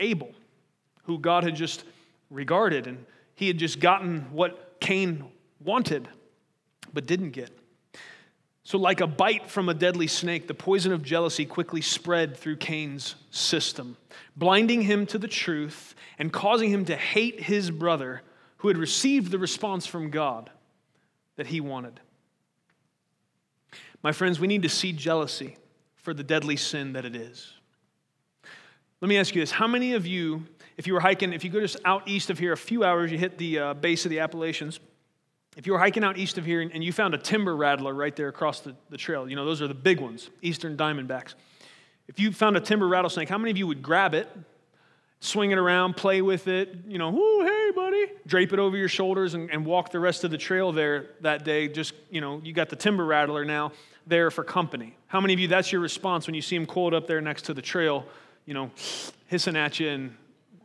Abel, 0.00 0.30
who 1.08 1.18
God 1.18 1.44
had 1.44 1.56
just 1.56 1.84
regarded, 2.30 2.86
and 2.86 3.04
he 3.34 3.48
had 3.48 3.58
just 3.58 3.80
gotten 3.80 4.20
what 4.32 4.78
Cain 4.80 5.24
wanted, 5.64 6.08
but 6.92 7.06
didn't 7.06 7.30
get. 7.30 7.50
So, 8.62 8.76
like 8.76 9.00
a 9.00 9.06
bite 9.06 9.48
from 9.48 9.70
a 9.70 9.74
deadly 9.74 10.06
snake, 10.06 10.46
the 10.46 10.54
poison 10.54 10.92
of 10.92 11.02
jealousy 11.02 11.46
quickly 11.46 11.80
spread 11.80 12.36
through 12.36 12.56
Cain's 12.56 13.14
system, 13.30 13.96
blinding 14.36 14.82
him 14.82 15.06
to 15.06 15.18
the 15.18 15.26
truth 15.26 15.94
and 16.18 16.30
causing 16.30 16.70
him 16.70 16.84
to 16.84 16.96
hate 16.96 17.40
his 17.40 17.70
brother 17.70 18.20
who 18.58 18.68
had 18.68 18.76
received 18.76 19.30
the 19.30 19.38
response 19.38 19.86
from 19.86 20.10
God 20.10 20.50
that 21.36 21.46
he 21.46 21.60
wanted. 21.60 22.00
My 24.02 24.12
friends, 24.12 24.38
we 24.38 24.46
need 24.46 24.62
to 24.62 24.68
see 24.68 24.92
jealousy 24.92 25.56
for 25.96 26.12
the 26.12 26.22
deadly 26.22 26.56
sin 26.56 26.92
that 26.92 27.06
it 27.06 27.16
is. 27.16 27.54
Let 29.00 29.08
me 29.08 29.16
ask 29.16 29.34
you 29.34 29.40
this 29.40 29.52
How 29.52 29.66
many 29.66 29.94
of 29.94 30.06
you, 30.06 30.44
if 30.78 30.86
you 30.86 30.94
were 30.94 31.00
hiking, 31.00 31.32
if 31.32 31.44
you 31.44 31.50
go 31.50 31.60
just 31.60 31.76
out 31.84 32.08
east 32.08 32.30
of 32.30 32.38
here 32.38 32.52
a 32.52 32.56
few 32.56 32.84
hours, 32.84 33.10
you 33.10 33.18
hit 33.18 33.36
the 33.36 33.58
uh, 33.58 33.74
base 33.74 34.06
of 34.06 34.10
the 34.10 34.20
Appalachians, 34.20 34.78
if 35.56 35.66
you 35.66 35.72
were 35.72 35.78
hiking 35.80 36.04
out 36.04 36.16
east 36.16 36.38
of 36.38 36.44
here 36.44 36.60
and, 36.60 36.84
you 36.84 36.92
found 36.92 37.14
a 37.14 37.18
timber 37.18 37.56
rattler 37.56 37.92
right 37.92 38.14
there 38.14 38.28
across 38.28 38.60
the, 38.60 38.76
the 38.90 38.96
trail, 38.96 39.28
you 39.28 39.34
know, 39.34 39.44
those 39.44 39.60
are 39.60 39.66
the 39.66 39.74
big 39.74 40.00
ones, 40.00 40.30
eastern 40.40 40.76
diamondbacks. 40.76 41.34
If 42.06 42.20
you 42.20 42.30
found 42.30 42.56
a 42.56 42.60
timber 42.60 42.86
rattlesnake, 42.86 43.28
how 43.28 43.38
many 43.38 43.50
of 43.50 43.56
you 43.56 43.66
would 43.66 43.82
grab 43.82 44.14
it, 44.14 44.28
swing 45.18 45.50
it 45.50 45.58
around, 45.58 45.96
play 45.96 46.22
with 46.22 46.46
it, 46.46 46.76
you 46.86 46.96
know, 46.96 47.12
oh, 47.12 47.44
hey, 47.44 47.72
buddy, 47.74 48.06
drape 48.24 48.52
it 48.52 48.60
over 48.60 48.76
your 48.76 48.88
shoulders 48.88 49.34
and, 49.34 49.50
and 49.50 49.66
walk 49.66 49.90
the 49.90 49.98
rest 49.98 50.22
of 50.22 50.30
the 50.30 50.38
trail 50.38 50.70
there 50.70 51.10
that 51.22 51.44
day? 51.44 51.66
Just, 51.66 51.92
you 52.08 52.20
know, 52.20 52.40
you 52.44 52.52
got 52.52 52.68
the 52.68 52.76
timber 52.76 53.04
rattler 53.04 53.44
now 53.44 53.72
there 54.06 54.30
for 54.30 54.44
company. 54.44 54.96
How 55.08 55.20
many 55.20 55.34
of 55.34 55.40
you, 55.40 55.48
that's 55.48 55.72
your 55.72 55.80
response 55.80 56.28
when 56.28 56.34
you 56.34 56.42
see 56.42 56.54
him 56.54 56.66
coiled 56.66 56.94
up 56.94 57.08
there 57.08 57.20
next 57.20 57.46
to 57.46 57.54
the 57.54 57.62
trail, 57.62 58.06
you 58.46 58.54
know, 58.54 58.70
hissing 59.26 59.56
at 59.56 59.80
you 59.80 59.88
and 59.88 60.16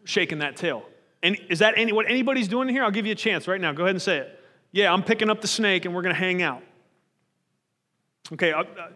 shaking 0.06 0.40
that 0.40 0.56
tail? 0.56 0.84
And 1.22 1.38
is 1.50 1.60
that 1.60 1.76
any, 1.78 1.94
what 1.94 2.10
anybody's 2.10 2.50
doing 2.50 2.68
here? 2.68 2.84
I'll 2.84 2.92
give 2.92 3.06
you 3.06 3.14
a 3.14 3.16
chance 3.16 3.48
right 3.48 3.60
now. 3.60 3.72
Go 3.72 3.84
ahead 3.84 3.96
and 3.96 4.02
say 4.02 4.18
it. 4.18 4.40
Yeah, 4.72 4.92
I'm 4.92 5.04
picking 5.04 5.30
up 5.30 5.40
the 5.40 5.48
snake 5.48 5.86
and 5.86 5.96
we're 5.96 6.02
going 6.02 6.14
to 6.14 6.20
hang 6.20 6.42
out. 6.42 6.62
Okay, 8.34 8.52
uh, 8.52 8.64
uh, 8.64 8.90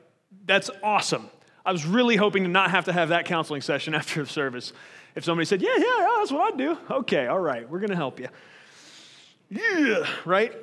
that's 0.46 0.70
awesome. 0.84 1.30
I 1.66 1.72
was 1.72 1.86
really 1.86 2.16
hoping 2.16 2.44
to 2.44 2.50
not 2.50 2.72
have 2.72 2.86
to 2.86 2.94
have 2.94 3.10
that 3.10 3.26
counseling 3.26 3.62
session 3.62 3.94
after 3.96 4.24
the 4.24 4.30
service. 4.30 4.74
If 5.16 5.24
somebody 5.24 5.46
said, 5.46 5.62
Yeah, 5.62 5.76
yeah, 5.78 5.84
yeah 5.86 6.16
that's 6.18 6.32
what 6.32 6.54
I 6.54 6.58
do. 6.58 6.78
Okay, 6.92 7.28
all 7.28 7.40
right, 7.40 7.70
we're 7.70 7.80
going 7.80 7.92
to 7.92 7.96
help 7.96 8.20
you. 8.20 8.28
Yeah, 9.50 10.06
right? 10.26 10.54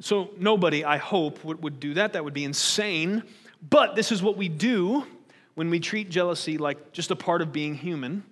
So, 0.00 0.30
nobody, 0.38 0.84
I 0.84 0.96
hope, 0.96 1.44
would, 1.44 1.62
would 1.62 1.78
do 1.78 1.94
that. 1.94 2.14
That 2.14 2.24
would 2.24 2.34
be 2.34 2.44
insane. 2.44 3.22
But 3.68 3.94
this 3.96 4.12
is 4.12 4.22
what 4.22 4.36
we 4.36 4.48
do 4.48 5.06
when 5.54 5.68
we 5.68 5.78
treat 5.78 6.10
jealousy 6.10 6.56
like 6.56 6.92
just 6.92 7.10
a 7.10 7.16
part 7.16 7.42
of 7.42 7.52
being 7.52 7.74
human 7.74 8.24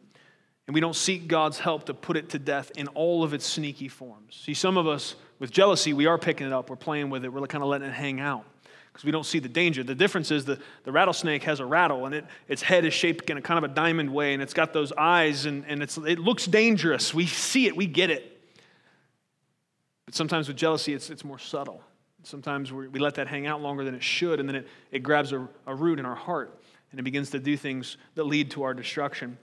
and 0.68 0.74
we 0.74 0.80
don't 0.82 0.94
seek 0.94 1.28
God's 1.28 1.58
help 1.58 1.86
to 1.86 1.94
put 1.94 2.18
it 2.18 2.28
to 2.28 2.38
death 2.38 2.70
in 2.76 2.88
all 2.88 3.24
of 3.24 3.32
its 3.32 3.46
sneaky 3.46 3.88
forms. 3.88 4.38
See, 4.44 4.52
some 4.52 4.76
of 4.76 4.86
us 4.86 5.16
with 5.38 5.50
jealousy, 5.50 5.94
we 5.94 6.04
are 6.04 6.18
picking 6.18 6.46
it 6.46 6.52
up, 6.52 6.68
we're 6.68 6.76
playing 6.76 7.08
with 7.08 7.24
it, 7.24 7.32
we're 7.32 7.46
kind 7.46 7.64
of 7.64 7.70
letting 7.70 7.88
it 7.88 7.94
hang 7.94 8.20
out 8.20 8.44
because 8.92 9.02
we 9.02 9.10
don't 9.10 9.24
see 9.24 9.38
the 9.38 9.48
danger. 9.48 9.82
The 9.82 9.94
difference 9.94 10.30
is 10.30 10.44
the, 10.44 10.58
the 10.84 10.92
rattlesnake 10.92 11.42
has 11.44 11.60
a 11.60 11.64
rattle 11.64 12.04
and 12.04 12.14
it, 12.14 12.26
its 12.48 12.60
head 12.60 12.84
is 12.84 12.92
shaped 12.92 13.30
in 13.30 13.38
a 13.38 13.40
kind 13.40 13.64
of 13.64 13.70
a 13.70 13.74
diamond 13.74 14.12
way 14.12 14.34
and 14.34 14.42
it's 14.42 14.52
got 14.52 14.74
those 14.74 14.92
eyes 14.92 15.46
and, 15.46 15.64
and 15.66 15.82
it's, 15.82 15.96
it 15.96 16.18
looks 16.18 16.44
dangerous. 16.44 17.14
We 17.14 17.24
see 17.24 17.66
it, 17.66 17.74
we 17.74 17.86
get 17.86 18.10
it. 18.10 18.38
But 20.04 20.14
sometimes 20.14 20.48
with 20.48 20.58
jealousy, 20.58 20.92
it's, 20.92 21.08
it's 21.08 21.24
more 21.24 21.38
subtle. 21.38 21.80
Sometimes 22.24 22.74
we 22.74 22.98
let 22.98 23.14
that 23.14 23.26
hang 23.26 23.46
out 23.46 23.62
longer 23.62 23.84
than 23.84 23.94
it 23.94 24.02
should 24.02 24.38
and 24.38 24.46
then 24.46 24.56
it, 24.56 24.68
it 24.92 24.98
grabs 24.98 25.32
a, 25.32 25.48
a 25.66 25.74
root 25.74 25.98
in 25.98 26.04
our 26.04 26.16
heart 26.16 26.60
and 26.90 27.00
it 27.00 27.04
begins 27.04 27.30
to 27.30 27.38
do 27.38 27.56
things 27.56 27.96
that 28.16 28.24
lead 28.24 28.50
to 28.50 28.64
our 28.64 28.74
destruction. 28.74 29.38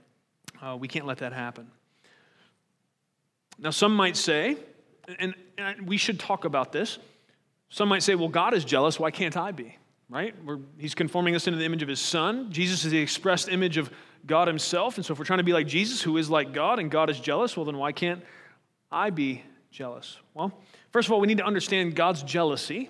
Uh, 0.61 0.77
we 0.79 0.87
can't 0.87 1.05
let 1.05 1.19
that 1.19 1.33
happen. 1.33 1.69
Now, 3.57 3.69
some 3.69 3.95
might 3.95 4.17
say, 4.17 4.57
and, 5.19 5.33
and 5.57 5.87
we 5.87 5.97
should 5.97 6.19
talk 6.19 6.45
about 6.45 6.71
this. 6.71 6.97
Some 7.69 7.89
might 7.89 8.03
say, 8.03 8.15
well, 8.15 8.29
God 8.29 8.53
is 8.53 8.65
jealous. 8.65 8.99
Why 8.99 9.11
can't 9.11 9.37
I 9.37 9.51
be? 9.51 9.77
Right? 10.09 10.35
We're, 10.45 10.59
he's 10.77 10.95
conforming 10.95 11.35
us 11.35 11.47
into 11.47 11.57
the 11.57 11.65
image 11.65 11.81
of 11.81 11.89
his 11.89 11.99
son. 11.99 12.51
Jesus 12.51 12.85
is 12.85 12.91
the 12.91 12.99
expressed 12.99 13.49
image 13.49 13.77
of 13.77 13.89
God 14.25 14.47
himself. 14.47 14.97
And 14.97 15.05
so, 15.05 15.13
if 15.13 15.19
we're 15.19 15.25
trying 15.25 15.39
to 15.39 15.43
be 15.43 15.53
like 15.53 15.67
Jesus, 15.67 16.01
who 16.01 16.17
is 16.17 16.29
like 16.29 16.53
God, 16.53 16.79
and 16.79 16.91
God 16.91 17.09
is 17.09 17.19
jealous, 17.19 17.57
well, 17.57 17.65
then 17.65 17.77
why 17.77 17.91
can't 17.91 18.23
I 18.91 19.09
be 19.09 19.43
jealous? 19.71 20.17
Well, 20.33 20.51
first 20.91 21.07
of 21.07 21.11
all, 21.11 21.19
we 21.19 21.27
need 21.27 21.39
to 21.39 21.45
understand 21.45 21.95
God's 21.95 22.23
jealousy 22.23 22.89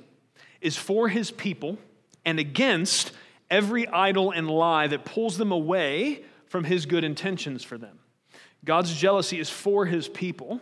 is 0.61 0.75
for 0.75 1.07
his 1.07 1.31
people 1.31 1.77
and 2.25 2.39
against 2.39 3.11
every 3.49 3.87
idol 3.87 4.31
and 4.31 4.49
lie 4.49 4.87
that 4.87 5.05
pulls 5.05 5.37
them 5.37 5.51
away 5.51 6.23
from 6.55 6.63
his 6.63 6.85
good 6.85 7.03
intentions 7.03 7.65
for 7.65 7.77
them. 7.77 7.99
God's 8.63 8.95
jealousy 8.95 9.39
is 9.39 9.49
for 9.49 9.85
his 9.85 10.07
people 10.07 10.61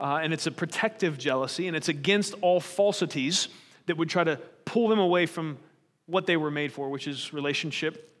uh, 0.00 0.20
and 0.22 0.32
it's 0.32 0.46
a 0.46 0.50
protective 0.50 1.18
jealousy, 1.18 1.66
and 1.66 1.76
it's 1.76 1.88
against 1.88 2.34
all 2.40 2.60
falsities 2.60 3.48
that 3.86 3.96
would 3.96 4.08
try 4.08 4.22
to 4.22 4.36
pull 4.64 4.88
them 4.88 4.98
away 4.98 5.26
from 5.26 5.58
what 6.06 6.26
they 6.26 6.36
were 6.36 6.50
made 6.50 6.72
for, 6.72 6.88
which 6.88 7.08
is 7.08 7.32
relationship 7.32 8.16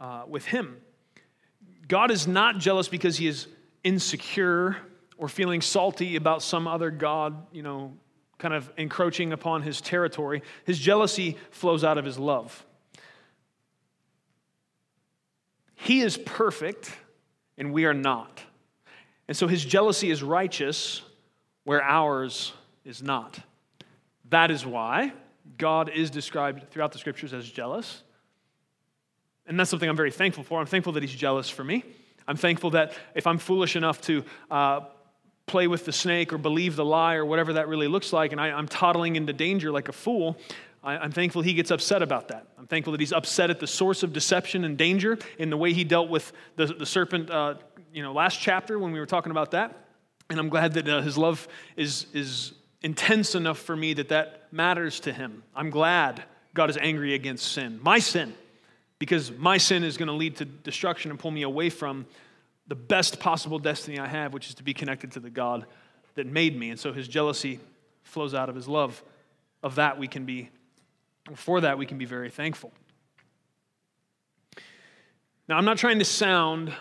uh, 0.00 0.22
with 0.28 0.44
Him. 0.44 0.76
God 1.86 2.10
is 2.10 2.26
not 2.26 2.58
jealous 2.58 2.88
because 2.88 3.16
He 3.16 3.28
is 3.28 3.46
insecure 3.84 4.76
or 5.16 5.28
feeling 5.28 5.60
salty 5.60 6.16
about 6.16 6.42
some 6.42 6.66
other 6.66 6.90
God, 6.90 7.46
you 7.52 7.62
know, 7.62 7.92
kind 8.38 8.54
of 8.54 8.70
encroaching 8.76 9.32
upon 9.32 9.62
his 9.62 9.80
territory. 9.80 10.42
His 10.64 10.78
jealousy 10.78 11.36
flows 11.50 11.82
out 11.82 11.98
of 11.98 12.04
his 12.04 12.18
love. 12.18 12.64
He 15.80 16.00
is 16.00 16.16
perfect, 16.16 16.92
and 17.56 17.72
we 17.72 17.84
are 17.84 17.94
not. 17.94 18.42
And 19.28 19.36
so 19.36 19.46
his 19.46 19.64
jealousy 19.64 20.10
is 20.10 20.22
righteous, 20.22 21.02
where 21.62 21.82
ours 21.82 22.52
is 22.84 23.00
not. 23.00 23.38
That 24.30 24.50
is 24.50 24.66
why 24.66 25.12
God 25.56 25.88
is 25.88 26.10
described 26.10 26.70
throughout 26.70 26.92
the 26.92 26.98
scriptures 26.98 27.32
as 27.32 27.48
jealous. 27.48 28.02
And 29.46 29.58
that's 29.58 29.70
something 29.70 29.88
I'm 29.88 29.96
very 29.96 30.10
thankful 30.10 30.42
for. 30.42 30.58
I'm 30.58 30.66
thankful 30.66 30.94
that 30.94 31.02
he's 31.02 31.14
jealous 31.14 31.48
for 31.48 31.62
me. 31.62 31.84
I'm 32.26 32.36
thankful 32.36 32.70
that 32.70 32.92
if 33.14 33.26
I'm 33.26 33.38
foolish 33.38 33.76
enough 33.76 34.00
to 34.02 34.24
uh, 34.50 34.80
play 35.46 35.68
with 35.68 35.84
the 35.84 35.92
snake 35.92 36.32
or 36.32 36.38
believe 36.38 36.74
the 36.74 36.84
lie 36.84 37.14
or 37.14 37.24
whatever 37.24 37.54
that 37.54 37.68
really 37.68 37.88
looks 37.88 38.12
like, 38.12 38.32
and 38.32 38.40
I, 38.40 38.48
am 38.48 38.66
toddling 38.66 39.14
into 39.14 39.32
danger 39.32 39.70
like 39.70 39.88
a 39.88 39.92
fool, 39.92 40.36
I, 40.88 41.04
am 41.04 41.12
thankful 41.12 41.42
he 41.42 41.54
gets 41.54 41.70
upset 41.70 42.02
about 42.02 42.28
that. 42.28 42.46
I'm 42.58 42.66
thankful 42.66 42.92
that 42.92 43.00
he's 43.00 43.12
upset 43.12 43.50
at 43.50 43.60
the 43.60 43.66
source 43.66 44.02
of 44.02 44.12
deception 44.12 44.64
and 44.64 44.76
danger 44.76 45.18
in 45.38 45.50
the 45.50 45.56
way 45.56 45.72
he 45.72 45.84
dealt 45.84 46.08
with 46.08 46.32
the, 46.56 46.66
the 46.66 46.86
serpent, 46.86 47.30
uh, 47.30 47.54
you 47.92 48.02
know, 48.02 48.12
last 48.12 48.40
chapter 48.40 48.78
when 48.78 48.92
we 48.92 48.98
were 48.98 49.06
talking 49.06 49.30
about 49.30 49.50
that. 49.50 49.86
And 50.30 50.38
I'm 50.38 50.48
glad 50.48 50.74
that 50.74 50.88
uh, 50.88 51.00
his 51.02 51.18
love 51.18 51.46
is, 51.76 52.06
is 52.12 52.52
intense 52.82 53.34
enough 53.34 53.58
for 53.58 53.76
me 53.76 53.94
that 53.94 54.08
that 54.08 54.52
matters 54.52 55.00
to 55.00 55.12
him. 55.12 55.42
I'm 55.54 55.70
glad 55.70 56.22
God 56.54 56.70
is 56.70 56.76
angry 56.76 57.14
against 57.14 57.52
sin, 57.52 57.78
my 57.82 57.98
sin, 57.98 58.34
because 58.98 59.30
my 59.32 59.58
sin 59.58 59.84
is 59.84 59.96
going 59.96 60.08
to 60.08 60.14
lead 60.14 60.36
to 60.36 60.44
destruction 60.44 61.10
and 61.10 61.20
pull 61.20 61.30
me 61.30 61.42
away 61.42 61.70
from 61.70 62.06
the 62.66 62.74
best 62.74 63.20
possible 63.20 63.58
destiny 63.58 63.98
I 63.98 64.06
have, 64.06 64.32
which 64.32 64.48
is 64.48 64.54
to 64.56 64.62
be 64.62 64.74
connected 64.74 65.12
to 65.12 65.20
the 65.20 65.30
God 65.30 65.66
that 66.14 66.26
made 66.26 66.58
me. 66.58 66.70
And 66.70 66.78
so 66.78 66.92
his 66.92 67.08
jealousy 67.08 67.60
flows 68.02 68.34
out 68.34 68.48
of 68.48 68.54
his 68.54 68.68
love. 68.68 69.02
Of 69.62 69.76
that, 69.76 69.98
we 69.98 70.06
can 70.06 70.24
be, 70.24 70.50
for 71.34 71.60
that, 71.60 71.78
we 71.78 71.86
can 71.86 71.98
be 71.98 72.04
very 72.04 72.30
thankful. 72.30 72.72
Now, 75.48 75.56
I'm 75.56 75.64
not 75.64 75.78
trying 75.78 75.98
to 75.98 76.04
sound 76.04 76.72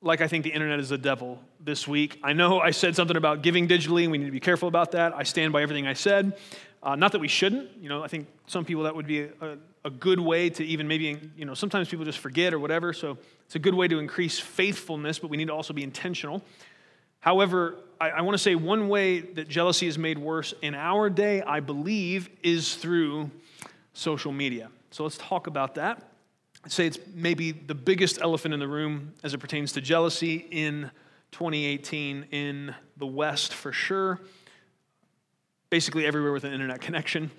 like 0.00 0.20
I 0.20 0.28
think 0.28 0.44
the 0.44 0.50
internet 0.50 0.80
is 0.80 0.88
the 0.88 0.98
devil 0.98 1.40
this 1.60 1.86
week. 1.86 2.18
I 2.22 2.32
know 2.32 2.60
I 2.60 2.70
said 2.70 2.94
something 2.96 3.16
about 3.16 3.42
giving 3.42 3.68
digitally, 3.68 4.02
and 4.02 4.12
we 4.12 4.18
need 4.18 4.26
to 4.26 4.32
be 4.32 4.40
careful 4.40 4.68
about 4.68 4.92
that. 4.92 5.14
I 5.14 5.22
stand 5.22 5.52
by 5.52 5.62
everything 5.62 5.86
I 5.86 5.94
said. 5.94 6.36
Uh, 6.82 6.94
not 6.94 7.12
that 7.12 7.20
we 7.20 7.28
shouldn't. 7.28 7.70
You 7.80 7.88
know, 7.88 8.02
I 8.02 8.08
think 8.08 8.28
some 8.46 8.64
people 8.64 8.84
that 8.84 8.94
would 8.94 9.06
be 9.06 9.22
a, 9.22 9.58
a 9.84 9.90
good 9.90 10.20
way 10.20 10.50
to 10.50 10.64
even 10.64 10.86
maybe, 10.86 11.18
you 11.36 11.44
know, 11.44 11.54
sometimes 11.54 11.88
people 11.88 12.04
just 12.04 12.18
forget 12.18 12.54
or 12.54 12.58
whatever. 12.58 12.92
So 12.92 13.18
it's 13.46 13.56
a 13.56 13.58
good 13.58 13.74
way 13.74 13.88
to 13.88 13.98
increase 13.98 14.38
faithfulness, 14.38 15.18
but 15.18 15.30
we 15.30 15.36
need 15.36 15.48
to 15.48 15.54
also 15.54 15.72
be 15.72 15.82
intentional. 15.82 16.42
However, 17.20 17.76
I, 18.00 18.10
I 18.10 18.20
want 18.20 18.34
to 18.34 18.42
say 18.42 18.54
one 18.54 18.88
way 18.88 19.20
that 19.20 19.48
jealousy 19.48 19.88
is 19.88 19.98
made 19.98 20.18
worse 20.18 20.54
in 20.62 20.74
our 20.74 21.10
day, 21.10 21.42
I 21.42 21.60
believe, 21.60 22.28
is 22.42 22.76
through 22.76 23.30
social 23.98 24.32
media. 24.32 24.70
So 24.90 25.02
let's 25.02 25.18
talk 25.18 25.46
about 25.46 25.74
that. 25.74 26.02
I'd 26.64 26.72
say 26.72 26.86
it's 26.86 26.98
maybe 27.14 27.52
the 27.52 27.74
biggest 27.74 28.20
elephant 28.20 28.54
in 28.54 28.60
the 28.60 28.68
room 28.68 29.14
as 29.22 29.34
it 29.34 29.38
pertains 29.38 29.72
to 29.72 29.80
jealousy 29.80 30.46
in 30.50 30.90
2018 31.32 32.26
in 32.30 32.74
the 32.96 33.06
West 33.06 33.54
for 33.54 33.72
sure 33.72 34.20
basically 35.70 36.06
everywhere 36.06 36.32
with 36.32 36.44
an 36.44 36.52
internet 36.52 36.80
connection. 36.80 37.30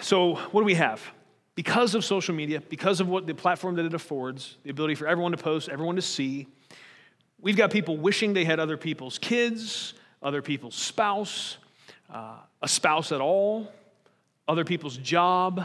So, 0.00 0.36
what 0.36 0.62
do 0.62 0.64
we 0.64 0.74
have? 0.74 1.02
Because 1.54 1.94
of 1.94 2.04
social 2.04 2.34
media, 2.34 2.62
because 2.68 3.00
of 3.00 3.08
what 3.08 3.26
the 3.26 3.34
platform 3.34 3.74
that 3.76 3.84
it 3.84 3.94
affords, 3.94 4.56
the 4.64 4.70
ability 4.70 4.94
for 4.94 5.06
everyone 5.06 5.32
to 5.32 5.38
post, 5.38 5.68
everyone 5.68 5.96
to 5.96 6.02
see, 6.02 6.46
we've 7.40 7.56
got 7.56 7.70
people 7.70 7.96
wishing 7.96 8.32
they 8.32 8.44
had 8.44 8.58
other 8.58 8.76
people's 8.76 9.18
kids, 9.18 9.94
other 10.22 10.40
people's 10.40 10.74
spouse, 10.74 11.58
uh, 12.12 12.38
a 12.62 12.68
spouse 12.68 13.12
at 13.12 13.20
all, 13.20 13.70
other 14.46 14.64
people's 14.64 14.96
job, 14.96 15.64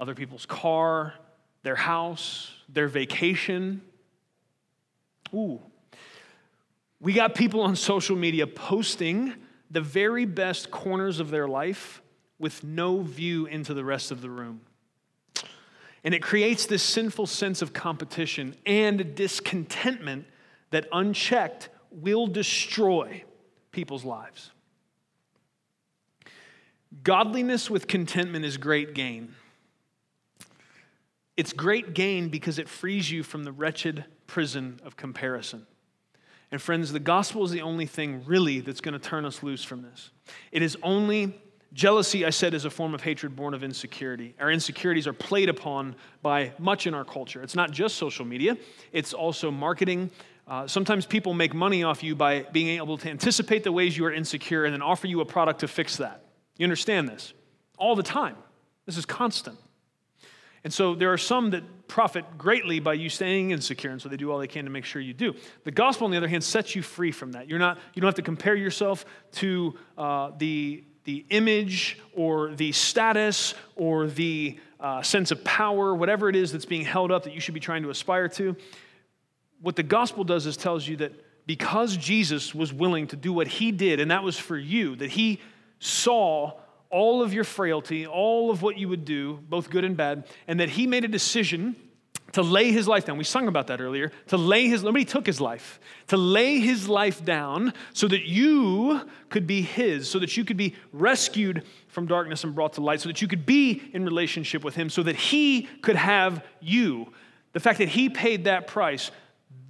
other 0.00 0.14
people's 0.14 0.46
car, 0.46 1.14
their 1.62 1.76
house, 1.76 2.52
their 2.68 2.88
vacation. 2.88 3.82
Ooh. 5.34 5.60
We 7.00 7.12
got 7.12 7.34
people 7.34 7.60
on 7.60 7.76
social 7.76 8.16
media 8.16 8.46
posting 8.46 9.34
the 9.70 9.80
very 9.80 10.24
best 10.24 10.70
corners 10.70 11.20
of 11.20 11.30
their 11.30 11.46
life 11.46 12.02
with 12.38 12.64
no 12.64 13.02
view 13.02 13.46
into 13.46 13.74
the 13.74 13.84
rest 13.84 14.10
of 14.10 14.22
the 14.22 14.30
room. 14.30 14.60
And 16.04 16.14
it 16.14 16.22
creates 16.22 16.66
this 16.66 16.82
sinful 16.82 17.26
sense 17.26 17.60
of 17.60 17.72
competition 17.72 18.54
and 18.64 19.14
discontentment 19.14 20.26
that, 20.70 20.86
unchecked, 20.92 21.68
will 21.90 22.26
destroy 22.26 23.24
people's 23.72 24.04
lives. 24.04 24.52
Godliness 27.02 27.68
with 27.68 27.86
contentment 27.86 28.44
is 28.44 28.56
great 28.56 28.94
gain. 28.94 29.34
It's 31.36 31.52
great 31.52 31.94
gain 31.94 32.30
because 32.30 32.58
it 32.58 32.68
frees 32.68 33.10
you 33.10 33.22
from 33.22 33.44
the 33.44 33.52
wretched 33.52 34.04
prison 34.26 34.80
of 34.84 34.96
comparison. 34.96 35.66
And 36.50 36.60
friends, 36.60 36.92
the 36.92 37.00
gospel 37.00 37.44
is 37.44 37.50
the 37.50 37.60
only 37.60 37.86
thing 37.86 38.24
really 38.26 38.60
that's 38.60 38.80
going 38.80 38.94
to 38.94 38.98
turn 38.98 39.24
us 39.24 39.42
loose 39.42 39.62
from 39.62 39.82
this. 39.82 40.10
It 40.50 40.62
is 40.62 40.76
only 40.82 41.38
jealousy, 41.74 42.24
I 42.24 42.30
said, 42.30 42.54
is 42.54 42.64
a 42.64 42.70
form 42.70 42.94
of 42.94 43.02
hatred 43.02 43.36
born 43.36 43.52
of 43.52 43.62
insecurity. 43.62 44.34
Our 44.40 44.50
insecurities 44.50 45.06
are 45.06 45.12
played 45.12 45.48
upon 45.48 45.94
by 46.22 46.52
much 46.58 46.86
in 46.86 46.94
our 46.94 47.04
culture. 47.04 47.42
It's 47.42 47.54
not 47.54 47.70
just 47.70 47.96
social 47.96 48.24
media, 48.24 48.56
it's 48.92 49.12
also 49.12 49.50
marketing. 49.50 50.10
Uh, 50.46 50.66
sometimes 50.66 51.04
people 51.04 51.34
make 51.34 51.52
money 51.52 51.82
off 51.84 52.02
you 52.02 52.16
by 52.16 52.44
being 52.52 52.80
able 52.80 52.96
to 52.96 53.10
anticipate 53.10 53.64
the 53.64 53.72
ways 53.72 53.98
you 53.98 54.06
are 54.06 54.12
insecure 54.12 54.64
and 54.64 54.72
then 54.72 54.80
offer 54.80 55.06
you 55.06 55.20
a 55.20 55.26
product 55.26 55.60
to 55.60 55.68
fix 55.68 55.98
that. 55.98 56.24
You 56.58 56.64
understand 56.64 57.08
this? 57.08 57.32
All 57.78 57.96
the 57.96 58.02
time. 58.02 58.36
This 58.84 58.98
is 58.98 59.06
constant. 59.06 59.58
And 60.64 60.72
so 60.72 60.94
there 60.94 61.12
are 61.12 61.18
some 61.18 61.50
that 61.50 61.62
profit 61.86 62.24
greatly 62.36 62.80
by 62.80 62.94
you 62.94 63.08
staying 63.08 63.52
insecure, 63.52 63.90
and 63.90 64.02
so 64.02 64.08
they 64.08 64.16
do 64.16 64.30
all 64.30 64.38
they 64.38 64.46
can 64.46 64.64
to 64.64 64.70
make 64.70 64.84
sure 64.84 65.00
you 65.00 65.14
do. 65.14 65.34
The 65.64 65.70
gospel, 65.70 66.04
on 66.04 66.10
the 66.10 66.16
other 66.16 66.28
hand, 66.28 66.44
sets 66.44 66.74
you 66.74 66.82
free 66.82 67.12
from 67.12 67.32
that. 67.32 67.48
You're 67.48 67.58
not, 67.58 67.78
you 67.94 68.02
don't 68.02 68.08
have 68.08 68.16
to 68.16 68.22
compare 68.22 68.54
yourself 68.54 69.06
to 69.32 69.78
uh, 69.96 70.32
the, 70.36 70.84
the 71.04 71.24
image 71.30 71.98
or 72.14 72.54
the 72.54 72.72
status 72.72 73.54
or 73.76 74.08
the 74.08 74.58
uh, 74.80 75.02
sense 75.02 75.30
of 75.30 75.42
power, 75.44 75.94
whatever 75.94 76.28
it 76.28 76.36
is 76.36 76.52
that's 76.52 76.66
being 76.66 76.84
held 76.84 77.10
up 77.10 77.24
that 77.24 77.32
you 77.32 77.40
should 77.40 77.54
be 77.54 77.60
trying 77.60 77.82
to 77.84 77.90
aspire 77.90 78.28
to. 78.28 78.56
What 79.60 79.76
the 79.76 79.82
gospel 79.82 80.24
does 80.24 80.46
is 80.46 80.56
tells 80.56 80.86
you 80.86 80.96
that 80.98 81.12
because 81.46 81.96
Jesus 81.96 82.54
was 82.54 82.72
willing 82.72 83.06
to 83.06 83.16
do 83.16 83.32
what 83.32 83.48
he 83.48 83.72
did, 83.72 84.00
and 84.00 84.10
that 84.10 84.22
was 84.22 84.38
for 84.38 84.56
you, 84.56 84.96
that 84.96 85.10
he 85.10 85.40
saw 85.78 86.52
all 86.90 87.22
of 87.22 87.34
your 87.34 87.44
frailty, 87.44 88.06
all 88.06 88.50
of 88.50 88.62
what 88.62 88.78
you 88.78 88.88
would 88.88 89.04
do, 89.04 89.38
both 89.48 89.70
good 89.70 89.84
and 89.84 89.96
bad, 89.96 90.26
and 90.46 90.60
that 90.60 90.70
he 90.70 90.86
made 90.86 91.04
a 91.04 91.08
decision 91.08 91.76
to 92.32 92.42
lay 92.42 92.70
his 92.72 92.86
life 92.86 93.04
down. 93.06 93.16
We 93.16 93.24
sung 93.24 93.48
about 93.48 93.68
that 93.68 93.80
earlier. 93.80 94.12
To 94.28 94.36
lay 94.36 94.68
his, 94.68 94.82
nobody 94.82 95.04
took 95.04 95.26
his 95.26 95.40
life. 95.40 95.80
To 96.08 96.16
lay 96.16 96.60
his 96.60 96.88
life 96.88 97.24
down 97.24 97.72
so 97.94 98.06
that 98.08 98.28
you 98.28 99.00
could 99.30 99.46
be 99.46 99.62
his, 99.62 100.10
so 100.10 100.18
that 100.18 100.36
you 100.36 100.44
could 100.44 100.56
be 100.56 100.74
rescued 100.92 101.64
from 101.88 102.06
darkness 102.06 102.44
and 102.44 102.54
brought 102.54 102.74
to 102.74 102.82
light, 102.82 103.00
so 103.00 103.08
that 103.08 103.22
you 103.22 103.28
could 103.28 103.46
be 103.46 103.90
in 103.92 104.04
relationship 104.04 104.62
with 104.62 104.74
him, 104.74 104.90
so 104.90 105.02
that 105.02 105.16
he 105.16 105.62
could 105.82 105.96
have 105.96 106.44
you. 106.60 107.12
The 107.54 107.60
fact 107.60 107.78
that 107.78 107.88
he 107.88 108.10
paid 108.10 108.44
that 108.44 108.66
price 108.66 109.10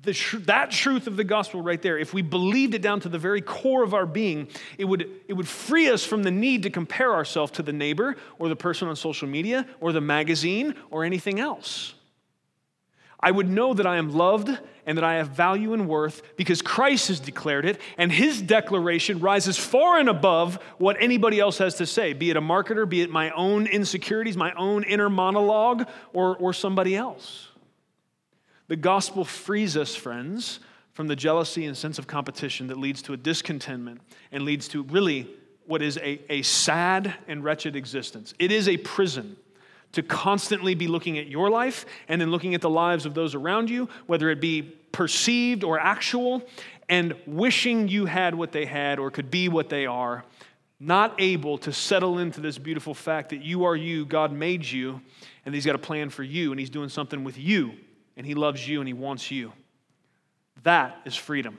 that 0.03 0.71
truth 0.71 1.07
of 1.07 1.17
the 1.17 1.25
gospel 1.25 1.61
right 1.61 1.81
there, 1.83 1.99
if 1.99 2.15
we 2.15 2.23
believed 2.23 2.75
it 2.75 2.83
down 2.83 3.01
to 3.01 3.09
the 3.09 3.19
very 3.19 3.41
core 3.41 3.83
of 3.83 3.95
our 3.95 4.07
being, 4.07 4.49
it 4.79 4.85
would, 4.85 5.11
it 5.27 5.35
would 5.35 5.49
free 5.49 5.89
us 5.89 6.05
from 6.05 6.23
the 6.23 6.31
need 6.31 6.63
to 6.63 6.71
compare 6.71 7.15
ourselves 7.15 7.53
to 7.53 7.63
the 7.63 7.73
neighbor 7.73 8.17
or 8.39 8.49
the 8.49 8.57
person 8.57 8.89
on 8.89 8.97
social 8.97 9.29
media 9.29 9.67
or 9.81 9.93
the 9.93 10.01
magazine 10.01 10.75
or 10.91 11.05
anything 11.05 11.41
else. 11.41 11.95
I 13.21 13.33
would 13.33 13.49
know 13.49 13.75
that 13.75 13.87
I 13.87 13.97
am 13.97 14.13
loved 14.15 14.57
and 14.87 14.97
that 14.97 15.05
I 15.05 15.17
have 15.17 15.31
value 15.31 15.75
and 15.75 15.89
worth 15.89 16.23
because 16.37 16.63
Christ 16.63 17.09
has 17.09 17.21
declared 17.21 17.65
it, 17.65 17.81
and 17.99 18.11
his 18.13 18.41
declaration 18.41 19.19
rises 19.19 19.59
far 19.59 19.99
and 19.99 20.09
above 20.09 20.55
what 20.79 20.97
anybody 21.01 21.41
else 21.41 21.59
has 21.59 21.75
to 21.77 21.87
say, 21.87 22.13
be 22.13 22.31
it 22.31 22.37
a 22.37 22.41
marketer, 22.41 22.89
be 22.89 23.03
it 23.03 23.11
my 23.11 23.31
own 23.33 23.67
insecurities, 23.67 24.37
my 24.37 24.53
own 24.53 24.85
inner 24.85 25.11
monologue, 25.11 25.89
or, 26.13 26.37
or 26.37 26.53
somebody 26.53 26.97
else. 26.97 27.48
The 28.69 28.77
gospel 28.77 29.25
frees 29.25 29.77
us, 29.77 29.95
friends, 29.95 30.61
from 30.93 31.09
the 31.09 31.17
jealousy 31.17 31.65
and 31.65 31.77
sense 31.77 31.99
of 31.99 32.07
competition 32.07 32.67
that 32.67 32.77
leads 32.77 33.03
to 33.03 33.15
a 33.15 33.17
discontentment 33.17 34.01
and 34.31 34.45
leads 34.45 34.69
to 34.69 34.83
really 34.83 35.29
what 35.67 35.81
is 35.81 35.97
a, 35.99 36.21
a 36.31 36.43
sad 36.43 37.15
and 37.27 37.43
wretched 37.43 37.77
existence. 37.77 38.35
It 38.39 38.53
is 38.53 38.69
a 38.69 38.77
prison 38.77 39.37
to 39.93 40.03
constantly 40.03 40.75
be 40.75 40.87
looking 40.87 41.17
at 41.17 41.29
your 41.29 41.51
life 41.51 41.87
and 42.09 42.21
then 42.21 42.31
looking 42.31 42.55
at 42.55 42.61
the 42.61 42.71
lives 42.71 43.07
of 43.07 43.15
those 43.15 43.35
around 43.35 43.71
you, 43.71 43.89
whether 44.07 44.29
it 44.29 44.41
be 44.41 44.63
perceived 44.93 45.65
or 45.65 45.79
actual, 45.79 46.43
and 46.91 47.15
wishing 47.27 47.89
you 47.89 48.05
had 48.05 48.35
what 48.35 48.53
they 48.53 48.67
had 48.67 48.99
or 48.99 49.11
could 49.11 49.31
be 49.31 49.49
what 49.49 49.71
they 49.71 49.87
are, 49.87 50.25
not 50.79 51.15
able 51.19 51.57
to 51.59 51.73
settle 51.73 52.19
into 52.19 52.41
this 52.41 52.59
beautiful 52.59 52.93
fact 52.93 53.31
that 53.31 53.43
you 53.43 53.65
are 53.65 53.77
you, 53.77 54.05
God 54.05 54.31
made 54.31 54.65
you, 54.65 55.01
and 55.47 55.55
He's 55.55 55.65
got 55.65 55.75
a 55.75 55.79
plan 55.79 56.11
for 56.11 56.23
you, 56.23 56.51
and 56.51 56.61
He's 56.61 56.71
doing 56.71 56.89
something 56.89 57.25
with 57.25 57.39
you 57.39 57.75
and 58.19 58.27
He 58.27 58.35
loves 58.35 58.69
you 58.69 58.81
and 58.81 58.89
He 58.89 58.93
wants 58.93 59.31
you. 59.31 59.53
That 60.65 61.01
is 61.07 61.17
freedom 61.17 61.57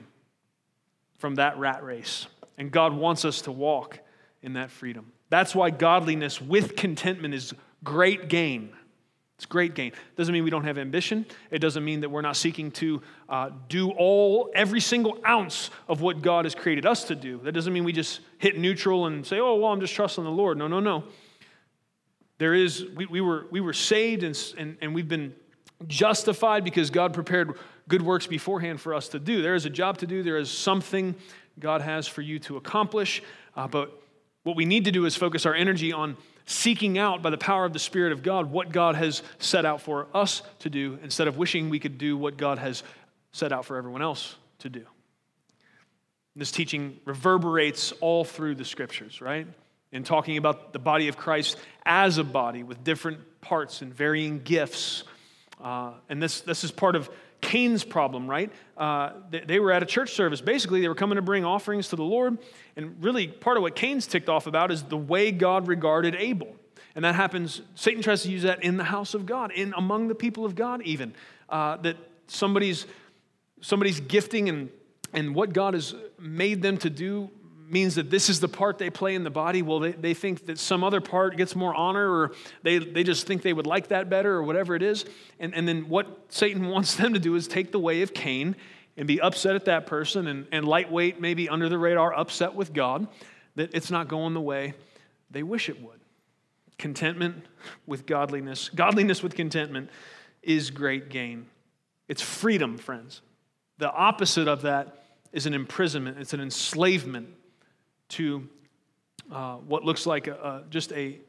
from 1.18 1.36
that 1.36 1.58
rat 1.58 1.84
race. 1.84 2.28
And 2.58 2.70
God 2.70 2.94
wants 2.94 3.26
us 3.26 3.42
to 3.44 3.52
walk 3.52 4.00
in 4.44 4.54
that 4.54 4.70
freedom. 4.70 5.12
That's 5.30 5.56
why 5.56 5.70
godliness 5.70 6.42
with 6.42 6.76
contentment 6.76 7.34
is 7.34 7.54
great 7.84 8.28
gain. 8.28 8.74
It's 9.38 9.46
great 9.46 9.74
gain. 9.74 9.94
Doesn't 10.18 10.34
mean 10.34 10.44
we 10.44 10.50
don't 10.50 10.66
have 10.66 10.78
ambition. 10.78 11.26
It 11.50 11.60
doesn't 11.60 11.86
mean 11.86 12.02
that 12.02 12.10
we're 12.10 12.22
not 12.22 12.36
seeking 12.36 12.72
to 12.72 13.02
uh, 13.30 13.52
do 13.70 13.92
all, 13.92 14.52
every 14.54 14.82
single 14.82 15.18
ounce 15.26 15.70
of 15.88 16.02
what 16.02 16.22
God 16.22 16.44
has 16.44 16.54
created 16.54 16.86
us 16.86 17.06
to 17.06 17.16
do. 17.16 17.40
That 17.44 17.54
doesn't 17.54 17.72
mean 17.72 17.86
we 17.86 17.94
just 17.94 18.20
hit 18.38 18.58
neutral 18.58 19.06
and 19.06 19.26
say, 19.26 19.40
oh, 19.40 19.56
well, 19.56 19.72
I'm 19.72 19.80
just 19.80 19.94
trusting 19.94 20.26
the 20.26 20.30
Lord. 20.30 20.58
No, 20.58 20.68
no, 20.68 20.82
no. 20.82 21.06
There 22.38 22.54
is, 22.54 22.86
we, 22.96 23.06
we, 23.06 23.22
were, 23.22 23.48
we 23.50 23.62
were 23.62 23.72
saved 23.72 24.24
and, 24.24 24.38
and, 24.58 24.78
and 24.82 24.94
we've 24.94 25.08
been 25.08 25.34
justified 25.88 26.64
because 26.64 26.90
God 26.90 27.14
prepared 27.14 27.54
good 27.88 28.02
works 28.02 28.28
beforehand 28.28 28.82
for 28.82 28.94
us 28.94 29.10
to 29.10 29.20
do. 29.20 29.42
There 29.42 29.56
is 29.56 29.66
a 29.66 29.70
job 29.70 29.98
to 30.00 30.08
do, 30.08 30.24
there 30.24 30.38
is 30.38 30.52
something 30.52 31.16
God 31.60 31.82
has 31.82 32.08
for 32.08 32.22
you 32.22 32.40
to 32.40 32.58
accomplish. 32.58 33.22
Uh, 33.56 33.68
but 33.68 34.02
what 34.44 34.56
we 34.56 34.66
need 34.66 34.86
to 34.86 34.92
do 34.92 35.06
is 35.06 35.16
focus 35.16 35.46
our 35.46 35.54
energy 35.54 35.92
on 35.92 36.18
seeking 36.46 36.98
out 36.98 37.22
by 37.22 37.30
the 37.30 37.38
power 37.38 37.66
of 37.66 37.74
the 37.74 37.80
Spirit 37.80 38.12
of 38.12 38.24
God 38.24 38.52
what 38.52 38.72
God 38.72 38.96
has 38.96 39.22
set 39.38 39.66
out 39.66 39.82
for 39.82 40.08
us 40.14 40.42
to 40.60 40.70
do 40.70 40.98
instead 41.04 41.28
of 41.28 41.38
wishing 41.38 41.70
we 41.70 41.80
could 41.80 41.98
do 41.98 42.18
what 42.18 42.38
God 42.38 42.58
has 42.58 42.84
set 43.32 43.52
out 43.52 43.66
for 43.66 43.78
everyone 43.78 44.02
else 44.02 44.36
to 44.60 44.70
do. 44.70 44.86
This 46.36 46.52
teaching 46.52 47.00
reverberates 47.06 47.92
all 48.02 48.24
through 48.24 48.56
the 48.56 48.66
scriptures, 48.66 49.22
right? 49.22 49.46
In 49.92 50.04
talking 50.04 50.38
about 50.38 50.74
the 50.74 50.80
body 50.80 51.08
of 51.08 51.18
Christ 51.18 51.58
as 51.86 52.18
a 52.18 52.24
body 52.24 52.64
with 52.64 52.84
different 52.84 53.20
parts 53.42 53.82
and 53.82 53.94
varying 53.94 54.40
gifts. 54.40 55.04
Uh, 55.62 55.92
and 56.08 56.22
this, 56.22 56.42
this 56.42 56.64
is 56.64 56.72
part 56.72 56.96
of 56.96 57.10
Cain's 57.42 57.84
problem, 57.84 58.30
right? 58.30 58.52
Uh, 58.78 59.12
they, 59.30 59.40
they, 59.42 59.60
were 59.60 59.72
at 59.72 59.84
a 59.84 59.86
church 59.86 60.14
service. 60.14 60.42
Basically, 60.42 60.82
they 60.82 60.88
were 60.88 60.96
coming 60.96 61.16
to 61.18 61.22
bring 61.22 61.46
offerings 61.46 61.90
to 61.90 61.96
the 61.96 62.04
Lord. 62.04 62.38
And 62.76 63.02
really, 63.04 63.28
part 63.28 63.58
of 63.58 63.64
what 63.64 63.76
Cain's 63.76 64.08
ticked 64.08 64.30
off 64.30 64.48
about 64.48 64.72
is 64.72 64.84
the 64.84 64.98
way 64.98 65.32
God 65.32 65.68
regarded 65.68 66.16
Abel. 66.16 66.56
And 66.96 67.06
that 67.06 67.16
happens, 67.16 67.62
Satan 67.76 68.02
tries 68.02 68.24
to 68.24 68.30
use 68.30 68.44
that 68.44 68.64
in 68.64 68.78
the 68.78 68.84
house 68.84 69.14
of 69.14 69.26
God, 69.26 69.52
in 69.52 69.74
among 69.78 70.08
the 70.08 70.16
people 70.16 70.46
of 70.46 70.56
God, 70.56 70.82
even. 70.84 71.14
Uh, 71.48 71.78
that 71.78 71.98
somebody's, 72.28 72.86
somebody's 73.62 74.00
gifting 74.00 74.50
and, 74.50 74.70
and 75.14 75.36
what 75.36 75.54
God 75.54 75.76
has 75.76 75.96
made 76.20 76.62
them 76.62 76.78
to 76.80 76.90
do 76.90 77.30
means 77.70 77.96
that 77.96 78.10
this 78.10 78.30
is 78.30 78.40
the 78.40 78.48
part 78.48 78.78
they 78.78 78.90
play 78.90 79.16
in 79.16 79.24
the 79.24 79.30
body. 79.30 79.62
Well, 79.62 79.80
they, 79.80 79.92
they 79.92 80.14
think 80.14 80.46
that 80.48 80.58
some 80.58 80.84
other 80.84 81.02
part 81.02 81.38
gets 81.38 81.56
more 81.56 81.74
honor, 81.76 82.10
or 82.10 82.32
they, 82.64 82.80
they 82.80 83.04
just 83.04 83.28
think 83.28 83.42
they 83.42 83.54
would 83.54 83.68
like 83.68 83.90
that 83.90 84.10
better, 84.10 84.34
or 84.34 84.44
whatever 84.44 84.76
it 84.76 84.82
is. 84.82 85.06
And, 85.40 85.54
and 85.54 85.68
then 85.68 85.90
what 85.90 86.08
Satan 86.30 86.68
wants 86.70 86.96
them 86.96 87.14
to 87.14 87.20
do 87.20 87.36
is 87.36 87.48
take 87.48 87.72
the 87.72 87.80
way 87.80 88.02
of 88.02 88.14
Cain 88.14 88.56
and 88.98 89.08
be 89.08 89.22
upset 89.22 89.56
at 89.56 89.66
that 89.66 89.86
person 89.86 90.28
and, 90.28 90.48
and 90.52 90.66
lightweight, 90.66 91.22
maybe 91.22 91.48
under 91.48 91.70
the 91.70 91.78
radar, 91.78 92.14
upset 92.14 92.54
with 92.56 92.74
God 92.74 93.08
that 93.56 93.74
it's 93.74 93.92
not 93.92 94.08
going 94.08 94.34
the 94.34 94.42
way 94.42 94.74
they 95.32 95.44
wish 95.44 95.70
it 95.70 95.82
would. 95.82 96.00
Contentment 96.78 97.46
with 97.86 98.06
godliness, 98.06 98.70
godliness 98.70 99.22
with 99.22 99.36
contentment 99.36 99.90
is 100.42 100.72
great 100.72 101.10
gain. 101.10 101.46
It's 102.08 102.22
freedom, 102.22 102.78
friends. 102.78 103.22
The 103.78 103.92
opposite 103.92 104.48
of 104.48 104.64
that 104.64 105.04
is 105.32 105.46
an 105.46 105.54
imprisonment, 105.54 106.18
it's 106.20 106.34
an 106.34 106.42
enslavement 106.42 107.30
to 108.10 108.48
uh, 109.32 109.56
what 109.56 109.84
looks 109.84 110.06
like 110.06 110.28
a, 110.28 110.34
a, 110.34 110.64
just 110.70 110.92
a, 110.94 111.20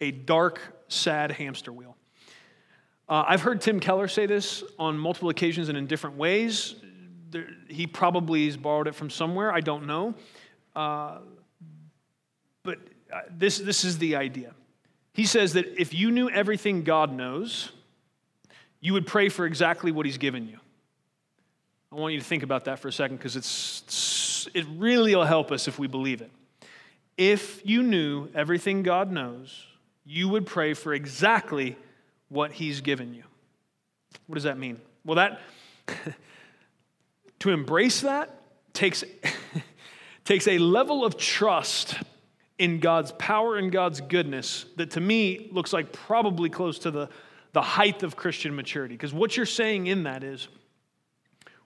a 0.00 0.10
dark, 0.10 0.60
sad 0.88 1.30
hamster 1.32 1.72
wheel. 1.72 1.96
Uh, 3.08 3.24
I've 3.26 3.40
heard 3.40 3.60
Tim 3.60 3.80
Keller 3.80 4.08
say 4.08 4.26
this 4.26 4.62
on 4.78 4.98
multiple 4.98 5.30
occasions 5.30 5.68
and 5.68 5.78
in 5.78 5.86
different 5.86 6.16
ways. 6.16 6.74
There, 7.30 7.46
he 7.68 7.86
probably 7.86 8.46
has 8.46 8.56
borrowed 8.56 8.86
it 8.86 8.94
from 8.94 9.10
somewhere, 9.10 9.52
I 9.52 9.60
don't 9.60 9.86
know. 9.86 10.14
Uh, 10.76 11.18
but 12.62 12.78
uh, 13.12 13.20
this, 13.30 13.58
this 13.58 13.84
is 13.84 13.98
the 13.98 14.16
idea. 14.16 14.54
He 15.14 15.24
says 15.24 15.54
that 15.54 15.80
if 15.80 15.94
you 15.94 16.10
knew 16.10 16.28
everything 16.30 16.84
God 16.84 17.12
knows, 17.12 17.72
you 18.80 18.92
would 18.92 19.06
pray 19.06 19.28
for 19.28 19.46
exactly 19.46 19.90
what 19.90 20.06
He's 20.06 20.18
given 20.18 20.46
you. 20.46 20.58
I 21.90 21.96
want 21.96 22.12
you 22.12 22.20
to 22.20 22.24
think 22.24 22.42
about 22.42 22.66
that 22.66 22.78
for 22.78 22.88
a 22.88 22.92
second 22.92 23.16
because 23.16 23.34
it's, 23.34 23.82
it 24.54 24.66
really 24.76 25.14
will 25.14 25.24
help 25.24 25.50
us 25.50 25.66
if 25.66 25.78
we 25.78 25.86
believe 25.86 26.20
it. 26.20 26.30
If 27.16 27.60
you 27.64 27.82
knew 27.82 28.28
everything 28.34 28.82
God 28.82 29.10
knows, 29.10 29.66
you 30.04 30.28
would 30.28 30.46
pray 30.46 30.74
for 30.74 30.94
exactly 30.94 31.76
what 32.28 32.52
He's 32.52 32.80
given 32.80 33.14
you. 33.14 33.24
What 34.26 34.34
does 34.34 34.44
that 34.44 34.58
mean? 34.58 34.80
Well, 35.04 35.16
that, 35.16 35.40
to 37.40 37.50
embrace 37.50 38.02
that 38.02 38.38
takes, 38.72 39.04
takes 40.24 40.46
a 40.46 40.58
level 40.58 41.04
of 41.04 41.16
trust 41.16 41.96
in 42.58 42.80
God's 42.80 43.12
power 43.12 43.56
and 43.56 43.70
God's 43.70 44.00
goodness 44.00 44.66
that 44.76 44.92
to 44.92 45.00
me 45.00 45.48
looks 45.52 45.72
like 45.72 45.92
probably 45.92 46.50
close 46.50 46.78
to 46.80 46.90
the, 46.90 47.08
the 47.52 47.62
height 47.62 48.02
of 48.02 48.16
Christian 48.16 48.54
maturity. 48.54 48.94
Because 48.94 49.14
what 49.14 49.36
you're 49.36 49.46
saying 49.46 49.86
in 49.86 50.04
that 50.04 50.24
is, 50.24 50.48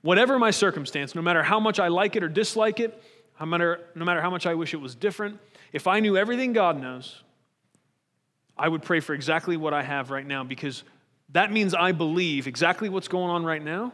Whatever 0.03 0.39
my 0.39 0.51
circumstance, 0.51 1.15
no 1.15 1.23
matter 1.23 1.43
how 1.43 1.61
much 1.61 1.81
I 1.81 1.89
like 1.89 2.17
it 2.17 2.23
or 2.23 2.29
dislike 2.29 2.81
it, 2.81 3.01
no 3.41 3.47
matter, 3.47 3.81
no 3.95 4.05
matter 4.05 4.21
how 4.21 4.31
much 4.31 4.47
I 4.47 4.55
wish 4.55 4.75
it 4.75 4.79
was 4.79 4.95
different, 4.95 5.39
if 5.73 5.87
I 5.87 6.01
knew 6.01 6.17
everything 6.17 6.53
God 6.53 6.81
knows, 6.81 7.23
I 8.57 8.69
would 8.69 8.83
pray 8.83 9.01
for 9.01 9.15
exactly 9.15 9.57
what 9.57 9.73
I 9.73 9.83
have 9.83 10.11
right 10.11 10.27
now 10.27 10.45
because 10.45 10.85
that 11.31 11.51
means 11.51 11.75
I 11.75 11.93
believe 11.93 12.47
exactly 12.47 12.89
what's 12.89 13.09
going 13.09 13.31
on 13.31 13.45
right 13.45 13.63
now. 13.63 13.93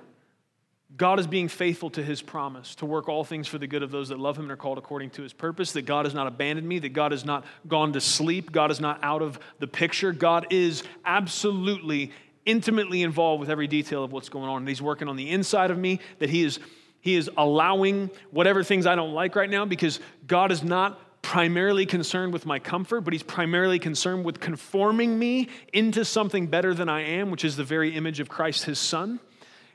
God 0.96 1.20
is 1.20 1.26
being 1.26 1.48
faithful 1.48 1.90
to 1.90 2.02
his 2.02 2.22
promise 2.22 2.74
to 2.76 2.86
work 2.86 3.10
all 3.10 3.22
things 3.22 3.46
for 3.46 3.58
the 3.58 3.66
good 3.66 3.82
of 3.82 3.90
those 3.90 4.08
that 4.08 4.18
love 4.18 4.38
him 4.38 4.44
and 4.44 4.52
are 4.52 4.56
called 4.56 4.78
according 4.78 5.10
to 5.10 5.22
his 5.22 5.34
purpose, 5.34 5.72
that 5.72 5.82
God 5.82 6.06
has 6.06 6.14
not 6.14 6.26
abandoned 6.26 6.66
me, 6.66 6.78
that 6.78 6.94
God 6.94 7.12
has 7.12 7.26
not 7.26 7.44
gone 7.68 7.92
to 7.92 8.00
sleep, 8.00 8.50
God 8.50 8.70
is 8.70 8.80
not 8.80 8.98
out 9.02 9.20
of 9.20 9.38
the 9.58 9.66
picture. 9.66 10.12
God 10.12 10.46
is 10.48 10.82
absolutely 11.04 12.12
intimately 12.48 13.02
involved 13.02 13.40
with 13.40 13.50
every 13.50 13.66
detail 13.66 14.02
of 14.02 14.10
what's 14.10 14.30
going 14.30 14.48
on. 14.48 14.62
And 14.62 14.68
he's 14.68 14.80
working 14.80 15.06
on 15.06 15.16
the 15.16 15.28
inside 15.30 15.70
of 15.70 15.78
me, 15.78 16.00
that 16.18 16.30
he 16.30 16.42
is, 16.42 16.58
he 17.00 17.14
is 17.14 17.30
allowing 17.36 18.10
whatever 18.30 18.64
things 18.64 18.86
I 18.86 18.94
don't 18.96 19.12
like 19.12 19.36
right 19.36 19.50
now 19.50 19.66
because 19.66 20.00
God 20.26 20.50
is 20.50 20.64
not 20.64 20.98
primarily 21.20 21.84
concerned 21.84 22.32
with 22.32 22.46
my 22.46 22.58
comfort, 22.58 23.02
but 23.02 23.12
he's 23.12 23.22
primarily 23.22 23.78
concerned 23.78 24.24
with 24.24 24.40
conforming 24.40 25.18
me 25.18 25.48
into 25.74 26.06
something 26.06 26.46
better 26.46 26.72
than 26.72 26.88
I 26.88 27.02
am, 27.02 27.30
which 27.30 27.44
is 27.44 27.56
the 27.56 27.64
very 27.64 27.94
image 27.94 28.18
of 28.18 28.30
Christ, 28.30 28.64
his 28.64 28.78
son. 28.78 29.20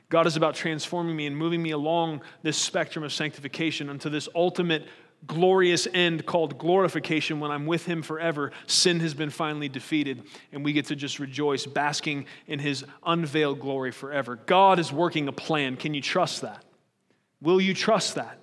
God 0.08 0.26
is 0.26 0.36
about 0.36 0.56
transforming 0.56 1.14
me 1.14 1.26
and 1.26 1.36
moving 1.36 1.62
me 1.62 1.70
along 1.70 2.22
this 2.42 2.56
spectrum 2.56 3.04
of 3.04 3.12
sanctification 3.12 3.88
unto 3.88 4.10
this 4.10 4.28
ultimate 4.34 4.86
glorious 5.26 5.86
end 5.92 6.26
called 6.26 6.58
glorification 6.58 7.40
when 7.40 7.50
I'm 7.50 7.66
with 7.66 7.86
him 7.86 8.02
forever, 8.02 8.52
sin 8.66 9.00
has 9.00 9.14
been 9.14 9.30
finally 9.30 9.68
defeated, 9.68 10.22
and 10.52 10.64
we 10.64 10.72
get 10.72 10.86
to 10.86 10.96
just 10.96 11.18
rejoice, 11.18 11.66
basking 11.66 12.26
in 12.46 12.58
his 12.58 12.84
unveiled 13.04 13.60
glory 13.60 13.92
forever. 13.92 14.36
God 14.36 14.78
is 14.78 14.92
working 14.92 15.28
a 15.28 15.32
plan. 15.32 15.76
Can 15.76 15.94
you 15.94 16.00
trust 16.00 16.42
that? 16.42 16.64
Will 17.40 17.60
you 17.60 17.74
trust 17.74 18.16
that? 18.16 18.38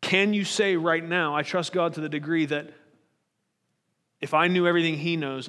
Can 0.00 0.34
you 0.34 0.44
say 0.44 0.76
right 0.76 1.04
now, 1.04 1.34
I 1.34 1.42
trust 1.42 1.72
God 1.72 1.94
to 1.94 2.00
the 2.00 2.08
degree 2.08 2.46
that 2.46 2.70
if 4.20 4.34
I 4.34 4.48
knew 4.48 4.66
everything 4.66 4.96
he 4.96 5.16
knows, 5.16 5.48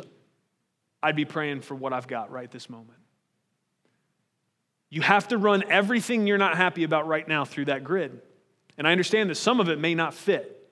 I'd 1.01 1.15
be 1.15 1.25
praying 1.25 1.61
for 1.61 1.75
what 1.75 1.93
I've 1.93 2.07
got 2.07 2.31
right 2.31 2.49
this 2.49 2.69
moment? 2.69 2.99
You 4.89 5.01
have 5.01 5.27
to 5.29 5.37
run 5.37 5.63
everything 5.69 6.27
you're 6.27 6.37
not 6.37 6.55
happy 6.55 6.83
about 6.83 7.07
right 7.07 7.27
now 7.27 7.45
through 7.45 7.65
that 7.65 7.83
grid. 7.83 8.21
And 8.77 8.87
I 8.87 8.91
understand 8.91 9.29
that 9.29 9.35
some 9.35 9.59
of 9.59 9.69
it 9.69 9.79
may 9.79 9.95
not 9.95 10.13
fit, 10.13 10.69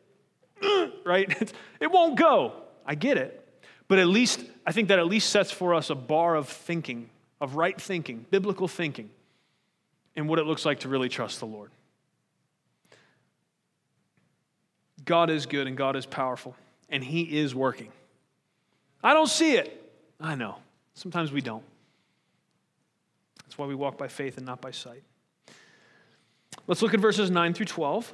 right? 1.05 1.53
It 1.79 1.91
won't 1.91 2.15
go. 2.15 2.53
I 2.85 2.93
get 2.93 3.17
it. 3.17 3.37
But 3.87 3.97
at 3.97 4.07
least, 4.07 4.39
I 4.65 4.71
think 4.71 4.89
that 4.89 4.99
at 4.99 5.07
least 5.07 5.29
sets 5.29 5.51
for 5.51 5.73
us 5.73 5.89
a 5.89 5.95
bar 5.95 6.35
of 6.35 6.47
thinking, 6.47 7.09
of 7.41 7.55
right 7.55 7.79
thinking, 7.79 8.25
biblical 8.29 8.67
thinking, 8.67 9.09
and 10.15 10.29
what 10.29 10.37
it 10.37 10.45
looks 10.45 10.63
like 10.63 10.81
to 10.81 10.89
really 10.89 11.09
trust 11.09 11.39
the 11.39 11.47
Lord. 11.47 11.71
God 15.05 15.29
is 15.29 15.45
good 15.47 15.67
and 15.67 15.75
God 15.75 15.95
is 15.95 16.05
powerful, 16.05 16.55
and 16.89 17.03
He 17.03 17.39
is 17.39 17.55
working. 17.55 17.91
I 19.03 19.13
don't 19.13 19.29
see 19.29 19.55
it. 19.55 19.91
I 20.19 20.35
know. 20.35 20.57
Sometimes 20.93 21.31
we 21.31 21.41
don't. 21.41 21.63
That's 23.43 23.57
why 23.57 23.65
we 23.65 23.75
walk 23.75 23.97
by 23.97 24.07
faith 24.07 24.37
and 24.37 24.45
not 24.45 24.61
by 24.61 24.71
sight. 24.71 25.03
Let's 26.71 26.81
look 26.81 26.93
at 26.93 27.01
verses 27.01 27.29
9 27.29 27.53
through 27.53 27.65
12. 27.65 28.13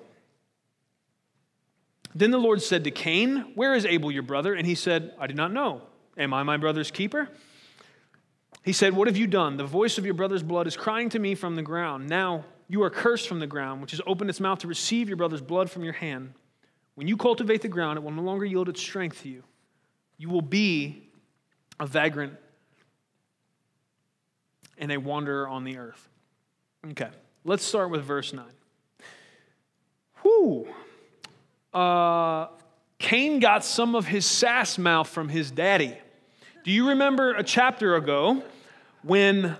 Then 2.16 2.32
the 2.32 2.39
Lord 2.39 2.60
said 2.60 2.86
to 2.86 2.89
Cain, 2.89 3.51
Where 3.53 3.76
is 3.76 3.86
Abel 3.86 4.12
your 4.12 4.24
brother? 4.24 4.55
And 4.55 4.66
he 4.66 4.74
said, 4.74 5.14
I 5.20 5.28
do 5.28 5.36
not 5.36 5.53
know. 5.53 5.84
Am 6.18 6.34
I 6.34 6.41
my 6.41 6.58
brother's 6.58 6.89
keeper? 6.89 7.30
He 8.64 8.74
said, 8.74 8.95
What 8.95 9.08
have 9.08 9.16
you 9.16 9.28
done? 9.28 9.58
The 9.58 9.64
voice 9.64 9.99
of 9.99 10.05
your 10.05 10.16
brother's 10.16 10.41
blood 10.41 10.66
is 10.66 10.76
crying 10.76 11.10
to 11.10 11.20
me 11.20 11.36
from 11.36 11.55
the 11.55 11.62
ground. 11.62 12.10
Now 12.10 12.45
you 12.68 12.82
are 12.82 12.89
cursed 12.89 13.28
from 13.28 13.39
the 13.39 13.45
ground, 13.45 13.80
which 13.80 13.91
has 13.91 14.01
opened 14.08 14.32
its 14.32 14.39
mouth 14.39 14.58
to 14.62 14.68
receive 14.68 15.08
your 15.08 15.18
brother's 15.18 15.39
blood 15.39 15.70
from 15.70 15.84
your 15.84 15.93
hand. 15.93 16.34
When 16.95 17.08
you 17.08 17.16
cultivate 17.16 17.62
the 17.62 17.68
ground, 17.68 17.99
it 17.99 18.01
will 18.01 18.10
no 18.10 18.24
longer 18.24 18.45
yield 18.45 18.70
its 18.70 18.82
strength 18.82 19.22
to 19.22 19.30
you. 19.30 19.43
You 20.18 20.30
will 20.30 20.41
be 20.41 21.12
a 21.80 21.86
vagrant 21.86 22.34
and 24.80 24.91
a 24.91 24.97
wanderer 24.97 25.47
on 25.47 25.64
the 25.64 25.78
earth. 25.78 26.10
Okay. 26.89 27.10
Let's 27.44 27.64
start 27.64 27.90
with 27.90 28.04
verse 28.04 28.34
9. 28.34 28.46
Whew. 30.22 30.68
Uh, 31.74 32.48
Cain 33.00 33.40
got 33.40 33.64
some 33.64 33.96
of 33.96 34.06
his 34.06 34.26
sass 34.26 34.78
mouth 34.78 35.08
from 35.08 35.30
his 35.30 35.52
daddy. 35.52 35.98
Do 36.64 36.72
you 36.72 36.90
remember 36.90 37.34
a 37.34 37.44
chapter 37.44 37.96
ago 37.96 38.44
when 39.04 39.56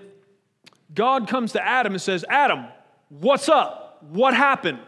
God 0.94 1.28
comes 1.28 1.52
to 1.52 1.64
Adam 1.64 1.92
and 1.92 2.02
says, 2.02 2.24
Adam, 2.28 2.66
what's 3.08 3.48
up? 3.48 4.04
What 4.10 4.34
happened? 4.34 4.78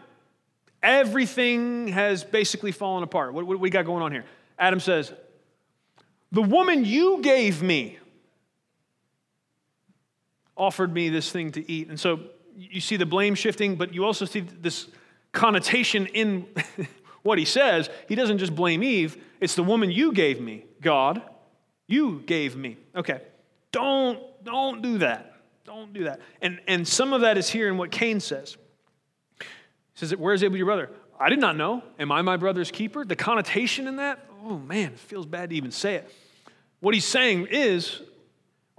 Everything 0.83 1.87
has 1.89 2.23
basically 2.23 2.71
fallen 2.71 3.03
apart. 3.03 3.33
What, 3.33 3.45
what 3.45 3.59
we 3.59 3.69
got 3.69 3.85
going 3.85 4.03
on 4.03 4.11
here? 4.11 4.25
Adam 4.57 4.79
says, 4.79 5.11
The 6.31 6.41
woman 6.41 6.85
you 6.85 7.21
gave 7.21 7.61
me 7.61 7.97
offered 10.55 10.93
me 10.93 11.09
this 11.09 11.31
thing 11.31 11.51
to 11.53 11.71
eat. 11.71 11.87
And 11.89 11.99
so 11.99 12.19
you 12.55 12.81
see 12.81 12.97
the 12.97 13.05
blame 13.05 13.35
shifting, 13.35 13.75
but 13.75 13.93
you 13.93 14.05
also 14.05 14.25
see 14.25 14.41
this 14.41 14.87
connotation 15.31 16.07
in 16.07 16.47
what 17.23 17.37
he 17.37 17.45
says. 17.45 17.89
He 18.07 18.15
doesn't 18.15 18.37
just 18.37 18.55
blame 18.55 18.83
Eve, 18.83 19.17
it's 19.39 19.55
the 19.55 19.63
woman 19.63 19.91
you 19.91 20.13
gave 20.13 20.39
me, 20.39 20.65
God. 20.81 21.21
You 21.87 22.21
gave 22.25 22.55
me. 22.55 22.77
Okay. 22.95 23.21
Don't 23.71 24.19
don't 24.43 24.81
do 24.81 24.99
that. 24.99 25.35
Don't 25.65 25.93
do 25.93 26.05
that. 26.05 26.21
And 26.41 26.59
and 26.67 26.87
some 26.87 27.13
of 27.13 27.21
that 27.21 27.37
is 27.37 27.49
here 27.49 27.67
in 27.67 27.77
what 27.77 27.91
Cain 27.91 28.19
says. 28.19 28.55
He 29.39 29.45
says, 29.95 30.15
Where's 30.15 30.43
Abel 30.43 30.57
your 30.57 30.65
brother? 30.65 30.89
I 31.19 31.29
did 31.29 31.39
not 31.39 31.55
know. 31.55 31.83
Am 31.99 32.11
I 32.11 32.21
my 32.21 32.37
brother's 32.37 32.71
keeper? 32.71 33.05
The 33.05 33.15
connotation 33.15 33.87
in 33.87 33.97
that, 33.97 34.25
oh 34.43 34.57
man, 34.57 34.93
it 34.93 34.99
feels 34.99 35.25
bad 35.25 35.51
to 35.51 35.55
even 35.55 35.71
say 35.71 35.95
it. 35.95 36.11
What 36.79 36.95
he's 36.95 37.05
saying 37.05 37.47
is, 37.51 38.01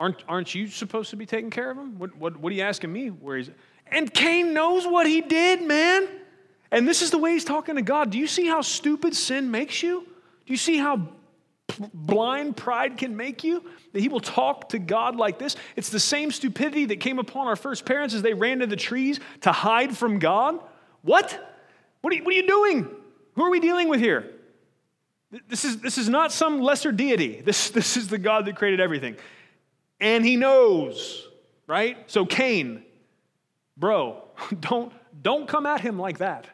aren't, 0.02 0.24
aren't 0.26 0.52
you 0.52 0.66
supposed 0.66 1.10
to 1.10 1.16
be 1.16 1.26
taking 1.26 1.48
care 1.48 1.70
of 1.70 1.78
him? 1.78 1.96
What, 1.96 2.16
what, 2.16 2.36
what 2.36 2.50
are 2.52 2.56
you 2.56 2.62
asking 2.62 2.92
me 2.92 3.10
where 3.10 3.36
he's 3.36 3.50
And 3.86 4.12
Cain 4.12 4.52
knows 4.52 4.84
what 4.84 5.06
he 5.06 5.20
did, 5.20 5.62
man. 5.62 6.08
And 6.72 6.88
this 6.88 7.02
is 7.02 7.12
the 7.12 7.18
way 7.18 7.34
he's 7.34 7.44
talking 7.44 7.76
to 7.76 7.82
God. 7.82 8.10
Do 8.10 8.18
you 8.18 8.26
see 8.26 8.48
how 8.48 8.62
stupid 8.62 9.14
sin 9.14 9.52
makes 9.52 9.80
you? 9.80 10.00
Do 10.44 10.52
you 10.52 10.56
see 10.56 10.76
how 10.76 11.06
blind 11.94 12.56
pride 12.56 12.98
can 12.98 13.16
make 13.16 13.44
you? 13.44 13.64
That 13.92 14.00
he 14.00 14.08
will 14.08 14.18
talk 14.18 14.70
to 14.70 14.80
God 14.80 15.14
like 15.14 15.38
this? 15.38 15.54
It's 15.76 15.90
the 15.90 16.00
same 16.00 16.32
stupidity 16.32 16.86
that 16.86 16.98
came 16.98 17.20
upon 17.20 17.46
our 17.46 17.54
first 17.54 17.84
parents 17.84 18.12
as 18.12 18.22
they 18.22 18.34
ran 18.34 18.58
to 18.58 18.66
the 18.66 18.74
trees 18.74 19.20
to 19.42 19.52
hide 19.52 19.96
from 19.96 20.18
God. 20.18 20.58
What? 21.02 21.62
What 22.00 22.12
are 22.12 22.16
you, 22.16 22.24
what 22.24 22.34
are 22.34 22.36
you 22.36 22.48
doing? 22.48 22.88
Who 23.36 23.44
are 23.44 23.50
we 23.50 23.60
dealing 23.60 23.88
with 23.88 24.00
here? 24.00 24.32
This 25.48 25.64
is, 25.64 25.78
this 25.78 25.96
is 25.96 26.08
not 26.08 26.32
some 26.32 26.60
lesser 26.60 26.90
deity. 26.90 27.40
This, 27.40 27.70
this 27.78 27.96
is 27.96 28.08
the 28.08 28.18
God 28.18 28.46
that 28.46 28.56
created 28.56 28.80
everything. 28.80 29.16
And 30.02 30.24
he 30.24 30.36
knows, 30.36 31.28
right? 31.68 31.96
So, 32.10 32.26
Cain, 32.26 32.82
bro, 33.76 34.24
don't, 34.60 34.92
don't 35.22 35.46
come 35.48 35.64
at 35.64 35.80
him 35.80 35.98
like 35.98 36.18
that. 36.18 36.48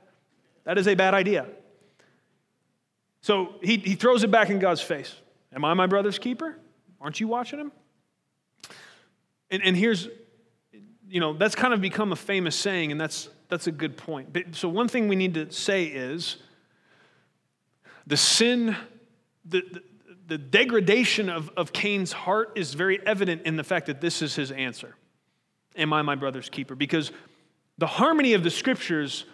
That 0.65 0.77
is 0.77 0.87
a 0.87 0.95
bad 0.95 1.15
idea. 1.15 1.47
So 3.23 3.55
he, 3.63 3.79
he 3.79 3.95
throws 3.95 4.23
it 4.23 4.31
back 4.31 4.51
in 4.51 4.59
God's 4.59 4.83
face. 4.83 5.15
Am 5.53 5.65
I 5.65 5.73
my 5.73 5.87
brother's 5.87 6.19
keeper? 6.19 6.59
Aren't 7.01 7.21
you 7.21 7.27
watching 7.27 7.59
him? 7.59 7.73
And, 9.51 9.63
and 9.65 9.75
here's, 9.75 10.09
you 11.09 11.21
know, 11.21 11.33
that's 11.33 11.55
kind 11.55 11.73
of 11.73 11.81
become 11.81 12.13
a 12.13 12.17
famous 12.17 12.55
saying, 12.55 12.93
and 12.93 13.01
that's, 13.01 13.31
that's 13.49 13.67
a 13.67 13.73
good 13.73 13.97
point. 13.97 14.31
But, 14.31 14.55
so, 14.55 14.69
one 14.69 14.89
thing 14.89 15.09
we 15.09 15.17
need 15.17 15.33
to 15.35 15.51
say 15.51 15.85
is 15.85 16.37
the 18.07 18.17
sin, 18.19 18.77
the, 19.47 19.63
the, 19.73 19.83
the 20.29 20.39
degradation 20.39 21.31
of, 21.31 21.51
of 21.57 21.73
Cain's 21.73 22.13
heart 22.13 22.53
is 22.55 22.75
very 22.75 23.05
evident 23.05 23.43
in 23.47 23.57
the 23.57 23.65
fact 23.65 23.87
that 23.87 24.01
this 24.01 24.23
is 24.23 24.37
his 24.37 24.53
answer 24.53 24.95
Am 25.75 25.93
I 25.93 26.03
my 26.03 26.17
brother's 26.17 26.49
keeper? 26.49 26.75
Because 26.75 27.13
the 27.79 27.87
harmony 27.87 28.35
of 28.35 28.43
the 28.43 28.51
scriptures 28.51 29.25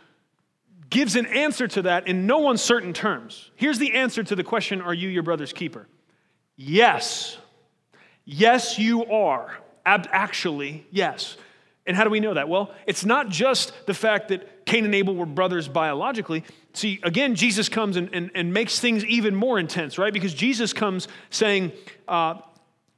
gives 0.90 1.16
an 1.16 1.26
answer 1.26 1.66
to 1.66 1.82
that 1.82 2.06
in 2.06 2.26
no 2.26 2.50
uncertain 2.50 2.92
terms. 2.92 3.50
Here's 3.56 3.78
the 3.78 3.94
answer 3.94 4.22
to 4.22 4.36
the 4.36 4.44
question 4.44 4.80
Are 4.80 4.94
you 4.94 5.08
your 5.08 5.22
brother's 5.22 5.52
keeper? 5.52 5.86
Yes. 6.56 7.36
Yes, 8.24 8.78
you 8.78 9.04
are. 9.06 9.58
Actually, 9.84 10.86
yes. 10.90 11.36
And 11.86 11.96
how 11.96 12.04
do 12.04 12.10
we 12.10 12.20
know 12.20 12.34
that? 12.34 12.48
Well, 12.48 12.72
it's 12.86 13.04
not 13.04 13.28
just 13.28 13.72
the 13.86 13.94
fact 13.94 14.28
that 14.28 14.48
Cain 14.66 14.84
and 14.84 14.94
Abel 14.94 15.14
were 15.14 15.26
brothers 15.26 15.68
biologically. 15.68 16.44
See, 16.72 17.00
again, 17.02 17.34
Jesus 17.34 17.68
comes 17.68 17.96
and, 17.96 18.08
and, 18.12 18.30
and 18.34 18.52
makes 18.52 18.78
things 18.78 19.04
even 19.04 19.34
more 19.34 19.58
intense, 19.58 19.98
right? 19.98 20.12
Because 20.12 20.34
Jesus 20.34 20.72
comes 20.72 21.08
saying, 21.30 21.72
uh, 22.08 22.36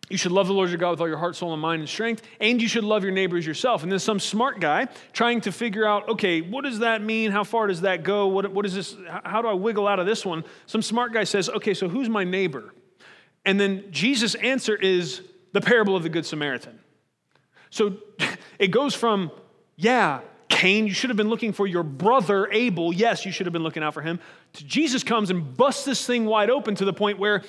you 0.08 0.16
should 0.16 0.30
love 0.30 0.46
the 0.46 0.52
Lord 0.52 0.68
your 0.68 0.78
God 0.78 0.90
with 0.90 1.00
all 1.00 1.08
your 1.08 1.18
heart, 1.18 1.34
soul, 1.34 1.52
and 1.52 1.60
mind 1.60 1.80
and 1.80 1.88
strength, 1.88 2.22
and 2.40 2.62
you 2.62 2.68
should 2.68 2.84
love 2.84 3.02
your 3.02 3.12
neighbor 3.12 3.36
as 3.36 3.44
yourself. 3.44 3.82
And 3.82 3.90
then 3.90 3.98
some 3.98 4.20
smart 4.20 4.60
guy 4.60 4.86
trying 5.12 5.40
to 5.42 5.52
figure 5.52 5.84
out, 5.84 6.08
okay, 6.10 6.40
what 6.40 6.62
does 6.62 6.78
that 6.78 7.02
mean? 7.02 7.32
How 7.32 7.42
far 7.42 7.66
does 7.66 7.80
that 7.80 8.04
go? 8.04 8.28
What, 8.28 8.52
what 8.52 8.64
is 8.64 8.74
this? 8.74 8.96
How 9.24 9.42
do 9.42 9.48
I 9.48 9.54
wiggle 9.54 9.88
out 9.88 9.98
of 9.98 10.06
this 10.06 10.24
one? 10.24 10.44
Some 10.66 10.80
smart 10.80 11.12
guy 11.12 11.24
says, 11.24 11.48
okay, 11.48 11.74
so 11.74 11.88
who's 11.88 12.08
my 12.08 12.22
neighbor? 12.22 12.72
And 13.44 13.58
then 13.58 13.84
Jesus' 13.90 14.36
answer 14.36 14.76
is 14.76 15.22
the 15.52 15.60
parable 15.60 15.96
of 15.96 16.04
the 16.04 16.08
Good 16.08 16.26
Samaritan. 16.26 16.78
So 17.70 17.96
it 18.60 18.68
goes 18.68 18.94
from, 18.94 19.32
yeah, 19.74 20.20
Cain, 20.48 20.86
you 20.86 20.94
should 20.94 21.10
have 21.10 21.16
been 21.16 21.28
looking 21.28 21.52
for 21.52 21.66
your 21.66 21.82
brother 21.82 22.50
Abel. 22.50 22.92
Yes, 22.92 23.26
you 23.26 23.32
should 23.32 23.46
have 23.46 23.52
been 23.52 23.62
looking 23.62 23.82
out 23.82 23.94
for 23.94 24.02
him. 24.02 24.20
Jesus 24.52 25.02
comes 25.02 25.30
and 25.30 25.56
busts 25.56 25.84
this 25.84 26.06
thing 26.06 26.24
wide 26.24 26.50
open 26.50 26.74
to 26.76 26.84
the 26.84 26.92
point 26.92 27.18
where 27.18 27.42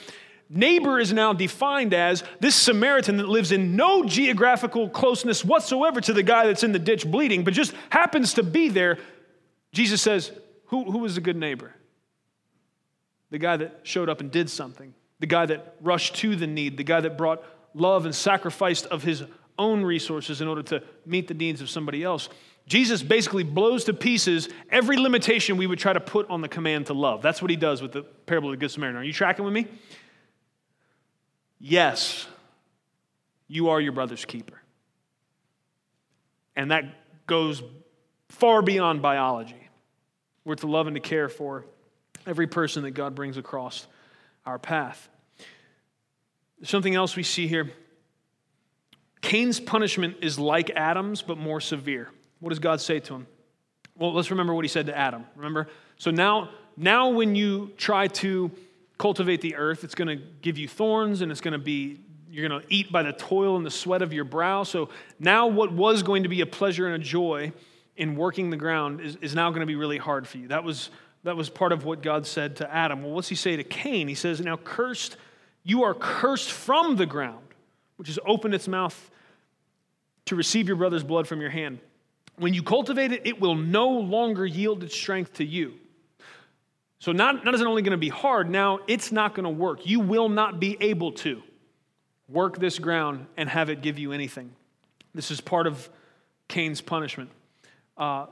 Neighbor 0.50 1.00
is 1.00 1.12
now 1.12 1.34
defined 1.34 1.94
as 1.94 2.24
this 2.40 2.56
Samaritan 2.56 3.18
that 3.18 3.28
lives 3.28 3.52
in 3.52 3.76
no 3.76 4.06
geographical 4.06 4.90
closeness 4.90 5.44
whatsoever 5.44 6.00
to 6.00 6.14
the 6.14 6.24
guy 6.24 6.48
that's 6.48 6.64
in 6.64 6.72
the 6.72 6.80
ditch 6.80 7.10
bleeding, 7.10 7.44
but 7.44 7.54
just 7.54 7.74
happens 7.90 8.36
to 8.36 8.44
be 8.44 8.70
there. 8.70 8.98
Jesus 9.74 10.02
says, 10.02 10.32
Who, 10.68 10.90
who 10.90 11.00
was 11.00 11.18
a 11.18 11.22
good 11.22 11.36
neighbor? 11.36 11.74
The 13.30 13.40
guy 13.40 13.58
that 13.58 13.82
showed 13.84 14.08
up 14.08 14.22
and 14.22 14.32
did 14.32 14.50
something, 14.50 14.94
the 15.20 15.28
guy 15.28 15.46
that 15.48 15.76
rushed 15.82 16.16
to 16.18 16.38
the 16.38 16.48
need, 16.48 16.78
the 16.78 16.84
guy 16.84 17.02
that 17.02 17.18
brought 17.18 17.44
love 17.74 18.06
and 18.06 18.16
sacrificed 18.16 18.86
of 18.86 19.04
his 19.04 19.24
own 19.60 19.84
resources 19.84 20.40
in 20.40 20.48
order 20.48 20.64
to 20.64 20.82
meet 21.06 21.28
the 21.28 21.34
needs 21.34 21.60
of 21.60 21.70
somebody 21.70 22.04
else. 22.04 22.30
Jesus 22.68 23.02
basically 23.02 23.44
blows 23.44 23.86
to 23.86 23.94
pieces 23.94 24.50
every 24.70 24.98
limitation 24.98 25.56
we 25.56 25.66
would 25.66 25.80
try 25.80 25.94
to 25.94 26.02
put 26.02 26.30
on 26.30 26.42
the 26.42 26.50
command 26.50 26.88
to 26.88 26.94
love. 26.94 27.22
That's 27.22 27.42
what 27.42 27.50
he 27.50 27.56
does 27.56 27.82
with 27.82 27.94
the 27.94 28.04
parable 28.04 28.50
of 28.50 28.54
the 28.54 28.58
Good 28.58 28.72
Samaritan. 28.72 29.02
Are 29.02 29.06
you 29.06 29.14
tracking 29.14 29.46
with 29.46 29.54
me? 29.54 29.68
Yes, 31.60 32.28
you 33.48 33.70
are 33.70 33.80
your 33.80 33.94
brother's 33.94 34.26
keeper. 34.26 34.62
And 36.56 36.72
that 36.72 36.84
goes 37.26 37.64
far 38.30 38.62
beyond 38.62 39.02
biology. 39.02 39.70
We're 40.44 40.56
to 40.56 40.68
love 40.68 40.88
and 40.88 40.96
to 40.96 41.00
care 41.00 41.30
for 41.30 41.66
every 42.26 42.48
person 42.48 42.84
that 42.84 42.92
God 42.92 43.16
brings 43.16 43.38
across 43.38 43.88
our 44.46 44.60
path. 44.60 45.08
Something 46.64 46.96
else 46.96 47.16
we 47.16 47.24
see 47.24 47.48
here 47.48 47.72
Cain's 49.22 49.60
punishment 49.60 50.18
is 50.22 50.38
like 50.38 50.70
Adam's, 50.70 51.22
but 51.22 51.38
more 51.38 51.60
severe. 51.60 52.10
What 52.40 52.50
does 52.50 52.60
God 52.60 52.82
say 52.82 53.00
to 53.02 53.16
him? 53.16 53.28
Well, 53.98 54.14
let's 54.14 54.32
remember 54.32 54.54
what 54.54 54.64
he 54.64 54.70
said 54.70 54.86
to 54.88 54.98
Adam. 54.98 55.26
Remember? 55.36 55.68
So 55.98 56.12
now, 56.12 56.50
now 56.76 57.10
when 57.10 57.36
you 57.36 57.72
try 57.78 58.08
to 58.08 58.52
cultivate 58.98 59.42
the 59.42 59.56
earth. 59.56 59.84
It's 59.84 59.96
going 59.96 60.08
to 60.08 60.24
give 60.42 60.58
you 60.58 60.68
thorns 60.68 61.22
and 61.22 61.32
it's 61.32 61.42
going 61.42 61.54
to 61.54 61.60
be, 61.60 62.00
you're 62.30 62.48
going 62.48 62.62
to 62.62 62.68
eat 62.74 62.92
by 62.92 63.04
the 63.04 63.14
toil 63.14 63.56
and 63.56 63.66
the 63.66 63.72
sweat 63.72 64.02
of 64.02 64.14
your 64.14 64.24
brow. 64.24 64.64
So 64.64 64.90
now 65.20 65.48
what 65.48 65.72
was 65.72 66.04
going 66.04 66.24
to 66.24 66.30
be 66.30 66.42
a 66.42 66.46
pleasure 66.46 66.88
and 66.88 66.96
a 66.96 67.06
joy 67.06 67.54
in 67.96 68.16
working 68.16 68.50
the 68.50 68.58
ground 68.58 69.02
is, 69.02 69.16
is 69.18 69.36
now 69.36 69.50
going 69.50 69.62
to 69.62 69.68
be 69.68 69.76
really 69.76 69.98
hard 69.98 70.28
for 70.28 70.38
you. 70.38 70.48
That 70.50 70.64
was, 70.64 70.90
that 71.24 71.36
was 71.36 71.50
part 71.50 71.72
of 71.72 71.86
what 71.86 72.02
God 72.02 72.26
said 72.26 72.58
to 72.58 72.74
Adam. 72.74 73.04
Well, 73.04 73.12
what's 73.12 73.30
he 73.30 73.36
say 73.36 73.56
to 73.56 73.64
Cain? 73.64 74.08
He 74.08 74.16
says, 74.16 74.40
Now 74.40 74.58
cursed, 74.58 75.18
you 75.64 75.84
are 75.84 75.94
cursed 75.94 76.52
from 76.52 76.96
the 76.96 77.06
ground, 77.06 77.46
which 77.98 78.08
has 78.08 78.20
opened 78.26 78.54
its 78.54 78.68
mouth 78.68 79.12
to 80.26 80.36
receive 80.36 80.68
your 80.68 80.78
brother's 80.78 81.04
blood 81.04 81.28
from 81.28 81.42
your 81.42 81.50
hand. 81.50 81.80
When 82.38 82.54
you 82.54 82.64
cultivate 82.64 83.12
it, 83.12 83.26
it 83.26 83.42
will 83.42 83.56
no 83.56 83.90
longer 83.90 84.46
yield 84.46 84.84
its 84.84 84.96
strength 84.96 85.34
to 85.36 85.46
you. 85.46 85.74
So, 87.00 87.12
not, 87.12 87.46
not 87.46 87.54
is 87.54 87.62
it 87.62 87.68
only 87.68 87.82
going 87.82 87.92
to 87.92 87.98
be 87.98 88.10
hard, 88.10 88.50
now 88.50 88.80
it's 88.88 89.12
not 89.12 89.36
going 89.36 89.44
to 89.44 89.50
work. 89.50 89.86
You 89.86 90.00
will 90.00 90.30
not 90.30 90.60
be 90.60 90.78
able 90.80 91.12
to 91.14 91.42
work 92.28 92.58
this 92.60 92.80
ground 92.80 93.28
and 93.38 93.50
have 93.50 93.70
it 93.70 93.82
give 93.82 94.00
you 94.00 94.12
anything. 94.12 94.52
This 95.14 95.32
is 95.32 95.42
part 95.42 95.68
of 95.68 95.90
Cain's 96.48 96.82
punishment. 96.82 97.30
Uh, 97.98 98.28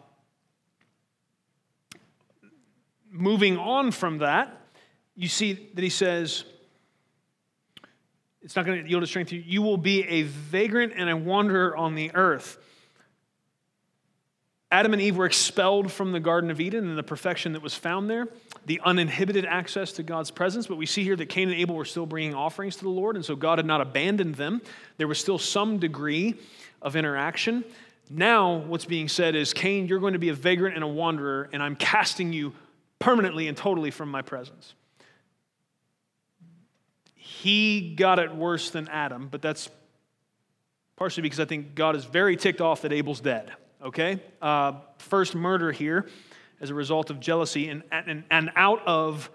moving 3.10 3.58
on 3.58 3.92
from 3.92 4.20
that, 4.20 4.62
you 5.16 5.28
see 5.28 5.54
that 5.74 5.84
he 5.84 5.90
says, 5.90 6.44
it's 8.42 8.56
not 8.56 8.66
going 8.66 8.84
to 8.84 8.90
yield 8.90 9.02
a 9.02 9.08
strength 9.08 9.30
to 9.30 9.36
you. 9.36 9.44
You 9.46 9.62
will 9.62 9.78
be 9.78 10.04
a 10.04 10.24
vagrant 10.24 10.94
and 10.96 11.10
a 11.10 11.18
wanderer 11.18 11.76
on 11.76 11.96
the 11.96 12.14
earth. 12.14 12.58
Adam 14.76 14.92
and 14.92 15.02
Eve 15.02 15.16
were 15.16 15.26
expelled 15.26 15.90
from 15.90 16.12
the 16.12 16.20
Garden 16.20 16.52
of 16.52 16.60
Eden 16.60 16.90
and 16.90 16.98
the 16.98 17.04
perfection 17.04 17.54
that 17.54 17.62
was 17.62 17.74
found 17.74 18.10
there, 18.10 18.28
the 18.66 18.82
uninhibited 18.84 19.46
access 19.46 19.94
to 19.94 20.04
God's 20.04 20.32
presence. 20.32 20.68
But 20.68 20.76
we 20.76 20.86
see 20.86 21.02
here 21.02 21.16
that 21.16 21.28
Cain 21.28 21.48
and 21.48 21.58
Abel 21.58 21.76
were 21.76 21.86
still 21.86 22.06
bringing 22.06 22.36
offerings 22.36 22.76
to 22.76 22.84
the 22.84 22.90
Lord, 22.90 23.16
and 23.16 23.24
so 23.24 23.38
God 23.38 23.58
had 23.58 23.66
not 23.66 23.80
abandoned 23.80 24.36
them. 24.36 24.62
There 24.98 25.08
was 25.08 25.18
still 25.18 25.38
some 25.38 25.80
degree 25.80 26.36
of 26.82 26.98
interaction. 26.98 27.64
Now, 28.10 28.56
what's 28.56 28.84
being 28.84 29.08
said 29.08 29.34
is, 29.34 29.54
Cain, 29.54 29.88
you're 29.88 30.02
going 30.02 30.12
to 30.12 30.20
be 30.20 30.28
a 30.28 30.34
vagrant 30.34 30.76
and 30.76 30.84
a 30.84 30.88
wanderer, 30.88 31.50
and 31.54 31.64
I'm 31.64 31.78
casting 31.78 32.34
you 32.34 32.52
permanently 33.00 33.48
and 33.48 33.56
totally 33.56 33.92
from 33.92 34.12
my 34.12 34.24
presence. 34.24 34.74
he 37.16 37.96
got 37.96 38.20
it 38.20 38.36
worse 38.36 38.72
than 38.72 38.90
Adam, 38.90 39.30
but 39.32 39.42
that's 39.42 39.70
partially 40.98 41.22
because 41.22 41.40
I 41.40 41.46
think 41.46 41.76
God 41.76 41.96
is 41.96 42.04
very 42.04 42.36
ticked 42.36 42.60
off 42.60 42.82
that 42.82 42.92
Abel's 42.92 43.22
dead. 43.22 43.54
Okay? 43.86 44.20
Uh, 44.42 44.74
first 44.98 45.36
murder 45.36 45.72
here 45.72 46.10
as 46.60 46.72
a 46.72 46.74
result 46.74 47.10
of 47.10 47.20
jealousy 47.20 47.70
and, 47.70 47.84
and, 47.92 48.24
and 48.32 48.52
out 48.56 48.86
of 48.88 49.30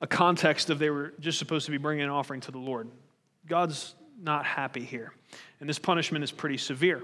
a 0.00 0.06
context 0.06 0.70
of 0.70 0.78
they 0.78 0.90
were 0.90 1.12
just 1.18 1.38
supposed 1.38 1.66
to 1.66 1.72
be 1.72 1.78
bringing 1.78 2.04
an 2.04 2.10
offering 2.10 2.40
to 2.42 2.52
the 2.52 2.58
Lord. 2.58 2.88
God's 3.46 3.94
not 4.20 4.44
happy 4.44 4.84
here. 4.84 5.12
And 5.60 5.68
this 5.68 5.78
punishment 5.78 6.22
is 6.22 6.30
pretty 6.30 6.56
severe. 6.56 7.02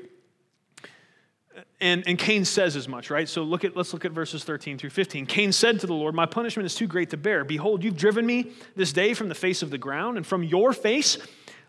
And, 1.81 2.07
and 2.07 2.19
Cain 2.19 2.45
says 2.45 2.77
as 2.77 2.89
much, 2.89 3.11
right? 3.11 3.29
So 3.29 3.43
look 3.43 3.65
at, 3.65 3.77
let's 3.77 3.93
look 3.93 4.05
at 4.05 4.13
verses 4.13 4.45
13 4.45 4.79
through 4.79 4.91
15. 4.91 5.27
Cain 5.27 5.53
said 5.53 5.81
to 5.81 5.87
the 5.87 5.95
Lord, 5.95 6.15
My 6.15 6.27
punishment 6.27 6.67
is 6.67 6.75
too 6.75 6.87
great 6.87 7.11
to 7.11 7.17
bear. 7.17 7.45
Behold, 7.45 7.85
you've 7.85 7.97
driven 7.97 8.27
me 8.27 8.53
this 8.75 8.93
day 8.93 9.15
from 9.15 9.29
the 9.29 9.35
face 9.35 9.63
of 9.63 9.71
the 9.71 9.79
ground, 9.79 10.17
and 10.17 10.27
from 10.27 10.43
your 10.43 10.73
face 10.73 11.19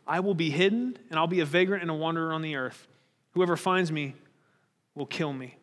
I 0.08 0.20
will 0.22 0.34
be 0.36 0.50
hidden, 0.50 0.98
and 1.10 1.20
I'll 1.20 1.28
be 1.28 1.40
a 1.40 1.46
vagrant 1.46 1.82
and 1.82 1.92
a 1.92 1.96
wanderer 1.96 2.34
on 2.34 2.42
the 2.42 2.56
earth. 2.56 2.88
Whoever 3.32 3.58
finds 3.58 3.92
me 3.92 4.16
will 4.96 5.06
kill 5.06 5.34
me. 5.34 5.58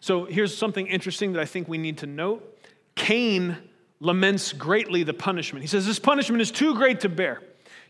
So 0.00 0.24
here's 0.24 0.56
something 0.56 0.86
interesting 0.86 1.32
that 1.34 1.40
I 1.40 1.44
think 1.44 1.68
we 1.68 1.78
need 1.78 1.98
to 1.98 2.06
note. 2.06 2.58
Cain 2.96 3.56
laments 4.00 4.52
greatly 4.52 5.02
the 5.02 5.14
punishment. 5.14 5.62
He 5.62 5.68
says, 5.68 5.86
This 5.86 5.98
punishment 5.98 6.42
is 6.42 6.50
too 6.50 6.74
great 6.74 7.00
to 7.00 7.08
bear. 7.08 7.40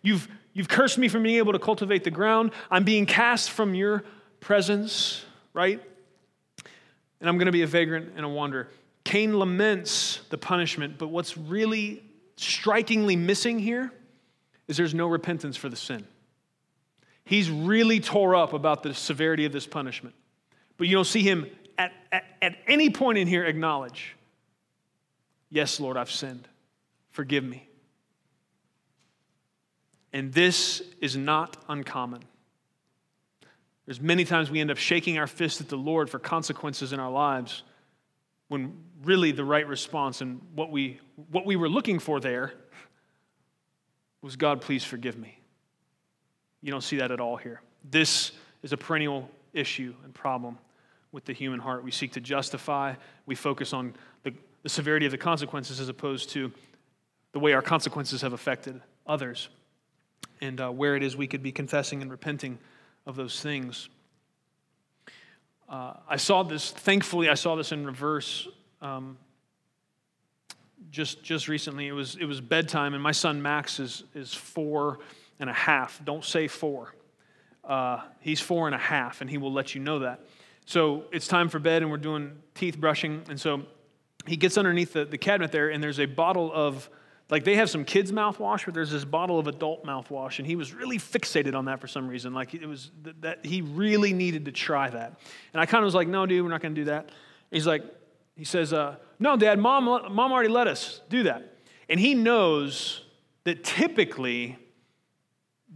You've, 0.03 0.29
you've 0.53 0.69
cursed 0.69 0.99
me 0.99 1.09
from 1.09 1.23
being 1.23 1.37
able 1.37 1.53
to 1.53 1.59
cultivate 1.59 2.05
the 2.05 2.11
ground. 2.11 2.53
I'm 2.71 2.85
being 2.85 3.07
cast 3.07 3.51
from 3.51 3.75
your 3.75 4.05
presence, 4.41 5.25
right? 5.55 5.83
And 7.21 7.29
I'm 7.29 7.37
going 7.37 7.47
to 7.47 7.53
be 7.53 7.63
a 7.63 7.67
vagrant 7.67 8.13
and 8.17 8.25
a 8.25 8.29
wanderer. 8.29 8.69
Cain 9.05 9.39
laments 9.39 10.21
the 10.29 10.39
punishment, 10.39 10.99
but 10.99 11.09
what's 11.09 11.37
really 11.37 12.03
strikingly 12.37 13.17
missing 13.17 13.59
here 13.59 13.93
is 14.69 14.77
there's 14.77 14.95
no 14.95 15.09
repentance 15.09 15.57
for 15.57 15.69
the 15.69 15.77
sin. 15.77 16.07
He's 17.25 17.51
really 17.51 18.01
tore 18.01 18.37
up 18.37 18.53
about 18.53 18.83
the 18.83 18.95
severity 18.95 19.45
of 19.45 19.53
this 19.53 19.67
punishment. 19.67 20.15
But 20.79 20.87
you 20.87 20.95
don't 20.95 21.05
see 21.05 21.23
him 21.23 21.47
at, 21.77 21.93
at, 22.11 22.25
at 22.41 22.57
any 22.67 22.89
point 22.89 23.19
in 23.19 23.29
here 23.29 23.45
acknowledge, 23.45 24.17
Yes, 25.51 25.81
Lord, 25.81 25.97
I've 25.97 26.11
sinned. 26.11 26.47
Forgive 27.11 27.45
me. 27.45 27.69
And 30.13 30.33
this 30.33 30.83
is 31.01 31.17
not 31.17 31.57
uncommon. 31.69 32.23
There's 33.87 34.01
many 34.01 34.25
times 34.25 34.51
we 34.51 34.61
end 34.61 34.71
up 34.71 34.77
shaking 34.77 35.19
our 35.19 35.27
fist 35.27 35.61
at 35.61 35.69
the 35.69 35.77
Lord 35.77 36.11
for 36.11 36.19
consequences 36.19 36.93
in 36.93 37.01
our 37.01 37.11
lives 37.11 37.63
when 38.49 38.77
really 39.03 39.33
the 39.33 39.45
right 39.45 39.67
response 39.67 40.21
and 40.21 40.41
what 40.55 40.71
we, 40.71 41.01
what 41.31 41.47
we 41.47 41.57
were 41.57 41.69
looking 41.69 41.99
for 41.99 42.21
there 42.21 42.53
was 44.21 44.37
God, 44.37 44.61
please 44.61 44.85
forgive 44.85 45.17
me. 45.17 45.39
You 46.61 46.71
don't 46.71 46.83
see 46.83 46.97
that 46.97 47.11
at 47.11 47.21
all 47.21 47.37
here. 47.37 47.63
This 47.91 48.33
is 48.63 48.73
a 48.73 48.77
perennial 48.77 49.31
issue 49.55 49.95
and 50.05 50.13
problem 50.13 50.59
with 51.13 51.25
the 51.25 51.33
human 51.33 51.61
heart. 51.61 51.85
We 51.85 51.91
seek 51.91 52.13
to 52.13 52.21
justify, 52.21 52.95
we 53.27 53.35
focus 53.35 53.73
on 53.73 53.95
the, 54.25 54.35
the 54.63 54.69
severity 54.69 55.07
of 55.07 55.13
the 55.13 55.19
consequences 55.19 55.81
as 55.81 55.89
opposed 55.89 56.31
to 56.31 56.53
the 57.33 57.39
way 57.39 57.53
our 57.53 57.63
consequences 57.63 58.23
have 58.23 58.33
affected 58.33 58.81
others 59.07 59.49
and 60.41 60.61
uh, 60.61 60.71
where 60.71 60.97
it 60.97 61.03
is 61.03 61.17
we 61.17 61.27
could 61.27 61.43
be 61.43 61.53
confessing 61.53 62.03
and 62.03 62.11
repenting 62.11 62.59
of 63.07 63.17
those 63.17 63.41
things. 63.41 63.89
Uh, 65.69 65.95
I 66.09 66.17
saw 66.17 66.43
this, 66.43 66.71
thankfully, 66.71 67.29
I 67.29 67.35
saw 67.35 67.57
this 67.57 67.73
in 67.73 67.85
reverse 67.85 68.49
um, 68.81 69.19
just, 70.91 71.23
just 71.23 71.49
recently. 71.49 71.89
It 71.89 71.93
was, 71.93 72.17
it 72.17 72.25
was 72.25 72.41
bedtime, 72.41 72.95
and 72.95 73.03
my 73.03 73.13
son 73.13 73.43
Max 73.43 73.81
is, 73.81 74.05
is 74.15 74.33
four 74.33 74.99
and 75.41 75.51
a 75.51 75.55
half. 75.55 76.03
Don't 76.05 76.25
say 76.25 76.49
four. 76.49 76.95
Uh, 77.65 78.01
he's 78.21 78.41
four 78.41 78.67
and 78.67 78.75
a 78.75 78.79
half, 78.79 79.21
and 79.21 79.29
he 79.29 79.37
will 79.37 79.53
let 79.53 79.75
you 79.75 79.81
know 79.81 79.99
that. 80.01 80.21
So 80.69 81.05
it's 81.13 81.27
time 81.27 81.49
for 81.49 81.59
bed, 81.59 81.81
and 81.81 81.91
we're 81.91 81.97
doing 81.97 82.43
teeth 82.55 82.79
brushing. 82.79 83.23
And 83.31 83.41
so 83.41 83.63
he 84.27 84.37
gets 84.37 84.59
underneath 84.59 84.93
the, 84.93 85.07
the 85.07 85.17
cabinet 85.17 85.51
there, 85.51 85.71
and 85.71 85.83
there's 85.83 85.99
a 85.99 86.05
bottle 86.05 86.53
of, 86.53 86.91
like, 87.31 87.45
they 87.45 87.55
have 87.55 87.71
some 87.71 87.87
kids' 87.87 88.13
mouthwash, 88.13 88.67
but 88.67 88.75
there's 88.75 88.91
this 88.91 89.07
bottle 89.07 89.39
of 89.39 89.47
adult 89.47 89.87
mouthwash. 89.87 90.41
And 90.41 90.47
he 90.47 90.57
was 90.57 90.75
really 90.75 90.99
fixated 90.99 91.55
on 91.55 91.65
that 91.65 91.81
for 91.81 91.87
some 91.87 92.07
reason. 92.07 92.35
Like, 92.35 92.53
it 92.53 92.67
was 92.67 92.91
that, 93.05 93.23
that 93.23 93.47
he 93.47 93.63
really 93.63 94.13
needed 94.13 94.45
to 94.45 94.53
try 94.53 94.91
that. 94.91 95.19
And 95.55 95.61
I 95.63 95.65
kind 95.65 95.83
of 95.83 95.87
was 95.87 95.95
like, 95.95 96.07
no, 96.07 96.27
dude, 96.27 96.45
we're 96.45 96.51
not 96.51 96.61
going 96.61 96.75
to 96.75 96.81
do 96.83 96.85
that. 96.85 97.13
He's 97.51 97.67
like, 97.67 97.83
he 98.37 98.45
says, 98.45 98.75
uh, 98.75 98.97
no, 99.19 99.39
dad, 99.39 99.59
mom, 99.59 99.87
mom 99.87 100.33
already 100.33 100.51
let 100.51 100.67
us 100.67 101.01
do 101.09 101.23
that. 101.23 101.57
And 101.89 101.99
he 101.99 102.13
knows 102.13 103.07
that 103.45 103.65
typically 103.65 104.59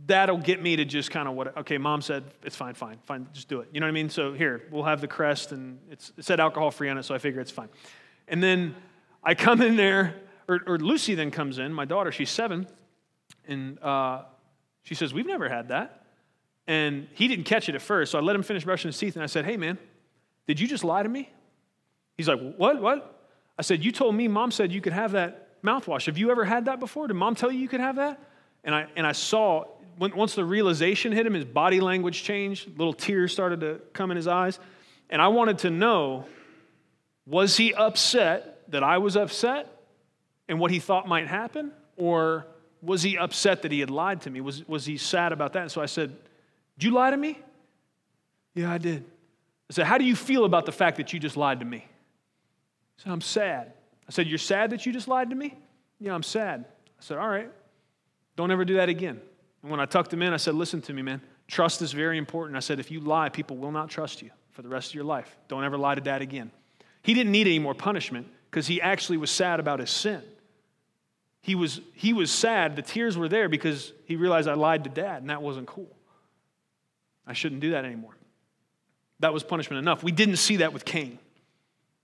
that'll 0.07 0.38
get 0.38 0.62
me 0.62 0.76
to 0.76 0.84
just 0.84 1.11
kind 1.11 1.28
of 1.28 1.34
what, 1.34 1.57
okay, 1.59 1.78
mom 1.78 2.03
said, 2.03 2.24
it's 2.42 2.57
fine, 2.57 2.74
fine, 2.74 2.98
fine, 3.05 3.28
just 3.32 3.48
do 3.48 3.61
it. 3.61 3.68
You 3.72 3.80
know 3.80 3.86
what 3.86 3.90
I 3.90 3.92
mean? 3.92 4.09
So 4.09 4.32
here, 4.32 4.62
we'll 4.70 4.84
have 4.84 5.00
the 5.00 5.09
crest, 5.09 5.53
and 5.53 5.78
it 5.90 6.11
said 6.20 6.40
alcohol 6.40 6.70
free 6.70 6.88
on 6.88 6.98
it, 6.98 7.05
so 7.05 7.14
I 7.14 7.18
figure 7.18 7.40
it's 7.40 7.50
fine. 7.50 7.68
And 8.28 8.42
then 8.42 8.74
I 9.22 9.34
come 9.34 9.62
in 9.62 9.76
there, 9.76 10.16
or, 10.48 10.61
or 10.66 10.78
Lucy 10.78 11.14
then 11.14 11.30
comes 11.30 11.59
in, 11.59 11.72
my 11.72 11.84
daughter, 11.84 12.11
she's 12.11 12.30
seven, 12.30 12.66
and 13.46 13.78
uh, 13.82 14.22
she 14.82 14.94
says, 14.94 15.14
We've 15.14 15.26
never 15.26 15.48
had 15.48 15.68
that. 15.68 16.07
And 16.66 17.09
he 17.14 17.28
didn't 17.28 17.44
catch 17.44 17.68
it 17.68 17.74
at 17.74 17.82
first, 17.82 18.12
so 18.12 18.18
I 18.18 18.22
let 18.22 18.36
him 18.36 18.42
finish 18.42 18.64
brushing 18.64 18.88
his 18.88 18.98
teeth, 18.98 19.14
and 19.16 19.22
I 19.22 19.26
said, 19.26 19.44
Hey, 19.44 19.57
man, 19.57 19.78
did 20.46 20.59
you 20.59 20.66
just 20.66 20.84
lie 20.84 21.03
to 21.03 21.09
me? 21.09 21.30
He's 22.16 22.28
like, 22.28 22.40
What? 22.57 22.80
What? 22.80 23.20
I 23.59 23.62
said, 23.62 23.84
You 23.84 23.92
told 23.92 24.14
me 24.14 24.28
mom 24.28 24.50
said 24.50 24.72
you 24.72 24.80
could 24.80 24.92
have 24.92 25.12
that 25.12 25.62
mouthwash. 25.62 26.07
Have 26.07 26.18
you 26.18 26.30
ever 26.30 26.44
had 26.44 26.64
that 26.64 26.80
before? 26.80 27.07
Did 27.07 27.14
mom 27.14 27.34
tell 27.34 27.50
you 27.50 27.59
you 27.59 27.68
could 27.68 27.80
have 27.80 27.96
that? 27.96 28.20
And 28.64 28.74
I, 28.74 28.86
and 28.96 29.07
I 29.07 29.12
saw 29.12 29.64
when, 30.03 30.16
once 30.16 30.34
the 30.34 30.44
realization 30.44 31.12
hit 31.12 31.24
him, 31.24 31.34
his 31.34 31.44
body 31.44 31.78
language 31.78 32.24
changed. 32.24 32.76
Little 32.76 32.92
tears 32.92 33.32
started 33.32 33.61
to 33.61 33.80
come 33.92 34.11
in 34.11 34.16
his 34.16 34.26
eyes. 34.26 34.59
And 35.09 35.22
I 35.22 35.28
wanted 35.28 35.59
to 35.59 35.70
know 35.70 36.26
was 37.24 37.57
he 37.57 37.72
upset 37.72 38.68
that 38.72 38.82
I 38.82 38.98
was 38.98 39.16
upset 39.16 39.68
and 40.48 40.59
what 40.59 40.72
he 40.72 40.80
thought 40.80 41.07
might 41.07 41.28
happen? 41.28 41.70
Or 41.96 42.48
was 42.82 43.05
he 43.05 43.16
upset 43.16 43.62
that 43.62 43.70
he 43.70 43.78
had 43.78 43.90
lied 43.90 44.22
to 44.22 44.30
me? 44.30 44.40
Was, 44.40 44.66
was 44.66 44.84
he 44.84 44.96
sad 44.96 45.30
about 45.30 45.53
that? 45.53 45.62
And 45.62 45.70
so 45.70 45.80
I 45.80 45.86
said, 45.86 46.16
Did 46.78 46.86
you 46.86 46.90
lie 46.90 47.12
to 47.12 47.16
me? 47.16 47.38
Yeah, 48.57 48.72
I 48.72 48.78
did. 48.78 49.05
I 49.70 49.72
said, 49.72 49.86
How 49.86 49.98
do 49.98 50.05
you 50.05 50.16
feel 50.16 50.44
about 50.44 50.66
the 50.66 50.72
fact 50.72 50.96
that 50.96 51.12
you 51.12 51.20
just 51.20 51.36
lied 51.36 51.61
to 51.61 51.64
me? 51.64 51.78
He 52.96 53.03
said, 53.05 53.12
I'm 53.12 53.20
sad. 53.20 53.74
I 54.09 54.11
said, 54.11 54.26
You're 54.26 54.38
sad 54.38 54.70
that 54.70 54.84
you 54.84 54.92
just 54.92 55.07
lied 55.07 55.30
to 55.30 55.36
me? 55.36 55.57
Yeah, 56.00 56.12
I'm 56.12 56.24
sad. 56.24 56.64
I 56.98 57.03
said, 57.05 57.18
All 57.18 57.28
right. 57.28 57.53
Don't 58.34 58.50
ever 58.50 58.64
do 58.64 58.74
that 58.74 58.88
again. 58.88 59.20
And 59.63 59.71
when 59.71 59.81
I 59.81 59.87
tucked 59.87 60.13
him 60.13 60.23
in, 60.23 60.33
I 60.33 60.37
said, 60.37 60.55
Listen 60.55 60.81
to 60.83 60.93
me, 60.93 61.03
man. 61.03 61.21
Trust 61.49 61.83
is 61.83 61.93
very 61.93 62.19
important. 62.19 62.57
I 62.57 62.61
said, 62.61 62.81
If 62.81 62.91
you 62.91 63.01
lie, 63.01 63.29
people 63.29 63.57
will 63.57 63.73
not 63.73 63.89
trust 63.89 64.23
you 64.23 64.31
for 64.51 64.63
the 64.63 64.69
rest 64.69 64.91
of 64.91 64.95
your 64.95 65.05
life. 65.05 65.37
Don't 65.49 65.65
ever 65.65 65.79
lie 65.79 65.95
to 65.95 66.01
dad 66.01 66.23
again. 66.23 66.51
He 67.03 67.15
didn't 67.15 67.33
need 67.33 67.47
any 67.47 67.59
more 67.59 67.75
punishment 67.75 68.29
because 68.51 68.67
he 68.67 68.81
actually 68.81 69.19
was 69.19 69.31
sad 69.31 69.61
about 69.61 69.81
his 69.81 69.91
sin. 69.91 70.23
He 71.41 71.57
was, 71.57 71.81
he 71.95 72.13
was 72.13 72.31
sad. 72.31 72.77
The 72.77 72.83
tears 72.83 73.19
were 73.19 73.29
there 73.29 73.49
because 73.49 73.93
he 74.05 74.15
realized 74.15 74.49
I 74.49 74.55
lied 74.55 74.85
to 74.85 74.91
dad, 74.91 75.23
and 75.23 75.31
that 75.31 75.43
wasn't 75.43 75.67
cool. 75.67 75.91
I 77.27 77.33
shouldn't 77.33 77.61
do 77.61 77.71
that 77.71 77.85
anymore. 77.85 78.17
That 79.19 79.33
was 79.33 79.43
punishment 79.43 79.79
enough. 79.79 80.03
We 80.03 80.13
didn't 80.13 80.37
see 80.37 80.57
that 80.59 80.73
with 80.73 80.85
Cain. 80.85 81.19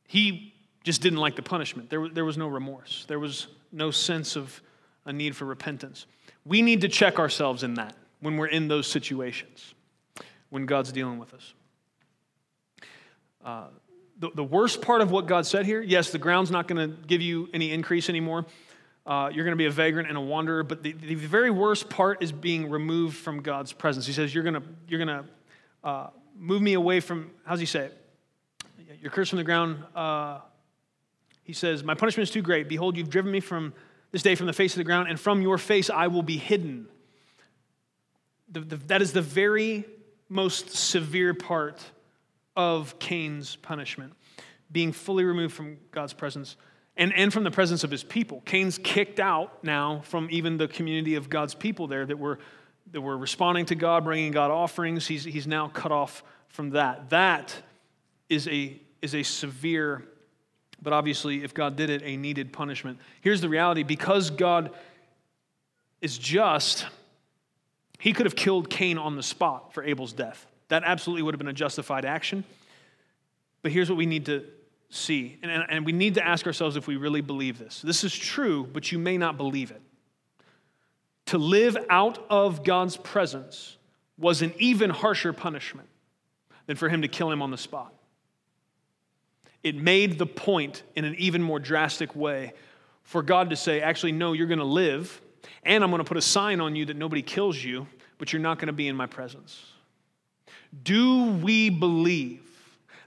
He 0.06 0.54
just 0.84 1.02
didn't 1.02 1.18
like 1.18 1.36
the 1.36 1.42
punishment. 1.42 1.90
There, 1.90 2.08
there 2.08 2.24
was 2.24 2.36
no 2.36 2.48
remorse, 2.48 3.04
there 3.08 3.18
was 3.18 3.46
no 3.70 3.90
sense 3.90 4.36
of 4.36 4.60
a 5.04 5.12
need 5.12 5.36
for 5.36 5.44
repentance. 5.44 6.06
We 6.44 6.62
need 6.62 6.80
to 6.82 6.88
check 6.88 7.18
ourselves 7.18 7.62
in 7.62 7.74
that 7.74 7.94
when 8.20 8.36
we're 8.36 8.46
in 8.46 8.68
those 8.68 8.86
situations, 8.86 9.74
when 10.50 10.66
God's 10.66 10.92
dealing 10.92 11.18
with 11.18 11.34
us. 11.34 11.54
Uh, 13.44 13.64
the, 14.18 14.30
the 14.34 14.44
worst 14.44 14.82
part 14.82 15.00
of 15.00 15.10
what 15.10 15.26
God 15.26 15.46
said 15.46 15.64
here 15.64 15.80
yes, 15.80 16.10
the 16.10 16.18
ground's 16.18 16.50
not 16.50 16.66
going 16.66 16.90
to 16.90 16.96
give 17.06 17.22
you 17.22 17.48
any 17.54 17.72
increase 17.72 18.08
anymore. 18.08 18.46
Uh, 19.06 19.30
you're 19.32 19.44
going 19.44 19.52
to 19.52 19.56
be 19.56 19.64
a 19.64 19.70
vagrant 19.70 20.08
and 20.08 20.18
a 20.18 20.20
wanderer, 20.20 20.62
but 20.62 20.82
the, 20.82 20.92
the 20.92 21.14
very 21.14 21.50
worst 21.50 21.88
part 21.88 22.22
is 22.22 22.30
being 22.30 22.68
removed 22.68 23.16
from 23.16 23.40
God's 23.40 23.72
presence. 23.72 24.06
He 24.06 24.12
says, 24.12 24.34
You're 24.34 24.44
going 24.44 24.54
to, 24.54 24.62
you're 24.86 25.04
to 25.06 25.24
uh, 25.82 26.08
move 26.36 26.60
me 26.60 26.74
away 26.74 27.00
from, 27.00 27.30
how's 27.44 27.58
he 27.58 27.64
say 27.64 27.86
it? 27.86 28.04
You're 29.00 29.10
cursed 29.10 29.30
from 29.30 29.38
the 29.38 29.44
ground. 29.44 29.82
Uh, 29.94 30.40
he 31.42 31.54
says, 31.54 31.82
My 31.82 31.94
punishment 31.94 32.28
is 32.28 32.32
too 32.32 32.42
great. 32.42 32.68
Behold, 32.68 32.98
you've 32.98 33.08
driven 33.08 33.32
me 33.32 33.40
from 33.40 33.72
this 34.10 34.22
day 34.22 34.34
from 34.34 34.46
the 34.46 34.52
face 34.52 34.72
of 34.72 34.78
the 34.78 34.84
ground, 34.84 35.08
and 35.08 35.18
from 35.18 35.42
your 35.42 35.58
face 35.58 35.90
I 35.90 36.06
will 36.06 36.22
be 36.22 36.36
hidden. 36.36 36.88
The, 38.50 38.60
the, 38.60 38.76
that 38.76 39.02
is 39.02 39.12
the 39.12 39.22
very 39.22 39.84
most 40.28 40.70
severe 40.70 41.34
part 41.34 41.82
of 42.56 42.98
Cain's 42.98 43.56
punishment, 43.56 44.14
being 44.70 44.92
fully 44.92 45.24
removed 45.24 45.54
from 45.54 45.78
God's 45.90 46.12
presence 46.12 46.56
and, 46.98 47.14
and 47.14 47.32
from 47.32 47.44
the 47.44 47.50
presence 47.50 47.84
of 47.84 47.90
his 47.90 48.02
people. 48.02 48.42
Cain's 48.44 48.76
kicked 48.78 49.20
out 49.20 49.62
now 49.62 50.00
from 50.04 50.28
even 50.30 50.56
the 50.56 50.68
community 50.68 51.14
of 51.14 51.30
God's 51.30 51.54
people 51.54 51.86
there 51.86 52.04
that 52.04 52.18
were, 52.18 52.38
that 52.90 53.00
were 53.00 53.16
responding 53.16 53.64
to 53.66 53.76
God, 53.76 54.04
bringing 54.04 54.32
God 54.32 54.50
offerings. 54.50 55.06
He's, 55.06 55.24
he's 55.24 55.46
now 55.46 55.68
cut 55.68 55.92
off 55.92 56.24
from 56.48 56.70
that. 56.70 57.10
That 57.10 57.54
is 58.28 58.48
a, 58.48 58.80
is 59.00 59.14
a 59.14 59.22
severe, 59.22 60.04
but 60.80 60.92
obviously, 60.92 61.42
if 61.42 61.54
God 61.54 61.76
did 61.76 61.90
it, 61.90 62.02
a 62.04 62.16
needed 62.16 62.52
punishment. 62.52 62.98
Here's 63.20 63.40
the 63.40 63.48
reality 63.48 63.82
because 63.82 64.30
God 64.30 64.70
is 66.00 66.16
just, 66.16 66.86
he 67.98 68.12
could 68.12 68.26
have 68.26 68.36
killed 68.36 68.70
Cain 68.70 68.98
on 68.98 69.16
the 69.16 69.22
spot 69.22 69.74
for 69.74 69.82
Abel's 69.82 70.12
death. 70.12 70.46
That 70.68 70.84
absolutely 70.84 71.22
would 71.22 71.34
have 71.34 71.38
been 71.38 71.48
a 71.48 71.52
justified 71.52 72.04
action. 72.04 72.44
But 73.62 73.72
here's 73.72 73.90
what 73.90 73.96
we 73.96 74.06
need 74.06 74.26
to 74.26 74.44
see, 74.90 75.36
and, 75.42 75.50
and 75.68 75.84
we 75.84 75.92
need 75.92 76.14
to 76.14 76.26
ask 76.26 76.46
ourselves 76.46 76.76
if 76.76 76.86
we 76.86 76.96
really 76.96 77.20
believe 77.20 77.58
this. 77.58 77.82
This 77.82 78.04
is 78.04 78.16
true, 78.16 78.66
but 78.72 78.90
you 78.90 78.98
may 78.98 79.18
not 79.18 79.36
believe 79.36 79.70
it. 79.70 79.82
To 81.26 81.38
live 81.38 81.76
out 81.90 82.24
of 82.30 82.64
God's 82.64 82.96
presence 82.96 83.76
was 84.16 84.40
an 84.40 84.54
even 84.58 84.88
harsher 84.88 85.32
punishment 85.32 85.88
than 86.66 86.76
for 86.76 86.88
him 86.88 87.02
to 87.02 87.08
kill 87.08 87.30
him 87.30 87.42
on 87.42 87.50
the 87.50 87.58
spot. 87.58 87.92
It 89.62 89.76
made 89.76 90.18
the 90.18 90.26
point 90.26 90.82
in 90.94 91.04
an 91.04 91.14
even 91.16 91.42
more 91.42 91.58
drastic 91.58 92.14
way 92.14 92.52
for 93.02 93.22
God 93.22 93.50
to 93.50 93.56
say, 93.56 93.80
actually, 93.80 94.12
no, 94.12 94.32
you're 94.32 94.46
going 94.46 94.58
to 94.58 94.64
live, 94.64 95.20
and 95.62 95.82
I'm 95.82 95.90
going 95.90 96.02
to 96.02 96.08
put 96.08 96.16
a 96.16 96.22
sign 96.22 96.60
on 96.60 96.76
you 96.76 96.84
that 96.86 96.96
nobody 96.96 97.22
kills 97.22 97.62
you, 97.62 97.86
but 98.18 98.32
you're 98.32 98.42
not 98.42 98.58
going 98.58 98.66
to 98.66 98.72
be 98.72 98.86
in 98.86 98.96
my 98.96 99.06
presence. 99.06 99.64
Do 100.82 101.24
we 101.24 101.70
believe 101.70 102.42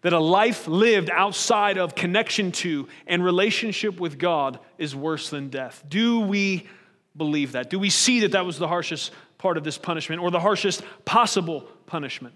that 0.02 0.14
a 0.14 0.20
life 0.20 0.68
lived 0.68 1.10
outside 1.12 1.78
of 1.78 1.94
connection 1.94 2.52
to 2.52 2.88
and 3.06 3.24
relationship 3.24 4.00
with 4.00 4.18
God 4.18 4.60
is 4.78 4.96
worse 4.96 5.30
than 5.30 5.50
death? 5.50 5.84
Do 5.88 6.22
we 6.22 6.68
believe 7.16 7.52
that? 7.52 7.70
Do 7.70 7.78
we 7.78 7.90
see 7.90 8.22
that 8.22 8.32
that 8.32 8.46
was 8.46 8.58
the 8.58 8.68
harshest 8.68 9.12
part 9.38 9.58
of 9.58 9.64
this 9.64 9.78
punishment 9.78 10.22
or 10.22 10.32
the 10.32 10.40
harshest 10.40 10.84
possible 11.06 11.62
punishment? 11.86 12.34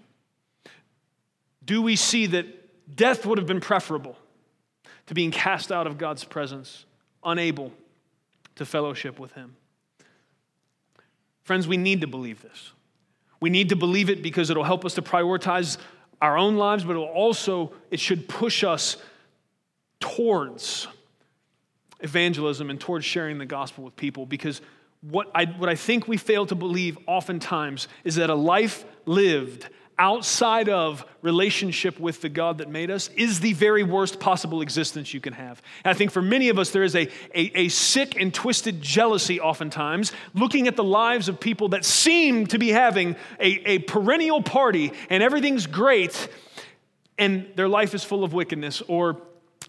Do 1.64 1.82
we 1.82 1.96
see 1.96 2.26
that 2.26 2.46
death 2.94 3.26
would 3.26 3.38
have 3.38 3.46
been 3.46 3.60
preferable 3.60 4.16
to 5.06 5.14
being 5.14 5.30
cast 5.30 5.70
out 5.72 5.86
of 5.86 5.98
God's 5.98 6.24
presence, 6.24 6.84
unable 7.24 7.72
to 8.56 8.64
fellowship 8.64 9.18
with 9.18 9.32
Him? 9.32 9.56
Friends, 11.42 11.68
we 11.68 11.76
need 11.76 12.00
to 12.00 12.06
believe 12.06 12.42
this. 12.42 12.72
We 13.40 13.50
need 13.50 13.68
to 13.68 13.76
believe 13.76 14.10
it 14.10 14.22
because 14.22 14.50
it'll 14.50 14.64
help 14.64 14.84
us 14.84 14.94
to 14.94 15.02
prioritize 15.02 15.78
our 16.20 16.38
own 16.38 16.56
lives, 16.56 16.84
but 16.84 16.92
it'll 16.92 17.04
also, 17.04 17.72
it 17.90 18.00
should 18.00 18.28
push 18.28 18.64
us 18.64 18.96
towards 20.00 20.88
evangelism 22.00 22.70
and 22.70 22.80
towards 22.80 23.04
sharing 23.04 23.38
the 23.38 23.46
gospel 23.46 23.84
with 23.84 23.96
people 23.96 24.26
because 24.26 24.60
what 25.02 25.30
I, 25.34 25.44
what 25.44 25.68
I 25.68 25.74
think 25.74 26.08
we 26.08 26.16
fail 26.16 26.46
to 26.46 26.54
believe 26.54 26.98
oftentimes 27.06 27.88
is 28.04 28.16
that 28.16 28.30
a 28.30 28.34
life 28.34 28.84
lived 29.04 29.68
outside 29.98 30.68
of 30.68 31.04
relationship 31.22 31.98
with 31.98 32.20
the 32.20 32.28
God 32.28 32.58
that 32.58 32.68
made 32.68 32.90
us 32.90 33.08
is 33.16 33.40
the 33.40 33.54
very 33.54 33.82
worst 33.82 34.20
possible 34.20 34.60
existence 34.60 35.14
you 35.14 35.20
can 35.20 35.32
have. 35.32 35.62
And 35.84 35.90
I 35.90 35.94
think 35.94 36.10
for 36.10 36.20
many 36.20 36.50
of 36.50 36.58
us, 36.58 36.70
there 36.70 36.82
is 36.82 36.94
a, 36.94 37.08
a, 37.34 37.50
a, 37.54 37.68
sick 37.68 38.20
and 38.20 38.32
twisted 38.32 38.82
jealousy 38.82 39.40
oftentimes, 39.40 40.12
looking 40.34 40.68
at 40.68 40.76
the 40.76 40.84
lives 40.84 41.28
of 41.28 41.40
people 41.40 41.70
that 41.70 41.84
seem 41.84 42.46
to 42.48 42.58
be 42.58 42.68
having 42.68 43.16
a, 43.40 43.68
a 43.68 43.78
perennial 43.80 44.42
party 44.42 44.92
and 45.08 45.22
everything's 45.22 45.66
great, 45.66 46.28
and 47.18 47.46
their 47.56 47.68
life 47.68 47.94
is 47.94 48.04
full 48.04 48.22
of 48.22 48.34
wickedness 48.34 48.82
or 48.88 49.22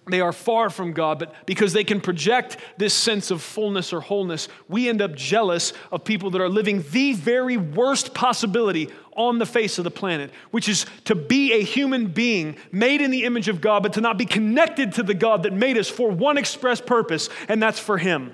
they 0.09 0.21
are 0.21 0.31
far 0.31 0.69
from 0.69 0.93
God, 0.93 1.19
but 1.19 1.33
because 1.45 1.73
they 1.73 1.83
can 1.83 1.99
project 1.99 2.57
this 2.77 2.93
sense 2.93 3.31
of 3.31 3.41
fullness 3.41 3.91
or 3.91 4.01
wholeness, 4.01 4.47
we 4.67 4.87
end 4.87 5.01
up 5.01 5.15
jealous 5.15 5.73
of 5.91 6.03
people 6.03 6.31
that 6.31 6.41
are 6.41 6.49
living 6.49 6.83
the 6.91 7.13
very 7.13 7.57
worst 7.57 8.13
possibility 8.13 8.89
on 9.17 9.39
the 9.39 9.45
face 9.45 9.77
of 9.77 9.83
the 9.83 9.91
planet, 9.91 10.31
which 10.51 10.69
is 10.69 10.85
to 11.05 11.15
be 11.15 11.53
a 11.53 11.63
human 11.63 12.07
being 12.07 12.55
made 12.71 13.01
in 13.01 13.11
the 13.11 13.25
image 13.25 13.47
of 13.47 13.59
God, 13.59 13.83
but 13.83 13.93
to 13.93 14.01
not 14.01 14.17
be 14.17 14.25
connected 14.25 14.93
to 14.93 15.03
the 15.03 15.13
God 15.13 15.43
that 15.43 15.53
made 15.53 15.77
us 15.77 15.89
for 15.89 16.09
one 16.09 16.37
express 16.37 16.79
purpose, 16.79 17.29
and 17.49 17.61
that's 17.61 17.79
for 17.79 17.97
Him. 17.97 18.33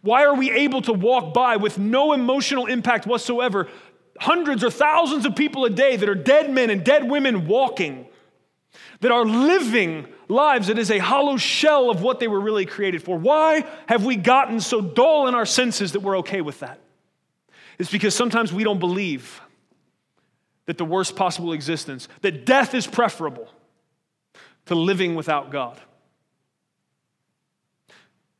Why 0.00 0.24
are 0.24 0.34
we 0.34 0.50
able 0.52 0.82
to 0.82 0.92
walk 0.92 1.34
by 1.34 1.56
with 1.56 1.78
no 1.78 2.12
emotional 2.12 2.66
impact 2.66 3.06
whatsoever? 3.06 3.68
Hundreds 4.20 4.62
or 4.62 4.70
thousands 4.70 5.26
of 5.26 5.34
people 5.34 5.64
a 5.64 5.70
day 5.70 5.96
that 5.96 6.08
are 6.08 6.14
dead 6.14 6.50
men 6.50 6.70
and 6.70 6.84
dead 6.84 7.10
women 7.10 7.46
walking 7.46 8.06
that 9.00 9.10
are 9.10 9.24
living 9.24 10.06
lives 10.28 10.68
that 10.68 10.78
is 10.78 10.90
a 10.90 10.98
hollow 10.98 11.36
shell 11.36 11.90
of 11.90 12.02
what 12.02 12.20
they 12.20 12.28
were 12.28 12.40
really 12.40 12.66
created 12.66 13.02
for. 13.02 13.18
Why 13.18 13.64
have 13.86 14.04
we 14.04 14.16
gotten 14.16 14.60
so 14.60 14.80
dull 14.80 15.28
in 15.28 15.34
our 15.34 15.46
senses 15.46 15.92
that 15.92 16.00
we're 16.00 16.18
okay 16.18 16.40
with 16.40 16.60
that? 16.60 16.80
It's 17.78 17.90
because 17.90 18.14
sometimes 18.14 18.52
we 18.52 18.64
don't 18.64 18.78
believe 18.78 19.40
that 20.66 20.78
the 20.78 20.84
worst 20.84 21.16
possible 21.16 21.52
existence, 21.52 22.08
that 22.22 22.44
death 22.44 22.74
is 22.74 22.86
preferable 22.86 23.48
to 24.66 24.74
living 24.74 25.14
without 25.14 25.50
God. 25.50 25.80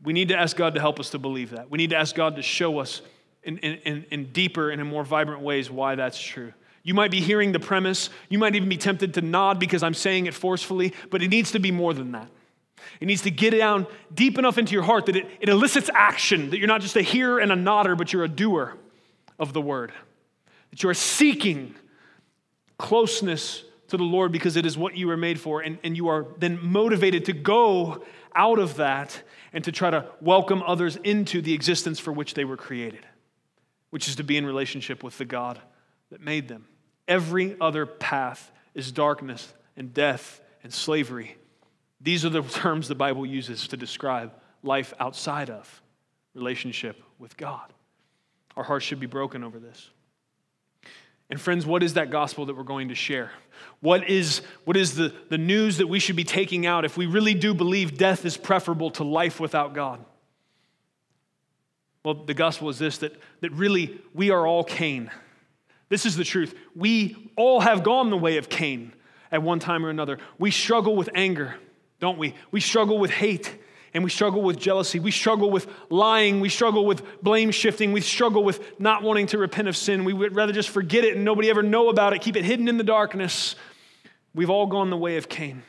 We 0.02 0.12
need 0.12 0.28
to 0.28 0.36
ask 0.36 0.56
God 0.56 0.74
to 0.74 0.80
help 0.80 1.00
us 1.00 1.10
to 1.10 1.18
believe 1.18 1.50
that. 1.50 1.70
We 1.70 1.78
need 1.78 1.90
to 1.90 1.96
ask 1.96 2.14
God 2.14 2.36
to 2.36 2.42
show 2.42 2.78
us 2.78 3.00
in, 3.42 3.58
in, 3.58 4.04
in 4.10 4.32
deeper 4.32 4.70
and 4.70 4.80
in 4.80 4.86
more 4.86 5.04
vibrant 5.04 5.42
ways 5.42 5.70
why 5.70 5.94
that's 5.94 6.20
true. 6.20 6.52
You 6.82 6.94
might 6.94 7.10
be 7.10 7.20
hearing 7.20 7.52
the 7.52 7.60
premise. 7.60 8.10
You 8.28 8.38
might 8.38 8.54
even 8.54 8.68
be 8.68 8.76
tempted 8.76 9.14
to 9.14 9.20
nod 9.20 9.58
because 9.58 9.82
I'm 9.82 9.94
saying 9.94 10.26
it 10.26 10.34
forcefully, 10.34 10.94
but 11.10 11.22
it 11.22 11.28
needs 11.28 11.52
to 11.52 11.58
be 11.58 11.70
more 11.70 11.94
than 11.94 12.12
that. 12.12 12.28
It 13.00 13.06
needs 13.06 13.22
to 13.22 13.30
get 13.30 13.50
down 13.50 13.86
deep 14.14 14.38
enough 14.38 14.58
into 14.58 14.72
your 14.72 14.82
heart 14.82 15.06
that 15.06 15.16
it, 15.16 15.26
it 15.40 15.48
elicits 15.48 15.90
action, 15.92 16.50
that 16.50 16.58
you're 16.58 16.68
not 16.68 16.80
just 16.80 16.96
a 16.96 17.02
hearer 17.02 17.38
and 17.38 17.50
a 17.50 17.56
nodder, 17.56 17.96
but 17.96 18.12
you're 18.12 18.24
a 18.24 18.28
doer 18.28 18.76
of 19.38 19.52
the 19.52 19.60
word. 19.60 19.92
That 20.70 20.82
you're 20.82 20.94
seeking 20.94 21.74
closeness 22.78 23.64
to 23.88 23.96
the 23.96 24.04
Lord 24.04 24.32
because 24.32 24.56
it 24.56 24.66
is 24.66 24.76
what 24.76 24.96
you 24.96 25.06
were 25.06 25.16
made 25.16 25.40
for, 25.40 25.60
and, 25.60 25.78
and 25.84 25.96
you 25.96 26.08
are 26.08 26.26
then 26.38 26.58
motivated 26.60 27.26
to 27.26 27.32
go 27.32 28.04
out 28.34 28.58
of 28.58 28.76
that 28.76 29.22
and 29.52 29.64
to 29.64 29.72
try 29.72 29.90
to 29.90 30.06
welcome 30.20 30.62
others 30.62 30.96
into 30.96 31.40
the 31.40 31.54
existence 31.54 31.98
for 31.98 32.12
which 32.12 32.34
they 32.34 32.44
were 32.44 32.56
created, 32.56 33.06
which 33.90 34.08
is 34.08 34.16
to 34.16 34.24
be 34.24 34.36
in 34.36 34.44
relationship 34.44 35.02
with 35.02 35.16
the 35.18 35.24
God 35.24 35.60
that 36.10 36.20
made 36.20 36.48
them. 36.48 36.66
Every 37.08 37.56
other 37.60 37.86
path 37.86 38.50
is 38.74 38.92
darkness 38.92 39.52
and 39.76 39.94
death 39.94 40.40
and 40.62 40.72
slavery. 40.72 41.36
These 42.00 42.24
are 42.24 42.30
the 42.30 42.42
terms 42.42 42.88
the 42.88 42.94
Bible 42.94 43.24
uses 43.24 43.68
to 43.68 43.76
describe 43.76 44.32
life 44.62 44.92
outside 45.00 45.48
of 45.48 45.82
relationship 46.34 47.02
with 47.18 47.36
God. 47.36 47.72
Our 48.56 48.64
hearts 48.64 48.84
should 48.84 49.00
be 49.00 49.06
broken 49.06 49.44
over 49.44 49.58
this. 49.58 49.90
And, 51.28 51.40
friends, 51.40 51.66
what 51.66 51.82
is 51.82 51.94
that 51.94 52.10
gospel 52.10 52.46
that 52.46 52.56
we're 52.56 52.62
going 52.62 52.88
to 52.88 52.94
share? 52.94 53.32
What 53.80 54.08
is, 54.08 54.42
what 54.64 54.76
is 54.76 54.94
the, 54.94 55.12
the 55.28 55.38
news 55.38 55.78
that 55.78 55.88
we 55.88 55.98
should 55.98 56.14
be 56.14 56.24
taking 56.24 56.66
out 56.66 56.84
if 56.84 56.96
we 56.96 57.06
really 57.06 57.34
do 57.34 57.52
believe 57.52 57.98
death 57.98 58.24
is 58.24 58.36
preferable 58.36 58.90
to 58.92 59.04
life 59.04 59.40
without 59.40 59.74
God? 59.74 60.04
Well, 62.04 62.14
the 62.14 62.34
gospel 62.34 62.68
is 62.68 62.78
this 62.78 62.98
that, 62.98 63.20
that 63.40 63.50
really 63.52 64.00
we 64.14 64.30
are 64.30 64.46
all 64.46 64.62
Cain. 64.62 65.10
This 65.88 66.06
is 66.06 66.16
the 66.16 66.22
truth. 66.22 66.54
We 66.76 67.32
all 67.36 67.60
have 67.60 67.82
gone 67.82 68.10
the 68.10 68.16
way 68.16 68.36
of 68.36 68.48
Cain 68.48 68.92
at 69.32 69.42
one 69.42 69.58
time 69.58 69.84
or 69.84 69.90
another. 69.90 70.18
We 70.38 70.52
struggle 70.52 70.94
with 70.94 71.10
anger, 71.14 71.56
don't 71.98 72.18
we? 72.18 72.34
We 72.52 72.60
struggle 72.60 72.98
with 72.98 73.10
hate 73.10 73.58
and 73.96 74.04
we 74.04 74.10
struggle 74.10 74.42
with 74.42 74.58
jealousy. 74.58 75.00
We 75.00 75.10
struggle 75.10 75.50
with 75.50 75.66
lying. 75.90 76.40
We 76.40 76.48
struggle 76.48 76.86
with 76.86 77.02
blame 77.22 77.50
shifting. 77.50 77.92
We 77.92 78.00
struggle 78.02 78.44
with 78.44 78.78
not 78.78 79.02
wanting 79.02 79.26
to 79.28 79.38
repent 79.38 79.66
of 79.66 79.76
sin. 79.76 80.04
We 80.04 80.12
would 80.12 80.36
rather 80.36 80.52
just 80.52 80.68
forget 80.68 81.02
it 81.02 81.16
and 81.16 81.24
nobody 81.24 81.50
ever 81.50 81.62
know 81.62 81.88
about 81.88 82.12
it, 82.12 82.20
keep 82.20 82.36
it 82.36 82.44
hidden 82.44 82.68
in 82.68 82.76
the 82.76 82.84
darkness. 82.84 83.56
We've 84.34 84.50
all 84.50 84.66
gone 84.66 84.90
the 84.90 84.96
way 84.96 85.16
of 85.16 85.28
Cain. 85.28 85.62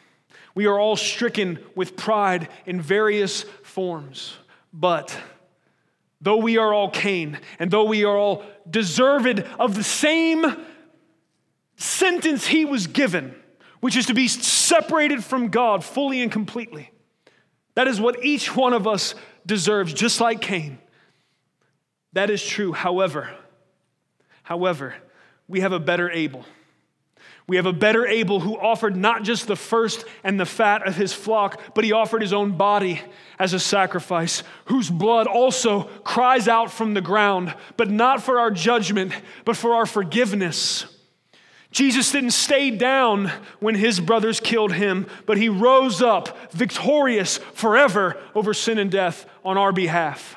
We 0.53 0.67
are 0.67 0.79
all 0.79 0.95
stricken 0.95 1.59
with 1.73 1.95
pride 1.95 2.49
in 2.65 2.81
various 2.81 3.43
forms. 3.63 4.35
But 4.71 5.17
Though 6.19 6.37
we 6.37 6.57
are 6.57 6.73
all 6.73 6.89
Cain, 6.89 7.39
and 7.59 7.69
though 7.69 7.83
we 7.83 8.03
are 8.03 8.17
all 8.17 8.43
deserved 8.69 9.39
of 9.59 9.75
the 9.75 9.83
same 9.83 10.45
sentence 11.75 12.47
he 12.47 12.65
was 12.65 12.87
given, 12.87 13.35
which 13.81 13.95
is 13.95 14.07
to 14.07 14.15
be 14.15 14.27
separated 14.27 15.23
from 15.23 15.49
God 15.49 15.83
fully 15.83 16.21
and 16.21 16.31
completely. 16.31 16.91
That 17.77 17.87
is 17.87 18.01
what 18.01 18.25
each 18.25 18.55
one 18.55 18.73
of 18.73 18.87
us 18.87 19.13
deserves, 19.45 19.93
just 19.93 20.19
like 20.19 20.41
Cain. 20.41 20.79
That 22.13 22.31
is 22.31 22.43
true. 22.43 22.73
However, 22.73 23.29
however, 24.41 24.95
we 25.47 25.59
have 25.59 25.73
a 25.73 25.79
better 25.79 26.09
Abel. 26.09 26.43
We 27.45 27.57
have 27.57 27.67
a 27.67 27.73
better 27.73 28.07
Abel 28.07 28.39
who 28.39 28.57
offered 28.57 28.95
not 28.95 29.21
just 29.21 29.45
the 29.45 29.55
first 29.55 30.05
and 30.23 30.39
the 30.39 30.45
fat 30.47 30.87
of 30.87 30.95
his 30.95 31.13
flock, 31.13 31.75
but 31.75 31.83
he 31.83 31.91
offered 31.91 32.23
his 32.23 32.33
own 32.33 32.57
body 32.57 32.99
as 33.37 33.53
a 33.53 33.59
sacrifice, 33.59 34.41
whose 34.65 34.89
blood 34.89 35.27
also 35.27 35.83
cries 36.03 36.47
out 36.47 36.71
from 36.71 36.95
the 36.95 37.01
ground, 37.01 37.53
but 37.77 37.91
not 37.91 38.23
for 38.23 38.39
our 38.39 38.49
judgment, 38.49 39.13
but 39.45 39.55
for 39.55 39.75
our 39.75 39.85
forgiveness. 39.85 40.96
Jesus 41.71 42.11
didn't 42.11 42.31
stay 42.31 42.71
down 42.71 43.31
when 43.59 43.75
his 43.75 43.99
brothers 43.99 44.39
killed 44.39 44.73
him, 44.73 45.07
but 45.25 45.37
he 45.37 45.49
rose 45.49 46.01
up 46.01 46.51
victorious 46.51 47.37
forever 47.37 48.17
over 48.33 48.53
sin 48.53 48.77
and 48.77 48.89
death 48.89 49.25
on 49.43 49.57
our 49.57 49.71
behalf. 49.71 50.35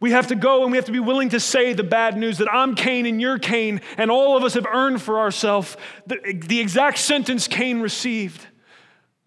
We 0.00 0.10
have 0.10 0.26
to 0.26 0.34
go 0.34 0.64
and 0.64 0.72
we 0.72 0.78
have 0.78 0.86
to 0.86 0.92
be 0.92 0.98
willing 0.98 1.28
to 1.28 1.38
say 1.38 1.74
the 1.74 1.84
bad 1.84 2.16
news 2.16 2.38
that 2.38 2.52
I'm 2.52 2.74
Cain 2.74 3.06
and 3.06 3.20
you're 3.20 3.38
Cain, 3.38 3.80
and 3.96 4.10
all 4.10 4.36
of 4.36 4.42
us 4.42 4.54
have 4.54 4.66
earned 4.66 5.00
for 5.00 5.20
ourselves 5.20 5.76
the, 6.06 6.40
the 6.44 6.58
exact 6.58 6.98
sentence 6.98 7.46
Cain 7.46 7.80
received. 7.80 8.44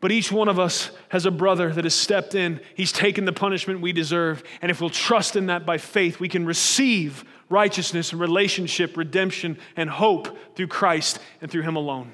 But 0.01 0.11
each 0.11 0.31
one 0.31 0.49
of 0.49 0.59
us 0.59 0.91
has 1.09 1.25
a 1.25 1.31
brother 1.31 1.71
that 1.71 1.85
has 1.85 1.95
stepped 1.95 2.35
in. 2.35 2.59
He's 2.75 2.91
taken 2.91 3.23
the 3.23 3.33
punishment 3.33 3.79
we 3.79 3.93
deserve. 3.93 4.43
And 4.61 4.69
if 4.69 4.81
we'll 4.81 4.89
trust 4.89 5.37
in 5.37 5.45
that 5.45 5.65
by 5.65 5.77
faith, 5.77 6.19
we 6.19 6.27
can 6.27 6.45
receive 6.45 7.23
righteousness 7.49 8.11
and 8.11 8.21
relationship, 8.21 8.97
redemption, 8.97 9.57
and 9.75 9.89
hope 9.89 10.37
through 10.55 10.67
Christ 10.67 11.19
and 11.41 11.49
through 11.49 11.63
Him 11.63 11.75
alone. 11.75 12.11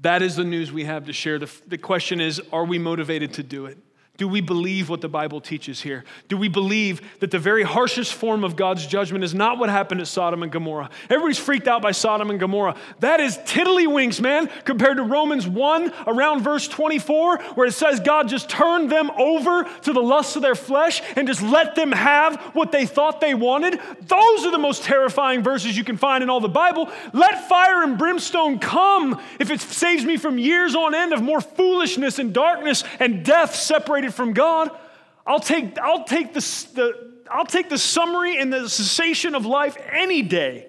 That 0.00 0.22
is 0.22 0.36
the 0.36 0.44
news 0.44 0.72
we 0.72 0.84
have 0.84 1.06
to 1.06 1.12
share. 1.12 1.38
The, 1.38 1.50
the 1.66 1.78
question 1.78 2.20
is 2.20 2.40
are 2.52 2.64
we 2.64 2.78
motivated 2.78 3.34
to 3.34 3.42
do 3.42 3.66
it? 3.66 3.78
Do 4.16 4.26
we 4.26 4.40
believe 4.40 4.88
what 4.88 5.00
the 5.00 5.08
Bible 5.08 5.40
teaches 5.40 5.80
here? 5.80 6.04
Do 6.28 6.36
we 6.36 6.48
believe 6.48 7.02
that 7.20 7.30
the 7.30 7.38
very 7.38 7.62
harshest 7.62 8.14
form 8.14 8.44
of 8.44 8.56
God's 8.56 8.86
judgment 8.86 9.24
is 9.24 9.34
not 9.34 9.58
what 9.58 9.68
happened 9.68 10.00
at 10.00 10.06
Sodom 10.06 10.42
and 10.42 10.50
Gomorrah? 10.50 10.88
Everybody's 11.10 11.38
freaked 11.38 11.68
out 11.68 11.82
by 11.82 11.92
Sodom 11.92 12.30
and 12.30 12.40
Gomorrah. 12.40 12.76
That 13.00 13.20
is 13.20 13.36
tiddlywinks, 13.38 14.20
man, 14.20 14.48
compared 14.64 14.96
to 14.96 15.02
Romans 15.02 15.46
1 15.46 15.92
around 16.06 16.42
verse 16.42 16.66
24, 16.66 17.38
where 17.54 17.66
it 17.66 17.72
says 17.72 18.00
God 18.00 18.28
just 18.28 18.48
turned 18.48 18.90
them 18.90 19.10
over 19.18 19.64
to 19.82 19.92
the 19.92 20.02
lusts 20.02 20.36
of 20.36 20.42
their 20.42 20.54
flesh 20.54 21.02
and 21.14 21.28
just 21.28 21.42
let 21.42 21.74
them 21.74 21.92
have 21.92 22.40
what 22.54 22.72
they 22.72 22.86
thought 22.86 23.20
they 23.20 23.34
wanted. 23.34 23.78
Those 24.00 24.46
are 24.46 24.50
the 24.50 24.58
most 24.58 24.84
terrifying 24.84 25.42
verses 25.42 25.76
you 25.76 25.84
can 25.84 25.98
find 25.98 26.22
in 26.22 26.30
all 26.30 26.40
the 26.40 26.48
Bible. 26.48 26.90
Let 27.12 27.48
fire 27.48 27.82
and 27.82 27.98
brimstone 27.98 28.58
come 28.60 29.20
if 29.38 29.50
it 29.50 29.60
saves 29.60 30.04
me 30.04 30.16
from 30.16 30.38
years 30.38 30.74
on 30.74 30.94
end 30.94 31.12
of 31.12 31.22
more 31.22 31.40
foolishness 31.42 32.18
and 32.18 32.32
darkness 32.32 32.82
and 32.98 33.24
death 33.24 33.54
separated 33.54 34.05
separated 34.06 34.14
from 34.14 34.32
God. 34.32 34.70
I'll 35.26 35.40
take, 35.40 35.78
I'll 35.78 36.04
take, 36.04 36.32
the, 36.32 36.40
the, 36.74 37.12
I'll 37.30 37.46
take 37.46 37.68
the 37.68 37.78
summary 37.78 38.38
and 38.38 38.52
the 38.52 38.68
cessation 38.68 39.34
of 39.34 39.44
life 39.44 39.76
any 39.90 40.22
day 40.22 40.68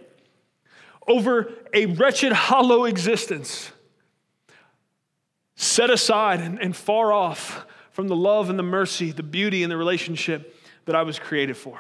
over 1.08 1.54
a 1.74 1.86
wretched, 1.86 2.34
hollow 2.34 2.86
existence 2.86 3.72
set 5.56 5.90
aside 5.90 6.40
and, 6.40 6.60
and 6.60 6.76
far 6.76 7.12
off 7.12 7.66
from 7.92 8.08
the 8.08 8.16
love 8.16 8.50
and 8.50 8.60
the 8.60 8.64
mercy, 8.64 9.12
the 9.12 9.24
beauty 9.24 9.64
and 9.64 9.72
the 9.72 9.78
relationship 9.78 10.56
that 10.86 10.96
I 10.96 11.04
was 11.04 11.18
created 11.18 11.58
for. 11.58 11.80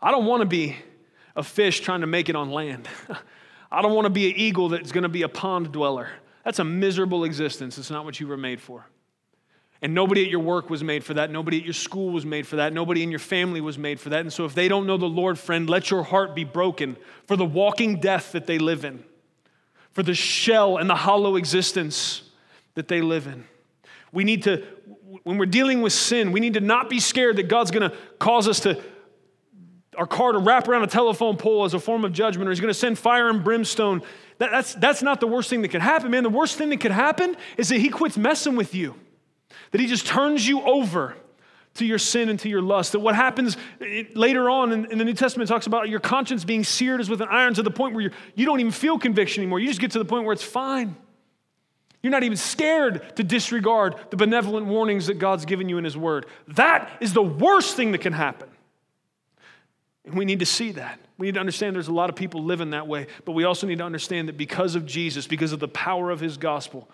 I 0.00 0.10
don't 0.10 0.26
want 0.26 0.40
to 0.40 0.46
be 0.46 0.76
a 1.34 1.42
fish 1.42 1.80
trying 1.80 2.00
to 2.02 2.06
make 2.06 2.28
it 2.28 2.36
on 2.36 2.50
land. 2.50 2.88
I 3.70 3.82
don't 3.82 3.94
want 3.94 4.06
to 4.06 4.10
be 4.10 4.30
an 4.30 4.36
eagle 4.36 4.68
that's 4.68 4.92
going 4.92 5.02
to 5.02 5.08
be 5.08 5.22
a 5.22 5.28
pond 5.28 5.72
dweller. 5.72 6.08
That's 6.44 6.58
a 6.58 6.64
miserable 6.64 7.24
existence. 7.24 7.76
It's 7.76 7.90
not 7.90 8.04
what 8.04 8.20
you 8.20 8.28
were 8.28 8.36
made 8.36 8.60
for. 8.60 8.86
And 9.82 9.94
nobody 9.94 10.24
at 10.24 10.30
your 10.30 10.40
work 10.40 10.70
was 10.70 10.82
made 10.82 11.04
for 11.04 11.14
that. 11.14 11.30
Nobody 11.30 11.58
at 11.58 11.64
your 11.64 11.74
school 11.74 12.10
was 12.10 12.24
made 12.24 12.46
for 12.46 12.56
that. 12.56 12.72
Nobody 12.72 13.02
in 13.02 13.10
your 13.10 13.18
family 13.18 13.60
was 13.60 13.76
made 13.76 14.00
for 14.00 14.08
that. 14.08 14.20
And 14.20 14.32
so, 14.32 14.44
if 14.44 14.54
they 14.54 14.68
don't 14.68 14.86
know 14.86 14.96
the 14.96 15.06
Lord, 15.06 15.38
friend, 15.38 15.68
let 15.68 15.90
your 15.90 16.02
heart 16.02 16.34
be 16.34 16.44
broken 16.44 16.96
for 17.26 17.36
the 17.36 17.44
walking 17.44 18.00
death 18.00 18.32
that 18.32 18.46
they 18.46 18.58
live 18.58 18.84
in, 18.84 19.04
for 19.92 20.02
the 20.02 20.14
shell 20.14 20.78
and 20.78 20.88
the 20.88 20.94
hollow 20.94 21.36
existence 21.36 22.22
that 22.74 22.88
they 22.88 23.02
live 23.02 23.26
in. 23.26 23.44
We 24.12 24.24
need 24.24 24.44
to, 24.44 24.64
when 25.24 25.36
we're 25.36 25.46
dealing 25.46 25.82
with 25.82 25.92
sin, 25.92 26.32
we 26.32 26.40
need 26.40 26.54
to 26.54 26.60
not 26.60 26.88
be 26.88 26.98
scared 26.98 27.36
that 27.36 27.48
God's 27.48 27.70
going 27.70 27.90
to 27.90 27.96
cause 28.18 28.48
us 28.48 28.60
to, 28.60 28.82
our 29.98 30.06
car 30.06 30.32
to 30.32 30.38
wrap 30.38 30.68
around 30.68 30.84
a 30.84 30.88
telephone 30.88 31.36
pole 31.36 31.64
as 31.64 31.74
a 31.74 31.80
form 31.80 32.04
of 32.04 32.12
judgment, 32.12 32.48
or 32.48 32.50
He's 32.50 32.60
going 32.60 32.72
to 32.72 32.78
send 32.78 32.98
fire 32.98 33.28
and 33.28 33.44
brimstone. 33.44 34.00
That, 34.38 34.50
that's, 34.50 34.74
that's 34.74 35.02
not 35.02 35.20
the 35.20 35.26
worst 35.26 35.50
thing 35.50 35.60
that 35.62 35.68
could 35.68 35.82
happen, 35.82 36.10
man. 36.10 36.22
The 36.22 36.30
worst 36.30 36.56
thing 36.56 36.70
that 36.70 36.80
could 36.80 36.92
happen 36.92 37.36
is 37.58 37.68
that 37.68 37.78
He 37.78 37.90
quits 37.90 38.16
messing 38.16 38.56
with 38.56 38.74
you 38.74 38.94
that 39.70 39.80
he 39.80 39.86
just 39.86 40.06
turns 40.06 40.46
you 40.46 40.62
over 40.62 41.16
to 41.74 41.84
your 41.84 41.98
sin 41.98 42.28
and 42.28 42.38
to 42.40 42.48
your 42.48 42.62
lust. 42.62 42.92
That 42.92 43.00
what 43.00 43.14
happens 43.14 43.56
later 44.14 44.48
on 44.50 44.72
in, 44.72 44.98
the 44.98 45.04
New 45.04 45.14
Testament 45.14 45.48
talks 45.48 45.66
about 45.66 45.88
your 45.88 46.00
conscience 46.00 46.44
being 46.44 46.64
seared 46.64 47.00
as 47.00 47.08
with 47.08 47.20
an 47.20 47.28
iron 47.30 47.54
to 47.54 47.62
the 47.62 47.70
point 47.70 47.94
where 47.94 48.02
you're, 48.02 48.12
you 48.34 48.46
don't 48.46 48.60
even 48.60 48.72
feel 48.72 48.98
conviction 48.98 49.42
anymore. 49.42 49.60
You 49.60 49.68
just 49.68 49.80
get 49.80 49.92
to 49.92 49.98
the 49.98 50.04
point 50.04 50.24
where 50.24 50.32
it's 50.32 50.42
fine. 50.42 50.96
You're 52.02 52.12
not 52.12 52.22
even 52.22 52.36
scared 52.36 53.16
to 53.16 53.24
disregard 53.24 53.96
the 54.10 54.16
benevolent 54.16 54.66
warnings 54.66 55.08
that 55.08 55.18
God's 55.18 55.44
given 55.44 55.68
you 55.68 55.78
in 55.78 55.84
His 55.84 55.96
Word. 55.96 56.26
That 56.48 56.90
is 57.00 57.12
the 57.12 57.22
worst 57.22 57.76
thing 57.76 57.92
that 57.92 58.00
can 58.00 58.12
happen. 58.12 58.48
And 60.04 60.16
we 60.16 60.24
need 60.24 60.38
to 60.38 60.46
see 60.46 60.72
that. 60.72 61.00
We 61.18 61.26
need 61.26 61.34
to 61.34 61.40
understand 61.40 61.74
there's 61.74 61.88
a 61.88 61.92
lot 61.92 62.08
of 62.08 62.14
people 62.14 62.44
living 62.44 62.70
that 62.70 62.86
way, 62.86 63.08
but 63.24 63.32
we 63.32 63.44
also 63.44 63.66
need 63.66 63.78
to 63.78 63.84
understand 63.84 64.28
that 64.28 64.36
because 64.36 64.76
of 64.76 64.86
Jesus, 64.86 65.26
because 65.26 65.52
of 65.52 65.58
the 65.58 65.68
power 65.68 66.10
of 66.10 66.20
His 66.20 66.36
gospel, 66.36 66.88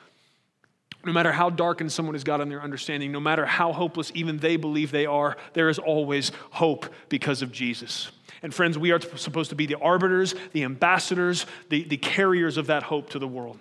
no 1.04 1.12
matter 1.12 1.32
how 1.32 1.50
darkened 1.50 1.90
someone 1.90 2.14
has 2.14 2.24
got 2.24 2.40
in 2.40 2.48
their 2.48 2.62
understanding, 2.62 3.10
no 3.10 3.20
matter 3.20 3.44
how 3.44 3.72
hopeless 3.72 4.12
even 4.14 4.38
they 4.38 4.56
believe 4.56 4.90
they 4.90 5.06
are, 5.06 5.36
there 5.52 5.68
is 5.68 5.78
always 5.78 6.30
hope 6.50 6.86
because 7.08 7.42
of 7.42 7.50
Jesus. 7.50 8.10
And 8.42 8.52
friends, 8.52 8.76
we 8.76 8.90
are 8.92 9.00
supposed 9.16 9.50
to 9.50 9.56
be 9.56 9.66
the 9.66 9.78
arbiters, 9.78 10.34
the 10.52 10.64
ambassadors, 10.64 11.46
the, 11.68 11.84
the 11.84 11.96
carriers 11.96 12.56
of 12.56 12.66
that 12.66 12.82
hope 12.82 13.10
to 13.10 13.18
the 13.18 13.28
world. 13.28 13.58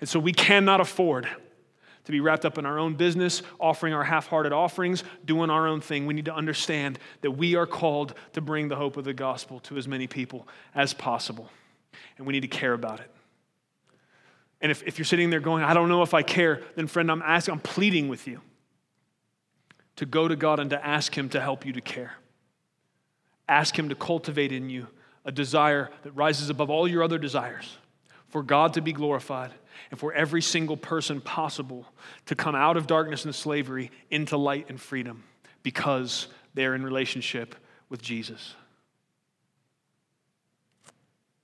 And 0.00 0.08
so 0.08 0.18
we 0.18 0.32
cannot 0.32 0.80
afford 0.80 1.28
to 2.04 2.12
be 2.12 2.20
wrapped 2.20 2.46
up 2.46 2.56
in 2.56 2.64
our 2.64 2.78
own 2.78 2.94
business, 2.94 3.42
offering 3.60 3.92
our 3.92 4.04
half 4.04 4.26
hearted 4.28 4.52
offerings, 4.52 5.04
doing 5.26 5.50
our 5.50 5.66
own 5.66 5.82
thing. 5.82 6.06
We 6.06 6.14
need 6.14 6.24
to 6.24 6.34
understand 6.34 6.98
that 7.20 7.32
we 7.32 7.54
are 7.54 7.66
called 7.66 8.14
to 8.32 8.40
bring 8.40 8.68
the 8.68 8.76
hope 8.76 8.96
of 8.96 9.04
the 9.04 9.12
gospel 9.12 9.60
to 9.60 9.76
as 9.76 9.86
many 9.86 10.06
people 10.06 10.48
as 10.74 10.94
possible. 10.94 11.50
And 12.16 12.26
we 12.26 12.32
need 12.32 12.40
to 12.40 12.48
care 12.48 12.72
about 12.72 13.00
it. 13.00 13.10
And 14.60 14.72
if, 14.72 14.82
if 14.84 14.98
you're 14.98 15.04
sitting 15.04 15.30
there 15.30 15.40
going, 15.40 15.62
I 15.62 15.74
don't 15.74 15.88
know 15.88 16.02
if 16.02 16.14
I 16.14 16.22
care, 16.22 16.62
then 16.74 16.86
friend, 16.86 17.10
I'm 17.10 17.22
asking, 17.22 17.54
I'm 17.54 17.60
pleading 17.60 18.08
with 18.08 18.26
you 18.26 18.40
to 19.96 20.06
go 20.06 20.28
to 20.28 20.36
God 20.36 20.60
and 20.60 20.70
to 20.70 20.86
ask 20.86 21.16
Him 21.16 21.28
to 21.30 21.40
help 21.40 21.64
you 21.64 21.72
to 21.72 21.80
care. 21.80 22.12
Ask 23.48 23.78
Him 23.78 23.88
to 23.88 23.94
cultivate 23.94 24.52
in 24.52 24.68
you 24.68 24.88
a 25.24 25.32
desire 25.32 25.90
that 26.02 26.12
rises 26.12 26.50
above 26.50 26.70
all 26.70 26.88
your 26.88 27.02
other 27.02 27.18
desires 27.18 27.76
for 28.28 28.42
God 28.42 28.74
to 28.74 28.80
be 28.80 28.92
glorified 28.92 29.52
and 29.90 29.98
for 29.98 30.12
every 30.12 30.42
single 30.42 30.76
person 30.76 31.20
possible 31.20 31.86
to 32.26 32.34
come 32.34 32.54
out 32.54 32.76
of 32.76 32.86
darkness 32.86 33.24
and 33.24 33.34
slavery 33.34 33.90
into 34.10 34.36
light 34.36 34.66
and 34.68 34.80
freedom 34.80 35.24
because 35.62 36.28
they're 36.54 36.74
in 36.74 36.82
relationship 36.82 37.54
with 37.88 38.02
Jesus. 38.02 38.54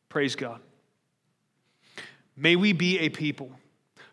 Praise 0.08 0.36
God. 0.36 0.60
May 2.36 2.56
we 2.56 2.72
be 2.72 2.98
a 2.98 3.08
people 3.08 3.50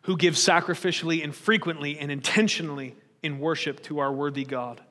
who 0.03 0.17
give 0.17 0.35
sacrificially 0.35 1.23
and 1.23 1.35
frequently 1.35 1.97
and 1.99 2.11
intentionally 2.11 2.95
in 3.23 3.39
worship 3.39 3.83
to 3.83 3.99
our 3.99 4.11
worthy 4.11 4.43
God. 4.43 4.81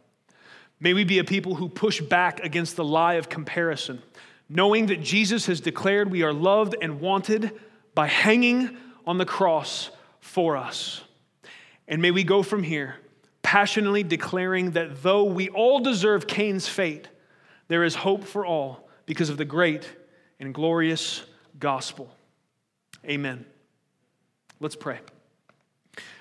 May 0.79 0.95
we 0.95 1.05
be 1.05 1.19
a 1.19 1.25
people 1.25 1.57
who 1.57 1.69
push 1.69 2.01
back 2.01 2.41
against 2.41 2.77
the 2.77 2.85
lie 2.85 3.15
of 3.15 3.29
comparison, 3.29 4.03
knowing 4.49 4.87
that 4.87 5.03
Jesus 5.03 5.47
has 5.47 5.61
declared 5.61 6.11
we 6.11 6.23
are 6.23 6.33
loved 6.33 6.75
and 6.81 7.01
wanted 7.01 7.53
by 7.95 8.07
hanging 8.07 8.77
on 9.07 9.19
the 9.19 9.27
cross 9.27 9.91
for 10.21 10.57
us. 10.57 11.03
And 11.87 12.01
may 12.01 12.11
we 12.11 12.25
go 12.25 12.43
from 12.43 12.63
here 12.63 12.97
passionately 13.43 14.05
declaring 14.05 14.71
that 14.73 15.03
though 15.03 15.25
we 15.25 15.49
all 15.49 15.81
deserve 15.81 16.27
Cain's 16.27 16.69
fate, 16.69 17.09
there 17.67 17.83
is 17.83 17.97
hope 17.97 18.23
for 18.23 18.47
all 18.47 18.89
because 19.07 19.29
of 19.29 19.37
the 19.37 19.45
great 19.45 19.89
and 20.39 20.55
glorious 20.55 21.25
gospel. 21.59 22.15
Amen. 23.05 23.45
Let's 24.61 24.77
pray. 24.77 25.01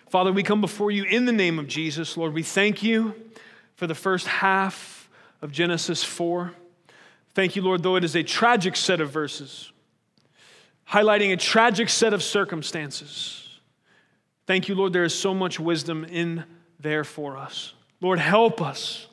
Father, 0.10 0.32
we 0.32 0.44
come 0.44 0.62
before 0.62 0.92
you 0.92 1.04
in 1.04 1.26
the 1.26 1.32
name 1.32 1.60
of 1.60 1.68
Jesus. 1.68 2.18
Lord, 2.18 2.34
we 2.34 2.42
thank 2.42 2.82
you 2.82 3.14
for 3.76 3.86
the 3.86 3.96
first 3.96 4.28
half 4.28 5.10
of 5.42 5.52
Genesis 5.52 6.04
4. 6.04 6.54
Thank 7.34 7.56
you, 7.56 7.62
Lord, 7.62 7.84
though 7.84 7.96
it 7.96 8.04
is 8.04 8.16
a 8.16 8.24
tragic 8.24 8.76
set 8.76 9.02
of 9.02 9.12
verses, 9.12 9.72
highlighting 10.90 11.32
a 11.32 11.38
tragic 11.38 11.90
set 11.90 12.14
of 12.14 12.24
circumstances. 12.24 13.60
Thank 14.48 14.68
you, 14.68 14.76
Lord, 14.76 14.94
there 14.94 15.04
is 15.04 15.14
so 15.14 15.34
much 15.34 15.60
wisdom 15.60 16.04
in 16.06 16.44
there 16.80 17.04
for 17.04 17.38
us. 17.38 17.74
Lord, 18.02 18.20
help 18.20 18.62
us. 18.62 19.08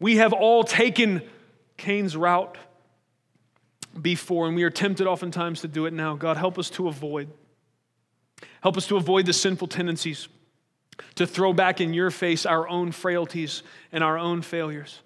We 0.00 0.16
have 0.16 0.32
all 0.32 0.64
taken 0.64 1.22
Cain's 1.76 2.16
route 2.16 2.56
before, 4.00 4.46
and 4.46 4.56
we 4.56 4.62
are 4.62 4.70
tempted 4.70 5.06
oftentimes 5.06 5.60
to 5.62 5.68
do 5.68 5.86
it 5.86 5.92
now. 5.92 6.14
God, 6.16 6.36
help 6.36 6.58
us 6.58 6.70
to 6.70 6.88
avoid. 6.88 7.28
Help 8.60 8.76
us 8.76 8.86
to 8.88 8.96
avoid 8.96 9.26
the 9.26 9.32
sinful 9.32 9.68
tendencies, 9.68 10.28
to 11.14 11.26
throw 11.26 11.52
back 11.52 11.80
in 11.80 11.94
your 11.94 12.10
face 12.10 12.44
our 12.46 12.68
own 12.68 12.92
frailties 12.92 13.62
and 13.92 14.02
our 14.02 14.18
own 14.18 14.42
failures. 14.42 15.00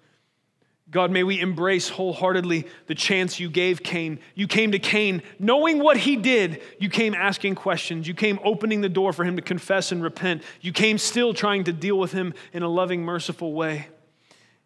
God, 0.91 1.09
may 1.09 1.23
we 1.23 1.39
embrace 1.39 1.87
wholeheartedly 1.87 2.67
the 2.87 2.95
chance 2.95 3.39
you 3.39 3.49
gave 3.49 3.81
Cain. 3.81 4.19
You 4.35 4.45
came 4.45 4.73
to 4.73 4.79
Cain 4.79 5.21
knowing 5.39 5.79
what 5.79 5.95
he 5.95 6.17
did. 6.17 6.61
You 6.79 6.89
came 6.89 7.15
asking 7.15 7.55
questions. 7.55 8.09
You 8.09 8.13
came 8.13 8.39
opening 8.43 8.81
the 8.81 8.89
door 8.89 9.13
for 9.13 9.23
him 9.23 9.37
to 9.37 9.41
confess 9.41 9.93
and 9.93 10.03
repent. 10.03 10.43
You 10.59 10.73
came 10.73 10.97
still 10.97 11.33
trying 11.33 11.63
to 11.63 11.73
deal 11.73 11.97
with 11.97 12.11
him 12.11 12.33
in 12.51 12.61
a 12.61 12.67
loving, 12.67 13.03
merciful 13.03 13.53
way. 13.53 13.87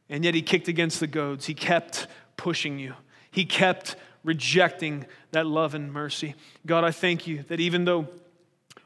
And 0.09 0.23
yet 0.25 0.33
he 0.33 0.41
kicked 0.41 0.67
against 0.67 0.99
the 0.99 1.07
goads. 1.07 1.45
He 1.45 1.53
kept 1.53 2.07
pushing 2.37 2.79
you, 2.79 2.95
he 3.29 3.45
kept 3.45 3.95
rejecting 4.25 5.05
that 5.31 5.45
love 5.45 5.75
and 5.75 5.93
mercy. 5.93 6.35
God, 6.65 6.83
I 6.83 6.91
thank 6.91 7.27
you 7.27 7.43
that 7.47 7.61
even 7.61 7.85
though 7.85 8.09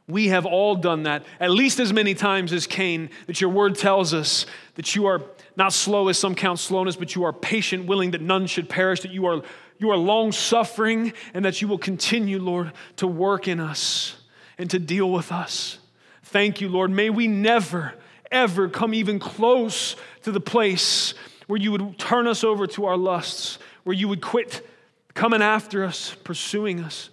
we 0.07 0.27
have 0.27 0.45
all 0.45 0.75
done 0.75 1.03
that 1.03 1.23
at 1.39 1.51
least 1.51 1.79
as 1.79 1.93
many 1.93 2.13
times 2.13 2.51
as 2.51 2.67
Cain, 2.67 3.09
that 3.27 3.39
your 3.39 3.49
word 3.49 3.75
tells 3.75 4.13
us 4.13 4.45
that 4.75 4.95
you 4.95 5.05
are 5.05 5.21
not 5.55 5.71
slow 5.71 6.07
as 6.09 6.17
some 6.17 6.35
count 6.35 6.59
slowness, 6.59 6.95
but 6.95 7.15
you 7.15 7.23
are 7.23 7.33
patient, 7.33 7.85
willing 7.85 8.11
that 8.11 8.21
none 8.21 8.47
should 8.47 8.69
perish, 8.69 9.01
that 9.01 9.11
you 9.11 9.25
are, 9.25 9.41
you 9.77 9.91
are 9.91 9.97
long 9.97 10.31
suffering, 10.31 11.13
and 11.33 11.45
that 11.45 11.61
you 11.61 11.67
will 11.67 11.77
continue, 11.77 12.39
Lord, 12.39 12.71
to 12.97 13.07
work 13.07 13.47
in 13.47 13.59
us 13.59 14.15
and 14.57 14.69
to 14.71 14.79
deal 14.79 15.09
with 15.11 15.31
us. 15.31 15.77
Thank 16.23 16.59
you, 16.59 16.69
Lord. 16.69 16.91
May 16.91 17.09
we 17.09 17.27
never, 17.27 17.93
ever 18.31 18.67
come 18.67 18.93
even 18.93 19.19
close 19.19 19.95
to 20.23 20.31
the 20.31 20.41
place 20.41 21.13
where 21.47 21.59
you 21.59 21.71
would 21.71 21.97
turn 21.97 22.27
us 22.27 22.43
over 22.43 22.67
to 22.67 22.85
our 22.85 22.97
lusts, 22.97 23.57
where 23.83 23.95
you 23.95 24.07
would 24.07 24.21
quit 24.21 24.67
coming 25.13 25.41
after 25.41 25.83
us, 25.83 26.15
pursuing 26.23 26.79
us. 26.79 27.09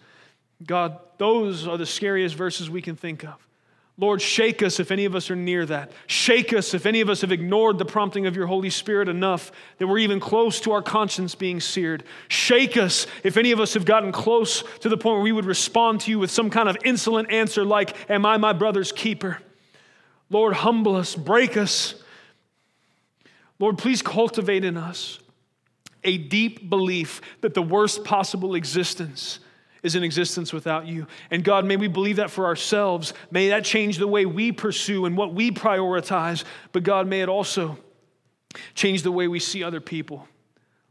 God, 0.64 0.98
those 1.18 1.66
are 1.66 1.76
the 1.76 1.86
scariest 1.86 2.34
verses 2.34 2.70
we 2.70 2.82
can 2.82 2.96
think 2.96 3.24
of. 3.24 3.46
Lord, 3.98 4.20
shake 4.20 4.62
us 4.62 4.78
if 4.78 4.90
any 4.90 5.06
of 5.06 5.14
us 5.14 5.30
are 5.30 5.36
near 5.36 5.64
that. 5.64 5.90
Shake 6.06 6.52
us 6.52 6.74
if 6.74 6.84
any 6.84 7.00
of 7.00 7.08
us 7.08 7.22
have 7.22 7.32
ignored 7.32 7.78
the 7.78 7.86
prompting 7.86 8.26
of 8.26 8.36
your 8.36 8.46
Holy 8.46 8.68
Spirit 8.68 9.08
enough 9.08 9.50
that 9.78 9.86
we're 9.86 9.98
even 9.98 10.20
close 10.20 10.60
to 10.60 10.72
our 10.72 10.82
conscience 10.82 11.34
being 11.34 11.60
seared. 11.60 12.04
Shake 12.28 12.76
us 12.76 13.06
if 13.24 13.38
any 13.38 13.52
of 13.52 13.60
us 13.60 13.72
have 13.72 13.86
gotten 13.86 14.12
close 14.12 14.62
to 14.80 14.90
the 14.90 14.98
point 14.98 15.14
where 15.14 15.22
we 15.22 15.32
would 15.32 15.46
respond 15.46 16.02
to 16.02 16.10
you 16.10 16.18
with 16.18 16.30
some 16.30 16.50
kind 16.50 16.68
of 16.68 16.76
insolent 16.84 17.30
answer 17.30 17.64
like, 17.64 18.10
Am 18.10 18.26
I 18.26 18.36
my 18.36 18.52
brother's 18.52 18.92
keeper? 18.92 19.38
Lord, 20.28 20.52
humble 20.52 20.94
us, 20.94 21.14
break 21.14 21.56
us. 21.56 21.94
Lord, 23.58 23.78
please 23.78 24.02
cultivate 24.02 24.64
in 24.64 24.76
us 24.76 25.18
a 26.04 26.18
deep 26.18 26.68
belief 26.68 27.20
that 27.40 27.54
the 27.54 27.62
worst 27.62 28.04
possible 28.04 28.54
existence 28.54 29.40
is 29.82 29.94
an 29.94 30.02
existence 30.02 30.52
without 30.52 30.86
you. 30.86 31.06
And 31.30 31.44
God, 31.44 31.64
may 31.64 31.76
we 31.76 31.88
believe 31.88 32.16
that 32.16 32.30
for 32.30 32.46
ourselves. 32.46 33.14
May 33.30 33.50
that 33.50 33.64
change 33.64 33.98
the 33.98 34.06
way 34.06 34.26
we 34.26 34.52
pursue 34.52 35.04
and 35.04 35.16
what 35.16 35.32
we 35.32 35.50
prioritize. 35.50 36.44
But 36.72 36.82
God, 36.82 37.06
may 37.06 37.20
it 37.20 37.28
also 37.28 37.78
change 38.74 39.02
the 39.02 39.12
way 39.12 39.28
we 39.28 39.38
see 39.38 39.62
other 39.62 39.80
people. 39.80 40.26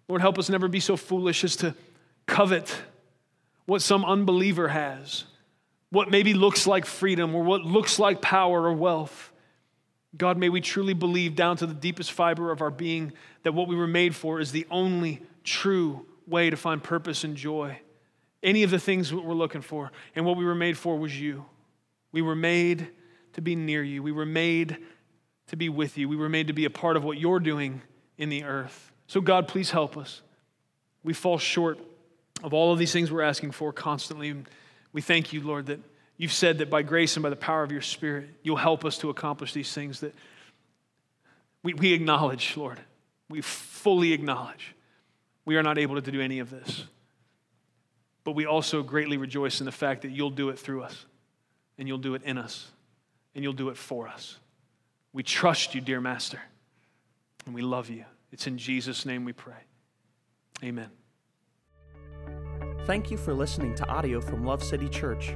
Lord, 0.07 0.21
help 0.21 0.37
us 0.37 0.49
never 0.49 0.67
be 0.67 0.79
so 0.79 0.95
foolish 0.95 1.43
as 1.43 1.55
to 1.57 1.75
covet 2.25 2.75
what 3.65 3.81
some 3.81 4.05
unbeliever 4.05 4.67
has, 4.67 5.25
what 5.89 6.09
maybe 6.09 6.33
looks 6.33 6.67
like 6.67 6.85
freedom 6.85 7.35
or 7.35 7.43
what 7.43 7.61
looks 7.61 7.99
like 7.99 8.21
power 8.21 8.63
or 8.63 8.73
wealth. 8.73 9.31
God, 10.17 10.37
may 10.37 10.49
we 10.49 10.61
truly 10.61 10.93
believe 10.93 11.35
down 11.35 11.57
to 11.57 11.65
the 11.65 11.73
deepest 11.73 12.11
fiber 12.11 12.51
of 12.51 12.61
our 12.61 12.71
being 12.71 13.13
that 13.43 13.53
what 13.53 13.67
we 13.67 13.75
were 13.75 13.87
made 13.87 14.15
for 14.15 14.39
is 14.39 14.51
the 14.51 14.65
only 14.71 15.21
true 15.43 16.05
way 16.27 16.49
to 16.49 16.57
find 16.57 16.81
purpose 16.81 17.23
and 17.23 17.35
joy. 17.35 17.79
Any 18.41 18.63
of 18.63 18.71
the 18.71 18.79
things 18.79 19.13
we're 19.13 19.33
looking 19.33 19.61
for. 19.61 19.91
And 20.15 20.25
what 20.25 20.37
we 20.37 20.45
were 20.45 20.55
made 20.55 20.77
for 20.77 20.97
was 20.97 21.19
you. 21.19 21.45
We 22.11 22.21
were 22.21 22.35
made 22.35 22.87
to 23.33 23.41
be 23.41 23.55
near 23.55 23.83
you. 23.83 24.01
We 24.01 24.11
were 24.11 24.25
made 24.25 24.77
to 25.47 25.55
be 25.55 25.69
with 25.69 25.97
you. 25.97 26.07
We 26.07 26.15
were 26.15 26.29
made 26.29 26.47
to 26.47 26.53
be 26.53 26.65
a 26.65 26.69
part 26.69 26.95
of 26.95 27.03
what 27.03 27.17
you're 27.17 27.39
doing 27.39 27.81
in 28.17 28.29
the 28.29 28.43
earth. 28.43 28.91
So, 29.07 29.21
God, 29.21 29.47
please 29.47 29.71
help 29.71 29.97
us. 29.97 30.21
We 31.03 31.13
fall 31.13 31.37
short 31.37 31.79
of 32.43 32.53
all 32.53 32.71
of 32.71 32.79
these 32.79 32.93
things 32.93 33.11
we're 33.11 33.21
asking 33.21 33.51
for 33.51 33.73
constantly. 33.73 34.35
We 34.93 35.01
thank 35.01 35.33
you, 35.33 35.41
Lord, 35.41 35.67
that 35.67 35.79
You've 36.17 36.31
said 36.31 36.59
that 36.59 36.69
by 36.69 36.81
grace 36.81 37.15
and 37.15 37.23
by 37.23 37.29
the 37.29 37.35
power 37.35 37.63
of 37.63 37.71
your 37.71 37.81
Spirit, 37.81 38.29
you'll 38.41 38.55
help 38.55 38.85
us 38.85 38.97
to 38.99 39.09
accomplish 39.09 39.53
these 39.53 39.73
things 39.73 39.99
that 39.99 40.13
we, 41.61 41.73
we 41.73 41.93
acknowledge, 41.93 42.55
Lord. 42.55 42.79
We 43.29 43.41
fully 43.41 44.13
acknowledge 44.13 44.75
we 45.45 45.57
are 45.57 45.63
not 45.63 45.77
able 45.77 46.01
to 46.01 46.11
do 46.11 46.21
any 46.21 46.39
of 46.39 46.49
this. 46.49 46.85
But 48.23 48.33
we 48.33 48.45
also 48.45 48.81
greatly 48.81 49.17
rejoice 49.17 49.59
in 49.59 49.65
the 49.65 49.71
fact 49.71 50.01
that 50.01 50.11
you'll 50.11 50.31
do 50.31 50.49
it 50.49 50.57
through 50.57 50.83
us, 50.83 51.05
and 51.77 51.87
you'll 51.87 51.97
do 51.97 52.15
it 52.15 52.23
in 52.23 52.37
us, 52.37 52.71
and 53.33 53.43
you'll 53.43 53.53
do 53.53 53.69
it 53.69 53.77
for 53.77 54.07
us. 54.07 54.37
We 55.13 55.21
trust 55.23 55.75
you, 55.75 55.81
dear 55.81 56.01
Master, 56.01 56.41
and 57.45 57.53
we 57.53 57.61
love 57.61 57.89
you. 57.89 58.05
It's 58.31 58.47
in 58.47 58.57
Jesus' 58.57 59.05
name 59.05 59.25
we 59.25 59.33
pray. 59.33 59.53
Amen. 60.63 60.89
Thank 62.85 63.11
you 63.11 63.17
for 63.17 63.33
listening 63.33 63.75
to 63.75 63.87
audio 63.87 64.21
from 64.21 64.43
Love 64.43 64.63
City 64.63 64.89
Church 64.89 65.35